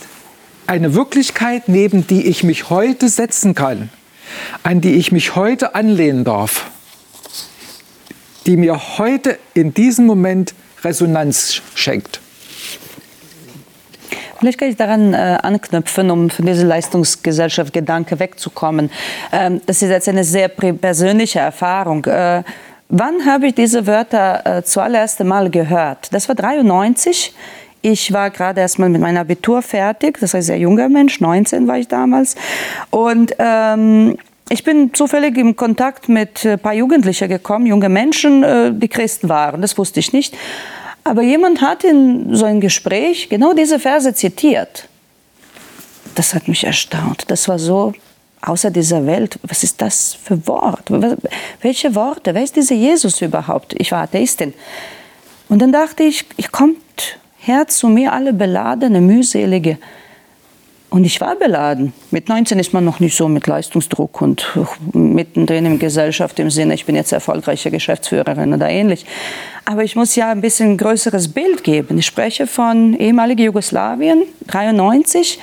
eine 0.71 0.95
Wirklichkeit, 0.95 1.65
neben 1.67 2.07
die 2.07 2.29
ich 2.29 2.45
mich 2.45 2.71
heute 2.71 3.09
setzen 3.09 3.57
kann, 3.57 3.91
an 4.63 4.81
die 4.81 4.95
ich 4.95 5.11
mich 5.11 5.35
heute 5.35 5.75
anlehnen 5.75 6.23
darf, 6.23 6.71
die 8.47 8.57
mir 8.57 8.99
heute 8.99 9.37
in 9.53 9.75
diesem 9.75 10.07
Moment 10.07 10.55
Resonanz 10.85 11.61
schenkt. 11.75 12.21
Vielleicht 14.39 14.59
kann 14.59 14.69
ich 14.69 14.77
daran 14.77 15.13
äh, 15.13 15.39
anknüpfen, 15.43 16.09
um 16.09 16.31
von 16.31 16.47
dieser 16.47 16.65
Leistungsgesellschaft-Gedanke 16.65 18.21
wegzukommen. 18.21 18.91
Ähm, 19.33 19.61
das 19.67 19.83
ist 19.83 19.91
jetzt 19.91 20.09
eine 20.09 20.23
sehr 20.23 20.49
persönliche 20.49 21.41
Erfahrung. 21.41 22.05
Äh, 22.05 22.45
wann 22.89 23.27
habe 23.27 23.49
ich 23.49 23.57
diese 23.57 23.89
Wörter 23.89 24.59
äh, 24.59 24.63
zuallererst 24.63 25.19
Mal 25.25 25.51
gehört? 25.51 26.15
Das 26.15 26.29
war 26.29 26.37
93. 26.37 27.35
Ich 27.83 28.12
war 28.12 28.31
gerade 28.31 28.61
erst 28.61 28.79
mal 28.79 28.88
mit 28.88 29.01
meinem 29.01 29.16
Abitur 29.16 29.62
fertig, 29.62 30.19
das 30.21 30.35
heißt 30.35 30.49
sehr 30.49 30.59
junger 30.59 30.88
Mensch, 30.88 31.21
19 31.21 31.66
war 31.66 31.79
ich 31.79 31.88
damals. 31.88 32.35
Und 32.90 33.35
ähm, 33.38 34.19
ich 34.51 34.64
bin 34.64 34.93
zufällig 34.93 35.38
im 35.38 35.57
Kontakt 35.57 36.09
mit 36.09 36.45
ein 36.45 36.59
paar 36.59 36.75
Jugendlichen 36.75 37.29
gekommen, 37.29 37.66
junge 37.66 37.88
Menschen, 37.88 38.43
äh, 38.43 38.73
die 38.73 38.88
Christen 38.88 39.29
waren, 39.29 39.62
das 39.62 39.79
wusste 39.79 40.01
ich 40.01 40.12
nicht. 40.12 40.37
Aber 41.05 41.23
jemand 41.23 41.62
hat 41.62 41.85
in 41.85 42.35
so 42.35 42.45
einem 42.45 42.61
Gespräch 42.61 43.29
genau 43.31 43.55
diese 43.55 43.79
Verse 43.79 44.12
zitiert. 44.14 44.88
Das 46.14 46.35
hat 46.35 46.49
mich 46.49 46.64
erstaunt. 46.64 47.25
Das 47.29 47.49
war 47.49 47.59
so 47.59 47.95
außer 48.43 48.71
dieser 48.71 49.07
Welt. 49.07 49.38
Was 49.43 49.62
ist 49.62 49.81
das 49.81 50.14
für 50.23 50.47
Wort? 50.47 50.90
Welche 51.62 51.95
Worte? 51.95 52.35
Wer 52.35 52.43
ist 52.43 52.57
dieser 52.57 52.75
Jesus 52.75 53.23
überhaupt? 53.23 53.75
Ich 53.79 53.93
war 53.93 54.03
Atheistin. 54.03 54.53
Und 55.49 55.61
dann 55.61 55.73
dachte 55.73 56.03
ich, 56.03 56.27
ich 56.37 56.53
kommt 56.53 56.77
her 57.40 57.66
zu 57.68 57.88
mir 57.88 58.12
alle 58.12 58.33
beladene, 58.33 59.00
mühselige. 59.00 59.79
Und 60.90 61.05
ich 61.05 61.20
war 61.20 61.37
beladen. 61.37 61.92
Mit 62.11 62.29
19 62.29 62.59
ist 62.59 62.72
man 62.72 62.85
noch 62.85 62.98
nicht 62.98 63.16
so 63.16 63.29
mit 63.29 63.46
Leistungsdruck 63.46 64.20
und 64.20 64.44
mittendrin 64.92 65.64
in 65.64 65.79
Gesellschaft 65.79 66.38
im 66.40 66.50
Sinne, 66.50 66.74
ich 66.74 66.85
bin 66.85 66.96
jetzt 66.96 67.12
erfolgreiche 67.12 67.70
Geschäftsführerin 67.70 68.53
oder 68.53 68.68
ähnlich. 68.68 69.07
Aber 69.64 69.85
ich 69.85 69.94
muss 69.94 70.16
ja 70.16 70.33
ein 70.33 70.40
bisschen 70.40 70.76
größeres 70.76 71.29
Bild 71.29 71.62
geben. 71.62 71.96
Ich 71.98 72.07
spreche 72.07 72.48
von 72.48 72.94
ehemaligen 72.94 73.44
Jugoslawien, 73.44 74.24
93. 74.48 75.38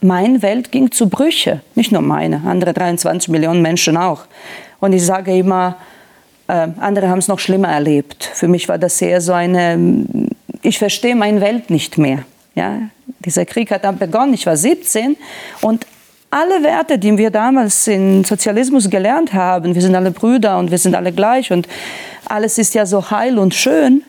Meine 0.00 0.40
Welt 0.40 0.72
ging 0.72 0.90
zu 0.90 1.10
Brüche. 1.10 1.60
Nicht 1.74 1.92
nur 1.92 2.00
meine, 2.00 2.42
andere 2.46 2.72
23 2.72 3.28
Millionen 3.28 3.60
Menschen 3.60 3.98
auch. 3.98 4.22
Und 4.80 4.94
ich 4.94 5.04
sage 5.04 5.36
immer, 5.36 5.76
äh, 6.48 6.68
andere 6.78 7.08
haben 7.08 7.18
es 7.18 7.28
noch 7.28 7.38
schlimmer 7.38 7.68
erlebt. 7.68 8.24
Für 8.24 8.48
mich 8.48 8.66
war 8.68 8.78
das 8.78 9.02
eher 9.02 9.20
so 9.20 9.32
eine, 9.32 9.78
ich 10.66 10.78
verstehe 10.78 11.14
meine 11.14 11.40
Welt 11.40 11.70
nicht 11.70 11.96
mehr. 11.96 12.24
Ja, 12.54 12.80
dieser 13.20 13.44
Krieg 13.44 13.70
hat 13.70 13.84
dann 13.84 13.98
begonnen, 13.98 14.34
ich 14.34 14.46
war 14.46 14.56
17 14.56 15.16
und 15.60 15.86
alle 16.30 16.62
Werte, 16.64 16.98
die 16.98 17.16
wir 17.16 17.30
damals 17.30 17.86
im 17.86 18.24
Sozialismus 18.24 18.90
gelernt 18.90 19.32
haben, 19.32 19.74
wir 19.74 19.82
sind 19.82 19.94
alle 19.94 20.10
Brüder 20.10 20.58
und 20.58 20.70
wir 20.70 20.78
sind 20.78 20.96
alle 20.96 21.12
gleich 21.12 21.52
und 21.52 21.68
alles 22.28 22.58
ist 22.58 22.74
ja 22.74 22.84
so 22.84 23.10
heil 23.10 23.38
und 23.38 23.54
schön, 23.54 24.02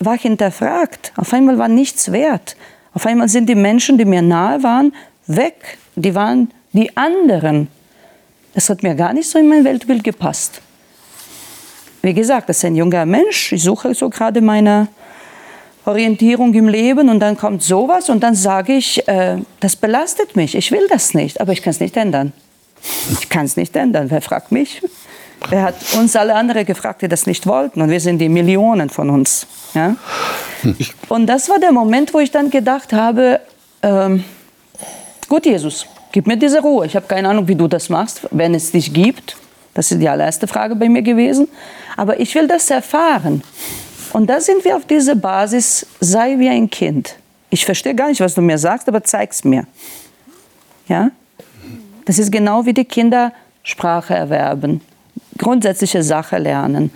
war 0.00 0.18
hinterfragt. 0.18 1.12
Auf 1.16 1.32
einmal 1.32 1.56
war 1.58 1.68
nichts 1.68 2.12
wert. 2.12 2.56
Auf 2.92 3.06
einmal 3.06 3.28
sind 3.28 3.48
die 3.48 3.54
Menschen, 3.54 3.96
die 3.96 4.04
mir 4.04 4.20
nahe 4.20 4.62
waren, 4.62 4.92
weg. 5.26 5.78
Die 5.96 6.14
waren 6.14 6.50
die 6.72 6.94
anderen. 6.94 7.68
Das 8.52 8.68
hat 8.68 8.82
mir 8.82 8.94
gar 8.94 9.14
nicht 9.14 9.30
so 9.30 9.38
in 9.38 9.48
mein 9.48 9.64
Weltbild 9.64 10.04
gepasst. 10.04 10.60
Wie 12.02 12.12
gesagt, 12.12 12.50
das 12.50 12.58
ist 12.58 12.64
ein 12.66 12.76
junger 12.76 13.06
Mensch. 13.06 13.52
Ich 13.52 13.62
suche 13.62 13.94
so 13.94 14.10
gerade 14.10 14.42
meine 14.42 14.88
Orientierung 15.84 16.54
im 16.54 16.68
Leben 16.68 17.08
und 17.08 17.20
dann 17.20 17.36
kommt 17.36 17.62
sowas 17.62 18.08
und 18.08 18.22
dann 18.22 18.34
sage 18.34 18.74
ich, 18.74 19.06
äh, 19.08 19.38
das 19.60 19.76
belastet 19.76 20.36
mich. 20.36 20.54
Ich 20.54 20.70
will 20.70 20.86
das 20.88 21.14
nicht, 21.14 21.40
aber 21.40 21.52
ich 21.52 21.62
kann 21.62 21.72
es 21.72 21.80
nicht 21.80 21.96
ändern. 21.96 22.32
Ich 23.20 23.28
kann 23.28 23.44
es 23.46 23.56
nicht 23.56 23.74
ändern. 23.74 24.10
Wer 24.10 24.22
fragt 24.22 24.52
mich? 24.52 24.82
Wer 25.48 25.62
hat 25.62 25.74
uns 25.98 26.14
alle 26.14 26.34
andere 26.34 26.64
gefragt, 26.64 27.02
die 27.02 27.08
das 27.08 27.26
nicht 27.26 27.46
wollten? 27.46 27.82
Und 27.82 27.90
wir 27.90 28.00
sind 28.00 28.18
die 28.18 28.28
Millionen 28.28 28.90
von 28.90 29.10
uns. 29.10 29.46
Ja? 29.74 29.96
Und 31.08 31.26
das 31.26 31.48
war 31.48 31.58
der 31.58 31.72
Moment, 31.72 32.14
wo 32.14 32.20
ich 32.20 32.30
dann 32.30 32.50
gedacht 32.50 32.92
habe, 32.92 33.40
ähm, 33.82 34.24
gut, 35.28 35.46
Jesus, 35.46 35.86
gib 36.12 36.26
mir 36.26 36.36
diese 36.36 36.60
Ruhe. 36.60 36.86
Ich 36.86 36.94
habe 36.94 37.06
keine 37.06 37.28
Ahnung, 37.28 37.48
wie 37.48 37.56
du 37.56 37.66
das 37.66 37.88
machst, 37.88 38.26
wenn 38.30 38.54
es 38.54 38.70
dich 38.70 38.92
gibt. 38.92 39.36
Das 39.74 39.90
ist 39.90 40.00
die 40.00 40.08
allererste 40.08 40.46
Frage 40.46 40.76
bei 40.76 40.88
mir 40.88 41.02
gewesen. 41.02 41.48
Aber 41.96 42.20
ich 42.20 42.34
will 42.34 42.46
das 42.46 42.70
erfahren. 42.70 43.42
Und 44.12 44.28
da 44.28 44.40
sind 44.40 44.64
wir 44.64 44.76
auf 44.76 44.84
dieser 44.86 45.14
Basis, 45.14 45.86
sei 46.00 46.38
wie 46.38 46.48
ein 46.48 46.68
Kind. 46.68 47.16
Ich 47.50 47.64
verstehe 47.64 47.94
gar 47.94 48.08
nicht, 48.08 48.20
was 48.20 48.34
du 48.34 48.42
mir 48.42 48.58
sagst, 48.58 48.88
aber 48.88 49.02
zeig's 49.04 49.44
mir. 49.44 49.66
Ja? 50.88 51.10
Das 52.04 52.18
ist 52.18 52.32
genau 52.32 52.66
wie 52.66 52.74
die 52.74 52.84
Kinder 52.84 53.32
Sprache 53.62 54.14
erwerben, 54.14 54.80
grundsätzliche 55.38 56.02
Sache 56.02 56.38
lernen, 56.38 56.90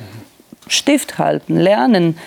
Stift 0.66 1.18
halten, 1.18 1.56
lernen, 1.56 2.18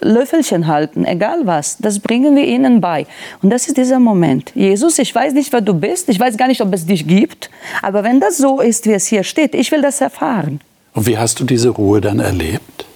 Löffelchen 0.00 0.66
halten, 0.66 1.04
egal 1.04 1.46
was. 1.46 1.78
Das 1.78 1.98
bringen 1.98 2.36
wir 2.36 2.44
ihnen 2.44 2.80
bei. 2.80 3.06
Und 3.42 3.50
das 3.50 3.66
ist 3.66 3.76
dieser 3.76 3.98
Moment. 3.98 4.52
Jesus, 4.54 4.98
ich 4.98 5.12
weiß 5.14 5.32
nicht, 5.32 5.52
wer 5.52 5.60
du 5.60 5.74
bist, 5.74 6.08
ich 6.08 6.20
weiß 6.20 6.36
gar 6.36 6.46
nicht, 6.46 6.60
ob 6.60 6.72
es 6.72 6.86
dich 6.86 7.06
gibt, 7.06 7.50
aber 7.82 8.04
wenn 8.04 8.20
das 8.20 8.36
so 8.38 8.60
ist, 8.60 8.86
wie 8.86 8.92
es 8.92 9.06
hier 9.06 9.24
steht, 9.24 9.54
ich 9.54 9.72
will 9.72 9.82
das 9.82 10.00
erfahren. 10.00 10.60
Und 10.94 11.06
wie 11.06 11.18
hast 11.18 11.40
du 11.40 11.44
diese 11.44 11.70
Ruhe 11.70 12.00
dann 12.00 12.20
erlebt? 12.20 12.87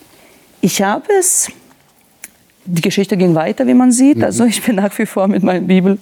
Ich 0.63 0.81
habe 0.81 1.13
es. 1.19 1.51
Die 2.65 2.81
Geschichte 2.81 3.17
ging 3.17 3.35
weiter, 3.35 3.67
wie 3.67 3.75
man 3.75 3.91
sieht. 3.91 4.23
Also 4.23 4.45
ich 4.45 4.63
bin 4.63 4.77
nach 4.77 4.97
wie 4.97 5.05
vor 5.05 5.27
mit 5.27 5.43
meiner 5.43 5.61
Bibel 5.61 5.99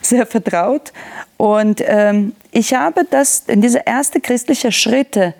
sehr 0.00 0.24
vertraut. 0.24 0.92
Und 1.36 1.82
ähm, 1.84 2.32
ich 2.52 2.72
habe 2.72 3.04
das 3.10 3.44
in 3.48 3.60
diese 3.60 3.84
ersten 3.84 4.22
christlichen 4.22 4.70
Schritte, 4.70 5.34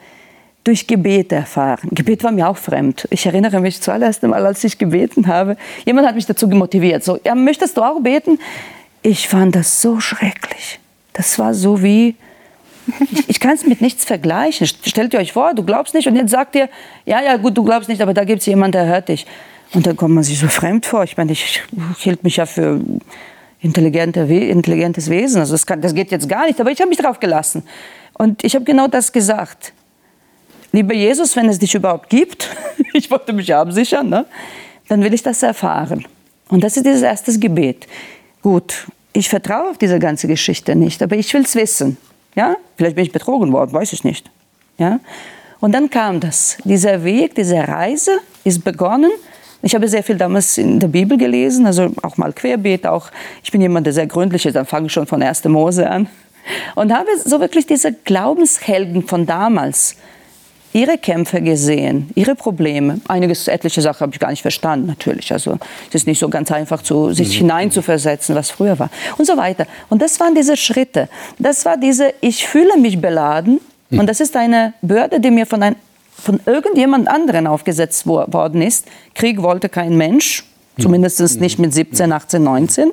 durch 0.64 0.86
Gebet 0.86 1.30
erfahren. 1.30 1.90
Gebet 1.92 2.24
war 2.24 2.32
mir 2.32 2.48
auch 2.48 2.56
fremd. 2.56 3.06
Ich 3.10 3.26
erinnere 3.26 3.60
mich 3.60 3.80
zuallererst 3.82 4.24
einmal, 4.24 4.44
als 4.46 4.64
ich 4.64 4.78
gebeten 4.78 5.26
habe. 5.26 5.58
Jemand 5.84 6.08
hat 6.08 6.14
mich 6.14 6.24
dazu 6.24 6.48
motiviert. 6.48 7.04
So, 7.04 7.20
ja, 7.22 7.34
möchtest 7.34 7.76
du 7.76 7.82
auch 7.82 8.00
beten? 8.00 8.38
Ich 9.02 9.28
fand 9.28 9.54
das 9.54 9.82
so 9.82 10.00
schrecklich. 10.00 10.80
Das 11.12 11.38
war 11.38 11.52
so 11.52 11.82
wie, 11.82 12.16
ich, 13.10 13.28
ich 13.28 13.40
kann 13.40 13.52
es 13.52 13.66
mit 13.66 13.80
nichts 13.80 14.04
vergleichen. 14.04 14.66
Stellt 14.66 15.14
ihr 15.14 15.20
euch 15.20 15.32
vor, 15.32 15.54
du 15.54 15.62
glaubst 15.62 15.94
nicht 15.94 16.06
und 16.08 16.16
jetzt 16.16 16.30
sagt 16.30 16.54
ihr, 16.54 16.68
ja, 17.06 17.22
ja, 17.22 17.36
gut, 17.36 17.56
du 17.56 17.64
glaubst 17.64 17.88
nicht, 17.88 18.00
aber 18.00 18.14
da 18.14 18.24
gibt 18.24 18.40
es 18.40 18.46
jemanden, 18.46 18.72
der 18.72 18.86
hört 18.86 19.08
dich. 19.08 19.26
Und 19.72 19.86
dann 19.86 19.96
kommt 19.96 20.14
man 20.14 20.24
sich 20.24 20.38
so 20.38 20.48
fremd 20.48 20.86
vor. 20.86 21.04
Ich 21.04 21.16
meine, 21.16 21.32
ich, 21.32 21.62
ich 21.96 22.02
hielt 22.02 22.22
mich 22.22 22.36
ja 22.36 22.46
für 22.46 22.80
intelligente, 23.60 24.20
intelligentes 24.20 25.10
Wesen. 25.10 25.40
Also 25.40 25.52
das, 25.52 25.66
kann, 25.66 25.80
das 25.80 25.94
geht 25.94 26.10
jetzt 26.10 26.28
gar 26.28 26.46
nicht, 26.46 26.60
aber 26.60 26.70
ich 26.70 26.80
habe 26.80 26.88
mich 26.88 26.98
drauf 26.98 27.18
gelassen. 27.18 27.62
Und 28.12 28.44
ich 28.44 28.54
habe 28.54 28.64
genau 28.64 28.86
das 28.86 29.12
gesagt. 29.12 29.72
Lieber 30.70 30.94
Jesus, 30.94 31.34
wenn 31.36 31.48
es 31.48 31.58
dich 31.58 31.74
überhaupt 31.74 32.10
gibt, 32.10 32.48
ich 32.92 33.10
wollte 33.10 33.32
mich 33.32 33.52
absichern, 33.54 34.08
ne? 34.08 34.26
dann 34.88 35.02
will 35.02 35.14
ich 35.14 35.22
das 35.22 35.42
erfahren. 35.42 36.06
Und 36.48 36.62
das 36.62 36.76
ist 36.76 36.84
dieses 36.86 37.02
erste 37.02 37.36
Gebet. 37.38 37.86
Gut, 38.42 38.86
ich 39.12 39.28
vertraue 39.28 39.70
auf 39.70 39.78
diese 39.78 39.98
ganze 39.98 40.26
Geschichte 40.26 40.76
nicht, 40.76 41.02
aber 41.02 41.16
ich 41.16 41.32
will 41.32 41.42
es 41.42 41.54
wissen. 41.54 41.96
Ja? 42.34 42.56
Vielleicht 42.76 42.96
bin 42.96 43.04
ich 43.04 43.12
betrogen 43.12 43.52
worden, 43.52 43.72
weiß 43.72 43.92
ich 43.92 44.04
nicht. 44.04 44.30
Ja? 44.78 45.00
Und 45.60 45.72
dann 45.72 45.90
kam 45.90 46.20
das. 46.20 46.58
Dieser 46.64 47.04
Weg, 47.04 47.34
diese 47.34 47.56
Reise 47.56 48.18
ist 48.44 48.64
begonnen. 48.64 49.10
Ich 49.62 49.74
habe 49.74 49.88
sehr 49.88 50.02
viel 50.02 50.18
damals 50.18 50.58
in 50.58 50.78
der 50.78 50.88
Bibel 50.88 51.16
gelesen, 51.16 51.64
also 51.64 51.90
auch 52.02 52.18
mal 52.18 52.32
querbeet. 52.32 52.86
Auch 52.86 53.10
ich 53.42 53.50
bin 53.50 53.62
jemand, 53.62 53.86
der 53.86 53.94
sehr 53.94 54.06
gründlich 54.06 54.44
ist, 54.44 54.56
dann 54.56 54.66
fange 54.66 54.88
ich 54.88 54.92
schon 54.92 55.06
von 55.06 55.22
1. 55.22 55.44
Mose 55.44 55.88
an. 55.88 56.08
Und 56.74 56.92
habe 56.92 57.08
so 57.24 57.40
wirklich 57.40 57.66
diese 57.66 57.92
Glaubenshelden 57.92 59.06
von 59.06 59.24
damals 59.24 59.96
ihre 60.74 60.98
Kämpfe 60.98 61.40
gesehen, 61.40 62.10
ihre 62.14 62.34
Probleme. 62.34 63.00
Einiges, 63.06 63.48
etliche 63.48 63.80
Sachen 63.80 64.00
habe 64.00 64.12
ich 64.12 64.18
gar 64.18 64.30
nicht 64.30 64.42
verstanden, 64.42 64.86
natürlich. 64.86 65.32
Also 65.32 65.56
es 65.88 65.94
ist 65.94 66.06
nicht 66.06 66.18
so 66.18 66.28
ganz 66.28 66.50
einfach, 66.50 66.82
zu, 66.82 67.12
sich 67.12 67.28
mhm. 67.36 67.46
hineinzuversetzen, 67.46 68.34
was 68.34 68.50
früher 68.50 68.78
war. 68.78 68.90
Und 69.16 69.24
so 69.24 69.36
weiter. 69.36 69.66
Und 69.88 70.02
das 70.02 70.18
waren 70.18 70.34
diese 70.34 70.56
Schritte. 70.56 71.08
Das 71.38 71.64
war 71.64 71.76
diese, 71.76 72.12
ich 72.20 72.46
fühle 72.46 72.76
mich 72.76 73.00
beladen. 73.00 73.60
Mhm. 73.88 74.00
Und 74.00 74.08
das 74.08 74.20
ist 74.20 74.36
eine 74.36 74.74
Bürde, 74.82 75.20
die 75.20 75.30
mir 75.30 75.46
von, 75.46 75.62
ein, 75.62 75.76
von 76.10 76.40
irgendjemand 76.44 77.06
anderen 77.06 77.46
aufgesetzt 77.46 78.04
worden 78.06 78.60
ist. 78.60 78.86
Krieg 79.14 79.40
wollte 79.42 79.68
kein 79.68 79.96
Mensch, 79.96 80.44
mhm. 80.76 80.82
zumindest 80.82 81.40
nicht 81.40 81.60
mit 81.60 81.72
17, 81.72 82.12
18, 82.12 82.42
19. 82.42 82.90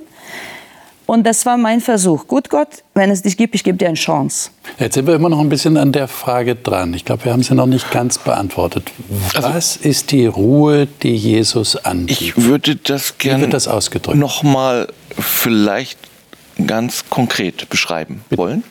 Und 1.06 1.26
das 1.26 1.46
war 1.46 1.58
mein 1.58 1.82
Versuch. 1.82 2.28
Gut 2.28 2.50
Gott, 2.50 2.84
wenn 2.94 3.12
es 3.12 3.22
dich 3.22 3.36
gibt, 3.36 3.56
ich 3.56 3.64
gebe 3.64 3.78
dir 3.78 3.88
eine 3.88 3.96
Chance. 3.96 4.52
Jetzt 4.80 4.94
sind 4.94 5.08
wir 5.08 5.16
immer 5.16 5.30
noch 5.30 5.40
ein 5.40 5.50
bisschen 5.50 5.78
an 5.78 5.92
der 5.92 6.08
Frage 6.08 6.56
dran. 6.56 6.94
Ich 6.94 7.04
glaube, 7.06 7.26
wir 7.26 7.34
haben 7.34 7.44
sie 7.44 7.54
noch 7.54 7.66
nicht 7.66 7.92
ganz 7.92 8.18
beantwortet. 8.18 8.92
Also 9.36 9.48
Was 9.50 9.78
also, 9.78 9.90
ist 9.90 10.12
die 10.12 10.26
Ruhe, 10.26 10.88
die 11.04 11.16
Jesus 11.16 11.76
anbietet? 11.76 12.22
Ich 12.22 12.38
würde 12.38 12.76
das 12.78 13.18
gerne 13.18 13.50
noch 14.14 14.44
mal 14.44 14.88
vielleicht 15.18 16.00
ganz 16.66 17.06
konkret 17.10 17.70
beschreiben 17.70 18.24
Bitte. 18.30 18.42
wollen. 18.42 18.64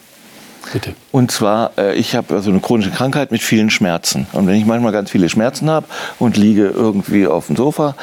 Bitte. 0.73 0.95
Und 1.11 1.31
zwar, 1.33 1.73
äh, 1.79 1.95
ich 1.97 2.15
habe 2.15 2.35
also 2.35 2.51
eine 2.51 2.61
chronische 2.61 2.91
Krankheit 2.91 3.33
mit 3.33 3.43
vielen 3.43 3.71
Schmerzen. 3.71 4.27
Und 4.33 4.47
wenn 4.47 4.55
ich 4.55 4.67
manchmal 4.67 4.93
ganz 4.93 5.11
viele 5.11 5.29
Schmerzen 5.29 5.69
habe 5.71 5.87
und 6.19 6.37
liege 6.37 6.67
irgendwie 6.67 7.27
auf 7.27 7.49
dem 7.49 7.57
Sofa, 7.57 7.97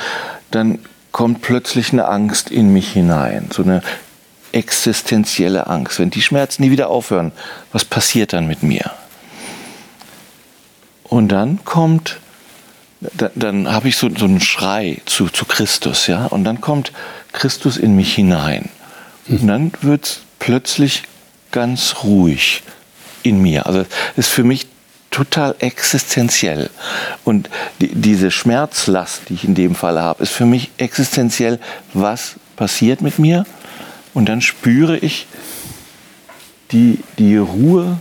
dann 0.51 0.79
kommt 1.11 1.41
plötzlich 1.41 1.93
eine 1.93 2.07
Angst 2.07 2.51
in 2.51 2.73
mich 2.73 2.91
hinein. 2.91 3.49
So 3.51 3.63
eine 3.63 3.81
existenzielle 4.57 5.67
Angst. 5.67 5.99
Wenn 5.99 6.09
die 6.09 6.21
Schmerzen 6.21 6.63
nie 6.63 6.71
wieder 6.71 6.89
aufhören, 6.89 7.31
was 7.71 7.85
passiert 7.85 8.33
dann 8.33 8.47
mit 8.47 8.63
mir? 8.63 8.91
Und 11.03 11.29
dann 11.29 11.63
kommt, 11.63 12.17
dann, 12.99 13.31
dann 13.35 13.71
habe 13.71 13.87
ich 13.87 13.97
so, 13.97 14.09
so 14.09 14.25
einen 14.25 14.41
Schrei 14.41 14.97
zu, 15.05 15.29
zu 15.29 15.45
Christus, 15.45 16.07
ja, 16.07 16.25
und 16.25 16.43
dann 16.43 16.59
kommt 16.59 16.91
Christus 17.33 17.77
in 17.77 17.95
mich 17.95 18.15
hinein. 18.15 18.69
Und 19.29 19.45
dann 19.45 19.71
wird 19.81 20.05
es 20.05 20.19
plötzlich 20.39 21.03
ganz 21.51 21.97
ruhig 22.03 22.63
in 23.21 23.39
mir. 23.41 23.67
Also 23.67 23.85
ist 24.15 24.29
für 24.29 24.43
mich 24.43 24.67
total 25.11 25.55
existenziell. 25.59 26.71
Und 27.23 27.49
die, 27.79 27.93
diese 27.93 28.31
Schmerzlast, 28.31 29.29
die 29.29 29.35
ich 29.35 29.43
in 29.43 29.53
dem 29.53 29.75
Fall 29.75 30.01
habe, 30.01 30.23
ist 30.23 30.31
für 30.31 30.45
mich 30.45 30.71
existenziell, 30.77 31.59
was 31.93 32.35
passiert 32.55 33.01
mit 33.01 33.19
mir 33.19 33.45
und 34.17 34.27
dann 34.27 34.41
spüre 34.41 34.97
ich 34.97 35.27
die, 36.71 37.03
die 37.19 37.37
Ruhe 37.37 37.99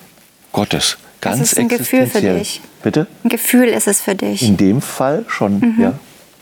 Gottes. 0.50 0.96
Ganz 1.20 1.40
das 1.40 1.52
ist 1.52 1.58
ein 1.58 1.68
Gefühl 1.68 2.06
für 2.06 2.22
dich. 2.22 2.62
Bitte? 2.82 3.06
Ein 3.22 3.28
Gefühl 3.28 3.68
ist 3.68 3.86
es 3.86 4.00
für 4.00 4.14
dich. 4.14 4.40
In 4.40 4.56
dem 4.56 4.80
Fall 4.80 5.26
schon, 5.28 5.58
mhm. 5.58 5.74
ja. 5.78 5.92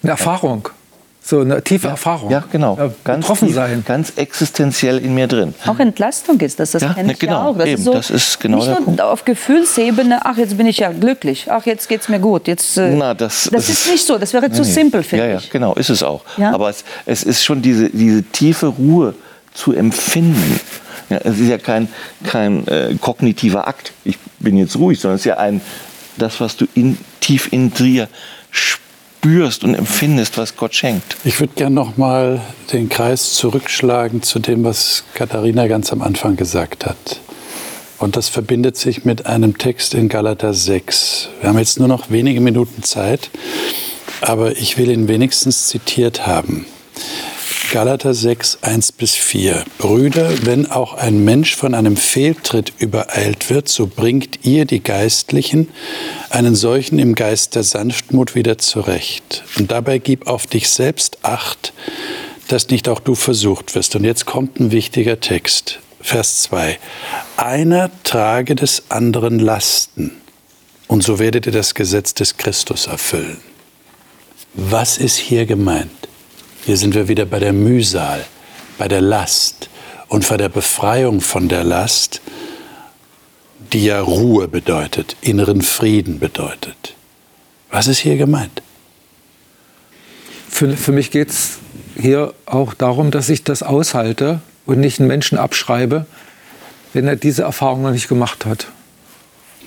Eine 0.04 0.12
Erfahrung. 0.12 0.68
So 1.20 1.40
eine 1.40 1.60
tiefe 1.60 1.86
ja, 1.86 1.92
Erfahrung. 1.92 2.30
Ja, 2.30 2.44
genau. 2.52 2.76
Ja, 2.76 2.92
ganz 3.02 3.24
betroffen 3.24 3.48
tief, 3.48 3.56
sein. 3.56 3.82
Ganz 3.84 4.12
existenziell 4.14 4.98
in 4.98 5.12
mir 5.12 5.26
drin. 5.26 5.54
Auch 5.66 5.80
Entlastung 5.80 6.38
ist 6.38 6.60
das, 6.60 6.70
das 6.70 6.82
ja, 6.82 6.94
kenne 6.94 7.12
ich 7.12 7.18
genau, 7.18 7.32
ja 7.32 7.46
auch. 7.48 7.58
Das, 7.58 7.66
eben, 7.66 7.78
ist 7.78 7.84
so, 7.84 7.94
das 7.94 8.10
ist 8.10 8.38
genau 8.38 8.58
nicht 8.58 8.68
der 8.68 8.74
nur 8.76 8.84
Punkt. 8.84 9.00
auf 9.00 9.24
Gefühlsebene, 9.24 10.20
ach, 10.24 10.36
jetzt 10.36 10.56
bin 10.56 10.68
ich 10.68 10.78
ja 10.78 10.92
glücklich, 10.92 11.50
ach, 11.50 11.66
jetzt 11.66 11.88
geht 11.88 12.02
es 12.02 12.08
mir 12.08 12.20
gut. 12.20 12.46
Jetzt, 12.46 12.76
äh, 12.76 12.94
Na, 12.94 13.12
das, 13.14 13.48
das 13.50 13.68
ist 13.68 13.90
nicht 13.90 14.06
so, 14.06 14.18
das 14.18 14.32
wäre 14.34 14.52
zu 14.52 14.62
nee, 14.62 14.68
simpel, 14.68 15.02
finde 15.02 15.30
ja, 15.30 15.38
ich. 15.38 15.46
Ja, 15.46 15.50
genau, 15.50 15.74
ist 15.74 15.90
es 15.90 16.04
auch. 16.04 16.22
Aber 16.38 16.68
es, 16.68 16.84
es 17.06 17.24
ist 17.24 17.42
schon 17.42 17.60
diese, 17.60 17.88
diese 17.88 18.22
tiefe 18.22 18.66
Ruhe, 18.66 19.14
zu 19.54 19.72
empfinden. 19.72 20.60
Ja, 21.08 21.18
es 21.18 21.38
ist 21.38 21.48
ja 21.48 21.58
kein, 21.58 21.88
kein 22.24 22.66
äh, 22.66 22.94
kognitiver 23.00 23.66
Akt, 23.66 23.92
ich 24.04 24.18
bin 24.38 24.56
jetzt 24.56 24.76
ruhig, 24.76 25.00
sondern 25.00 25.16
es 25.16 25.22
ist 25.22 25.26
ja 25.26 25.38
ein, 25.38 25.60
das, 26.18 26.40
was 26.40 26.56
du 26.56 26.66
in, 26.74 26.98
tief 27.20 27.52
in 27.52 27.72
dir 27.72 28.08
spürst 28.50 29.64
und 29.64 29.74
empfindest, 29.74 30.36
was 30.38 30.56
Gott 30.56 30.74
schenkt. 30.74 31.16
Ich 31.24 31.40
würde 31.40 31.54
gerne 31.54 31.74
noch 31.74 31.96
mal 31.96 32.40
den 32.72 32.88
Kreis 32.88 33.32
zurückschlagen 33.34 34.22
zu 34.22 34.38
dem, 34.38 34.64
was 34.64 35.04
Katharina 35.14 35.66
ganz 35.66 35.92
am 35.92 36.02
Anfang 36.02 36.36
gesagt 36.36 36.86
hat. 36.86 37.20
Und 37.98 38.16
das 38.16 38.28
verbindet 38.28 38.76
sich 38.76 39.04
mit 39.04 39.26
einem 39.26 39.56
Text 39.56 39.94
in 39.94 40.08
Galater 40.08 40.52
6. 40.52 41.28
Wir 41.40 41.48
haben 41.48 41.58
jetzt 41.58 41.78
nur 41.78 41.88
noch 41.88 42.10
wenige 42.10 42.40
Minuten 42.40 42.82
Zeit, 42.82 43.30
aber 44.20 44.52
ich 44.56 44.76
will 44.76 44.90
ihn 44.90 45.08
wenigstens 45.08 45.68
zitiert 45.68 46.26
haben. 46.26 46.66
Galater 47.74 48.14
6, 48.14 48.58
1 48.62 48.92
bis 48.92 49.16
4. 49.16 49.64
Brüder, 49.78 50.46
wenn 50.46 50.70
auch 50.70 50.94
ein 50.94 51.24
Mensch 51.24 51.56
von 51.56 51.74
einem 51.74 51.96
Fehltritt 51.96 52.72
übereilt 52.78 53.50
wird, 53.50 53.68
so 53.68 53.88
bringt 53.88 54.46
ihr, 54.46 54.64
die 54.64 54.78
Geistlichen, 54.78 55.68
einen 56.30 56.54
solchen 56.54 57.00
im 57.00 57.16
Geist 57.16 57.56
der 57.56 57.64
Sanftmut 57.64 58.36
wieder 58.36 58.58
zurecht. 58.58 59.42
Und 59.58 59.72
dabei 59.72 59.98
gib 59.98 60.28
auf 60.28 60.46
dich 60.46 60.68
selbst 60.68 61.18
Acht, 61.22 61.72
dass 62.46 62.68
nicht 62.68 62.88
auch 62.88 63.00
du 63.00 63.16
versucht 63.16 63.74
wirst. 63.74 63.96
Und 63.96 64.04
jetzt 64.04 64.24
kommt 64.24 64.60
ein 64.60 64.70
wichtiger 64.70 65.18
Text. 65.18 65.80
Vers 66.00 66.42
2. 66.42 66.78
Einer 67.36 67.90
trage 68.04 68.54
des 68.54 68.84
anderen 68.88 69.40
Lasten, 69.40 70.12
und 70.86 71.02
so 71.02 71.18
werdet 71.18 71.46
ihr 71.46 71.52
das 71.52 71.74
Gesetz 71.74 72.14
des 72.14 72.36
Christus 72.36 72.86
erfüllen. 72.86 73.38
Was 74.54 74.96
ist 74.96 75.16
hier 75.16 75.44
gemeint? 75.44 75.90
Hier 76.64 76.78
sind 76.78 76.94
wir 76.94 77.08
wieder 77.08 77.26
bei 77.26 77.38
der 77.38 77.52
Mühsal, 77.52 78.24
bei 78.78 78.88
der 78.88 79.02
Last 79.02 79.68
und 80.08 80.26
bei 80.26 80.38
der 80.38 80.48
Befreiung 80.48 81.20
von 81.20 81.48
der 81.48 81.62
Last, 81.62 82.22
die 83.74 83.84
ja 83.84 84.00
Ruhe 84.00 84.48
bedeutet, 84.48 85.14
inneren 85.20 85.60
Frieden 85.60 86.18
bedeutet. 86.18 86.94
Was 87.70 87.86
ist 87.86 87.98
hier 87.98 88.16
gemeint? 88.16 88.62
Für, 90.48 90.74
für 90.74 90.92
mich 90.92 91.10
geht 91.10 91.28
es 91.28 91.58
hier 92.00 92.32
auch 92.46 92.72
darum, 92.72 93.10
dass 93.10 93.28
ich 93.28 93.44
das 93.44 93.62
aushalte 93.62 94.40
und 94.64 94.80
nicht 94.80 95.00
einen 95.00 95.08
Menschen 95.08 95.36
abschreibe, 95.36 96.06
wenn 96.94 97.06
er 97.06 97.16
diese 97.16 97.42
Erfahrung 97.42 97.82
noch 97.82 97.90
nicht 97.90 98.08
gemacht 98.08 98.46
hat. 98.46 98.68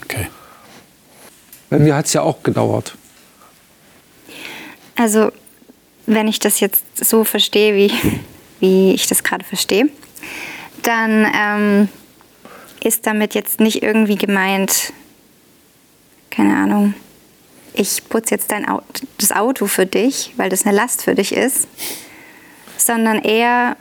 Okay. 0.03 0.29
Bei 1.69 1.77
mir 1.77 1.95
hat 1.95 2.07
es 2.07 2.13
ja 2.13 2.23
auch 2.23 2.41
gedauert. 2.41 2.95
Also 4.95 5.31
wenn 6.07 6.27
ich 6.27 6.39
das 6.39 6.59
jetzt 6.59 6.83
so 6.95 7.23
verstehe, 7.23 7.75
wie, 7.75 7.91
wie 8.59 8.93
ich 8.93 9.05
das 9.07 9.23
gerade 9.23 9.45
verstehe, 9.45 9.89
dann 10.81 11.31
ähm, 11.35 11.89
ist 12.83 13.05
damit 13.05 13.35
jetzt 13.35 13.59
nicht 13.59 13.83
irgendwie 13.83 14.15
gemeint, 14.15 14.93
keine 16.31 16.55
Ahnung, 16.55 16.93
ich 17.73 18.07
putze 18.09 18.33
jetzt 18.33 18.51
dein 18.51 18.67
Auto, 18.67 18.85
das 19.19 19.31
Auto 19.31 19.67
für 19.67 19.85
dich, 19.85 20.33
weil 20.37 20.49
das 20.49 20.65
eine 20.65 20.75
Last 20.75 21.03
für 21.03 21.13
dich 21.13 21.33
ist, 21.33 21.67
sondern 22.77 23.19
eher, 23.19 23.75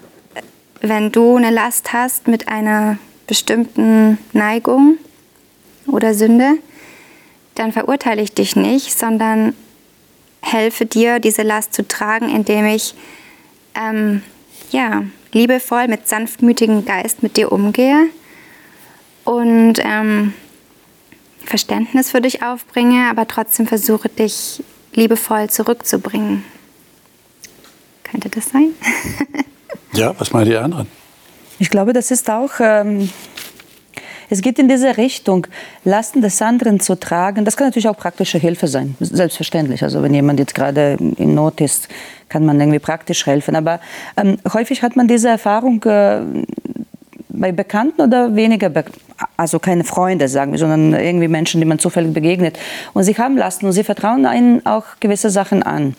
wenn 0.80 1.12
du 1.12 1.36
eine 1.36 1.50
Last 1.50 1.92
hast 1.92 2.28
mit 2.28 2.48
einer 2.48 2.98
bestimmten 3.26 4.18
Neigung 4.32 4.98
oder 5.86 6.12
Sünde, 6.12 6.58
dann 7.54 7.72
verurteile 7.72 8.20
ich 8.20 8.32
dich 8.32 8.56
nicht, 8.56 8.98
sondern 8.98 9.54
helfe 10.46 10.86
dir, 10.86 11.18
diese 11.18 11.42
Last 11.42 11.74
zu 11.74 11.86
tragen, 11.86 12.28
indem 12.28 12.66
ich 12.66 12.94
ähm, 13.74 14.22
ja, 14.70 15.02
liebevoll 15.32 15.88
mit 15.88 16.08
sanftmütigem 16.08 16.84
Geist 16.84 17.22
mit 17.22 17.36
dir 17.36 17.52
umgehe 17.52 18.06
und 19.24 19.74
ähm, 19.82 20.32
Verständnis 21.44 22.10
für 22.10 22.20
dich 22.20 22.42
aufbringe, 22.42 23.08
aber 23.10 23.28
trotzdem 23.28 23.66
versuche, 23.66 24.08
dich 24.08 24.62
liebevoll 24.92 25.50
zurückzubringen. 25.50 26.44
Könnte 28.04 28.28
das 28.28 28.50
sein? 28.50 28.70
ja, 29.92 30.14
was 30.18 30.32
meinen 30.32 30.46
die 30.46 30.56
anderen? 30.56 30.88
Ich 31.58 31.70
glaube, 31.70 31.92
das 31.92 32.10
ist 32.10 32.28
auch, 32.30 32.52
ähm, 32.60 33.10
es 34.28 34.42
geht 34.42 34.58
in 34.58 34.68
diese 34.68 34.96
Richtung, 34.96 35.46
Lasten 35.84 36.20
des 36.20 36.40
anderen 36.42 36.80
zu 36.80 36.98
tragen. 36.98 37.44
Das 37.44 37.56
kann 37.56 37.68
natürlich 37.68 37.88
auch 37.88 37.96
praktische 37.96 38.38
Hilfe 38.38 38.66
sein, 38.66 38.96
selbstverständlich. 39.00 39.82
Also 39.82 40.02
wenn 40.02 40.14
jemand 40.14 40.40
jetzt 40.40 40.54
gerade 40.54 40.96
in 40.98 41.34
Not 41.34 41.60
ist, 41.60 41.88
kann 42.28 42.44
man 42.44 42.60
irgendwie 42.60 42.78
praktisch 42.78 43.26
helfen. 43.26 43.54
Aber 43.54 43.80
ähm, 44.16 44.38
häufig 44.52 44.82
hat 44.82 44.96
man 44.96 45.06
diese 45.06 45.28
Erfahrung 45.28 45.82
äh, 45.84 46.20
bei 47.28 47.52
Bekannten 47.52 48.00
oder 48.00 48.34
weniger, 48.34 48.68
be 48.68 48.84
also 49.36 49.58
keine 49.58 49.84
Freunde, 49.84 50.28
sagen 50.28 50.52
wir, 50.52 50.58
sondern 50.58 50.92
irgendwie 50.92 51.28
Menschen, 51.28 51.60
die 51.60 51.66
man 51.66 51.78
zufällig 51.78 52.12
begegnet. 52.12 52.58
Und 52.92 53.04
sie 53.04 53.16
haben 53.16 53.36
Lasten 53.36 53.66
und 53.66 53.72
sie 53.72 53.84
vertrauen 53.84 54.26
einen 54.26 54.64
auch 54.66 54.84
gewisse 55.00 55.30
Sachen 55.30 55.62
an. 55.62 55.94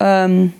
Ähm, 0.00 0.52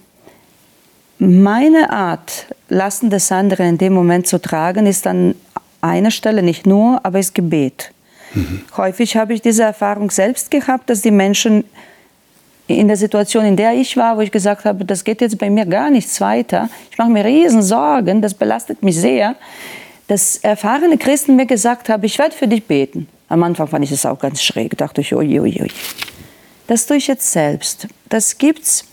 meine 1.19 1.91
Art, 1.91 2.47
Lasten 2.69 3.11
des 3.11 3.31
anderen 3.33 3.67
in 3.67 3.79
dem 3.79 3.93
Moment 3.93 4.27
zu 4.27 4.41
tragen, 4.41 4.87
ist 4.87 5.07
an 5.07 5.35
einer 5.83 6.11
Stelle 6.11 6.43
nicht 6.43 6.67
nur, 6.67 7.05
aber 7.05 7.19
ist 7.19 7.35
Gebet. 7.35 7.93
Mhm. 8.35 8.63
Häufig 8.77 9.17
habe 9.17 9.35
ich 9.35 9.43
diese 9.43 9.65
Erfahrung 9.65 10.11
selbst 10.11 10.51
gehabt, 10.51 10.89
dass 10.89 11.03
die 11.03 11.11
Menschen 11.11 11.65
in 12.67 12.89
der 12.89 12.97
Situation, 12.97 13.45
in 13.45 13.57
der 13.57 13.75
ich 13.75 13.97
war, 13.97 14.17
wo 14.17 14.21
ich 14.21 14.31
gesagt 14.31 14.65
habe, 14.65 14.85
das 14.85 15.05
geht 15.05 15.21
jetzt 15.21 15.39
bei 15.39 15.51
mir 15.51 15.67
gar 15.67 15.91
nichts 15.91 16.21
weiter, 16.21 16.69
ich 16.91 16.97
mache 16.97 17.11
mir 17.11 17.25
riesen 17.25 17.63
Sorgen, 17.63 18.23
das 18.23 18.35
belastet 18.35 18.83
mich 18.83 18.97
sehr, 18.97 19.35
dass 20.07 20.37
erfahrene 20.39 20.97
Christen 20.97 21.37
mir 21.37 21.47
gesagt 21.47 21.89
haben, 21.89 22.05
ich 22.05 22.19
werde 22.19 22.35
für 22.35 22.49
dich 22.49 22.65
beten. 22.65 23.09
Am 23.29 23.43
Anfang 23.43 23.67
fand 23.67 23.85
ich 23.85 23.93
es 23.93 24.07
auch 24.07 24.19
ganz 24.19 24.43
schräg, 24.43 24.77
dachte 24.79 25.01
ich, 25.01 25.15
ui, 25.15 25.41
ui, 25.41 25.63
ui. 25.63 25.71
Das 26.67 26.87
tue 26.87 26.99
ich 26.99 27.07
jetzt 27.07 27.33
selbst. 27.33 27.89
Das 28.09 28.39
gibt's 28.39 28.85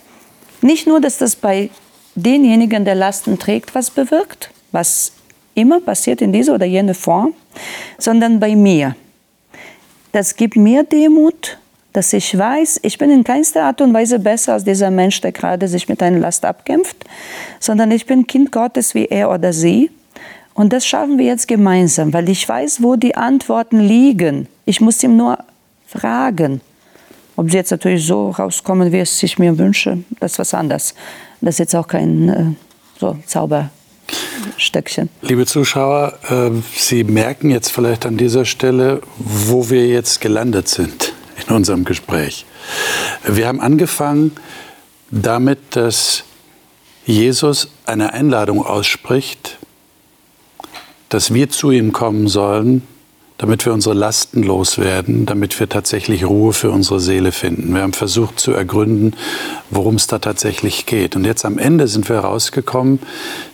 nicht 0.60 0.86
nur, 0.86 1.00
dass 1.00 1.18
das 1.18 1.36
bei 1.36 1.70
denjenigen, 2.14 2.84
der 2.84 2.94
Lasten 2.94 3.38
trägt, 3.38 3.74
was 3.74 3.90
bewirkt, 3.90 4.50
was 4.72 5.12
immer 5.60 5.80
passiert 5.80 6.22
in 6.22 6.32
dieser 6.32 6.54
oder 6.54 6.66
jener 6.66 6.94
Form, 6.94 7.34
sondern 7.98 8.40
bei 8.40 8.56
mir. 8.56 8.96
Das 10.12 10.34
gibt 10.34 10.56
mir 10.56 10.82
Demut, 10.84 11.58
dass 11.92 12.12
ich 12.12 12.36
weiß, 12.36 12.80
ich 12.82 12.98
bin 12.98 13.10
in 13.10 13.24
keinster 13.24 13.64
Art 13.64 13.80
und 13.80 13.92
Weise 13.92 14.18
besser 14.18 14.54
als 14.54 14.64
dieser 14.64 14.90
Mensch, 14.90 15.20
der 15.20 15.32
gerade 15.32 15.68
sich 15.68 15.88
mit 15.88 16.02
einer 16.02 16.18
Last 16.18 16.44
abkämpft, 16.44 17.04
sondern 17.58 17.90
ich 17.90 18.06
bin 18.06 18.26
Kind 18.26 18.52
Gottes 18.52 18.94
wie 18.94 19.06
er 19.06 19.30
oder 19.30 19.52
sie. 19.52 19.90
Und 20.54 20.72
das 20.72 20.86
schaffen 20.86 21.18
wir 21.18 21.26
jetzt 21.26 21.48
gemeinsam, 21.48 22.12
weil 22.12 22.28
ich 22.28 22.48
weiß, 22.48 22.82
wo 22.82 22.96
die 22.96 23.16
Antworten 23.16 23.80
liegen. 23.80 24.48
Ich 24.66 24.80
muss 24.80 25.02
ihm 25.02 25.16
nur 25.16 25.38
fragen. 25.86 26.60
Ob 27.36 27.50
sie 27.50 27.56
jetzt 27.56 27.70
natürlich 27.70 28.04
so 28.06 28.30
rauskommen, 28.30 28.92
wie 28.92 28.98
es 28.98 29.22
ich 29.22 29.38
mir 29.38 29.56
wünsche, 29.56 29.98
das 30.18 30.32
ist 30.32 30.38
was 30.38 30.54
anderes. 30.54 30.94
Das 31.40 31.54
ist 31.54 31.58
jetzt 31.58 31.74
auch 31.74 31.88
kein 31.88 32.28
äh, 32.28 32.44
so 32.98 33.16
Zauberstöckchen. 34.60 35.08
Liebe 35.22 35.46
Zuschauer, 35.46 36.18
äh, 36.28 36.50
Sie 36.76 37.04
merken 37.04 37.50
jetzt 37.50 37.72
vielleicht 37.72 38.06
an 38.06 38.16
dieser 38.16 38.44
Stelle, 38.44 39.00
wo 39.16 39.70
wir 39.70 39.86
jetzt 39.86 40.20
gelandet 40.20 40.68
sind 40.68 41.12
in 41.46 41.54
unserem 41.54 41.84
Gespräch. 41.84 42.44
Wir 43.24 43.48
haben 43.48 43.60
angefangen 43.60 44.32
damit, 45.10 45.58
dass 45.70 46.24
Jesus 47.06 47.68
eine 47.86 48.12
Einladung 48.12 48.64
ausspricht, 48.64 49.58
dass 51.08 51.32
wir 51.34 51.50
zu 51.50 51.70
ihm 51.70 51.92
kommen 51.92 52.28
sollen, 52.28 52.82
damit 53.38 53.64
wir 53.64 53.72
unsere 53.72 53.94
Lasten 53.94 54.42
loswerden, 54.42 55.24
damit 55.24 55.58
wir 55.58 55.68
tatsächlich 55.68 56.26
Ruhe 56.26 56.52
für 56.52 56.70
unsere 56.70 57.00
Seele 57.00 57.32
finden. 57.32 57.74
Wir 57.74 57.80
haben 57.80 57.94
versucht 57.94 58.38
zu 58.38 58.52
ergründen, 58.52 59.16
worum 59.70 59.94
es 59.94 60.06
da 60.06 60.18
tatsächlich 60.18 60.84
geht. 60.84 61.16
Und 61.16 61.24
jetzt 61.24 61.46
am 61.46 61.56
Ende 61.56 61.88
sind 61.88 62.06
wir 62.10 62.16
herausgekommen, 62.16 63.00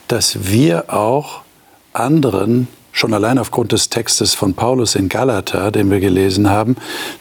dass 0.09 0.51
wir 0.51 0.93
auch 0.93 1.43
anderen 1.93 2.69
schon 2.97 3.13
allein 3.13 3.39
aufgrund 3.39 3.73
des 3.73 3.91
Textes 3.91 4.33
von 4.33 4.55
Paulus 4.55 4.95
in 4.95 5.11
Galater, 5.11 5.71
den 5.71 5.91
wir 5.91 6.01
gelesen 6.01 6.49
haben, 6.49 6.77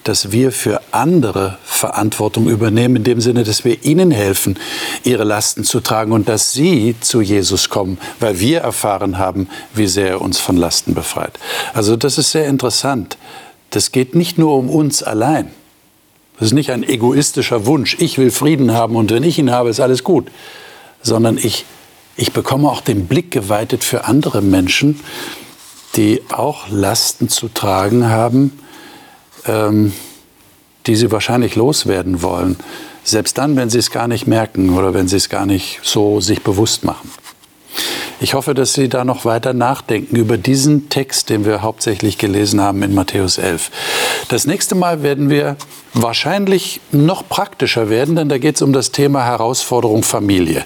dass 0.06 0.32
wir 0.32 0.54
für 0.54 0.80
andere 0.92 1.58
Verantwortung 1.66 2.48
übernehmen, 2.48 2.96
in 2.96 3.04
dem 3.04 3.20
Sinne, 3.20 3.44
dass 3.44 3.66
wir 3.66 3.84
ihnen 3.84 4.10
helfen, 4.10 4.58
ihre 5.04 5.26
Lasten 5.26 5.66
zu 5.66 5.82
tragen 5.82 6.14
und 6.14 6.30
dass 6.30 6.54
sie 6.54 6.96
zu 7.02 7.20
Jesus 7.20 7.68
kommen, 7.68 7.98
weil 8.22 8.40
wir 8.40 8.62
erfahren 8.62 9.18
haben, 9.18 9.50
wie 9.74 9.88
sehr 9.88 10.12
er 10.12 10.22
uns 10.22 10.40
von 10.40 10.56
Lasten 10.56 10.94
befreit. 10.94 11.38
Also 11.74 11.98
das 11.98 12.18
ist 12.18 12.32
sehr 12.32 12.48
interessant. 12.48 13.18
Das 13.72 13.92
geht 13.92 14.16
nicht 14.16 14.38
nur 14.38 14.56
um 14.56 14.70
uns 14.70 15.04
allein. 15.04 15.52
Das 16.40 16.48
ist 16.48 16.54
nicht 16.54 16.72
ein 16.72 16.84
egoistischer 16.84 17.66
Wunsch. 17.66 17.98
Ich 18.00 18.18
will 18.18 18.32
Frieden 18.32 18.72
haben 18.72 18.96
und 18.96 19.12
wenn 19.12 19.24
ich 19.24 19.38
ihn 19.40 19.52
habe, 19.52 19.70
ist 19.70 19.82
alles 19.82 20.06
gut. 20.06 20.30
Sondern 21.02 21.38
ich, 21.38 21.66
ich 22.18 22.32
bekomme 22.32 22.70
auch 22.70 22.82
den 22.82 23.08
Blick 23.08 23.32
geweitet 23.32 23.84
für 23.84 24.06
andere 24.06 24.42
Menschen, 24.42 25.00
die 25.96 26.22
auch 26.32 26.70
Lasten 26.70 27.30
zu 27.30 27.50
tragen 27.50 28.10
haben, 28.10 28.60
ähm, 29.46 29.94
die 30.88 30.96
sie 30.96 31.12
wahrscheinlich 31.12 31.56
loswerden 31.56 32.22
wollen. 32.22 32.58
Selbst 33.04 33.38
dann, 33.38 33.56
wenn 33.56 33.70
sie 33.70 33.80
es 33.80 33.92
gar 33.92 34.08
nicht 34.08 34.28
merken 34.28 34.78
oder 34.78 34.94
wenn 34.94 35.08
sie 35.08 35.18
es 35.18 35.30
gar 35.30 35.46
nicht 35.46 35.80
so 35.84 36.20
sich 36.22 36.42
bewusst 36.42 36.84
machen. 36.84 37.12
Ich 38.22 38.34
hoffe, 38.34 38.54
dass 38.54 38.74
Sie 38.74 38.88
da 38.88 39.04
noch 39.04 39.26
weiter 39.26 39.54
nachdenken 39.54 40.16
über 40.16 40.38
diesen 40.38 40.88
Text, 40.88 41.30
den 41.30 41.46
wir 41.46 41.62
hauptsächlich 41.62 42.18
gelesen 42.18 42.62
haben 42.62 42.82
in 42.82 42.94
Matthäus 42.94 43.38
11. 43.38 43.72
Das 44.30 44.48
nächste 44.48 44.74
Mal 44.74 45.04
werden 45.04 45.30
wir 45.30 45.58
wahrscheinlich 45.94 46.80
noch 46.92 47.28
praktischer 47.28 47.90
werden, 47.90 48.16
denn 48.16 48.30
da 48.30 48.38
geht 48.38 48.56
es 48.56 48.62
um 48.62 48.72
das 48.72 48.92
Thema 48.92 49.26
Herausforderung 49.26 50.04
Familie. 50.04 50.64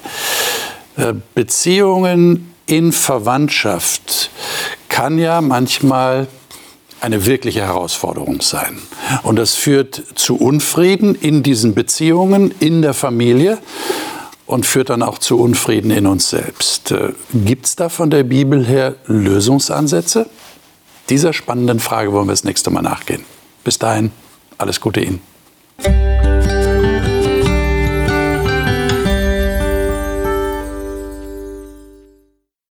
Äh, 1.00 1.14
Beziehungen 1.34 2.54
in 2.66 2.92
Verwandtschaft 2.92 4.32
kann 4.90 5.18
ja 5.18 5.42
manchmal 5.42 6.28
eine 7.02 7.26
wirkliche 7.26 7.62
Herausforderung 7.62 8.42
sein. 8.42 8.80
Und 9.24 9.38
das 9.38 9.56
führt 9.56 10.04
zu 10.16 10.36
Unfrieden 10.36 11.16
in 11.16 11.42
diesen 11.42 11.74
Beziehungen, 11.74 12.54
in 12.60 12.82
der 12.82 12.94
Familie 12.94 13.60
und 14.46 14.66
führt 14.66 14.90
dann 14.90 15.02
auch 15.02 15.18
zu 15.20 15.40
Unfrieden 15.40 15.92
in 15.92 16.06
uns 16.06 16.30
selbst. 16.30 16.92
Äh, 16.92 17.14
Gibt 17.34 17.66
es 17.66 17.76
da 17.76 17.88
von 17.88 18.10
der 18.10 18.24
Bibel 18.24 18.66
her 18.66 18.96
Lösungsansätze? 19.06 20.30
Dieser 21.10 21.34
spannenden 21.34 21.80
Frage 21.80 22.12
wollen 22.12 22.28
wir 22.28 22.34
das 22.34 22.44
nächste 22.44 22.70
Mal 22.70 22.82
nachgehen. 22.82 23.24
Bis 23.64 23.80
dahin, 23.80 24.12
alles 24.58 24.82
Gute 24.82 25.00
Ihnen. 25.02 25.22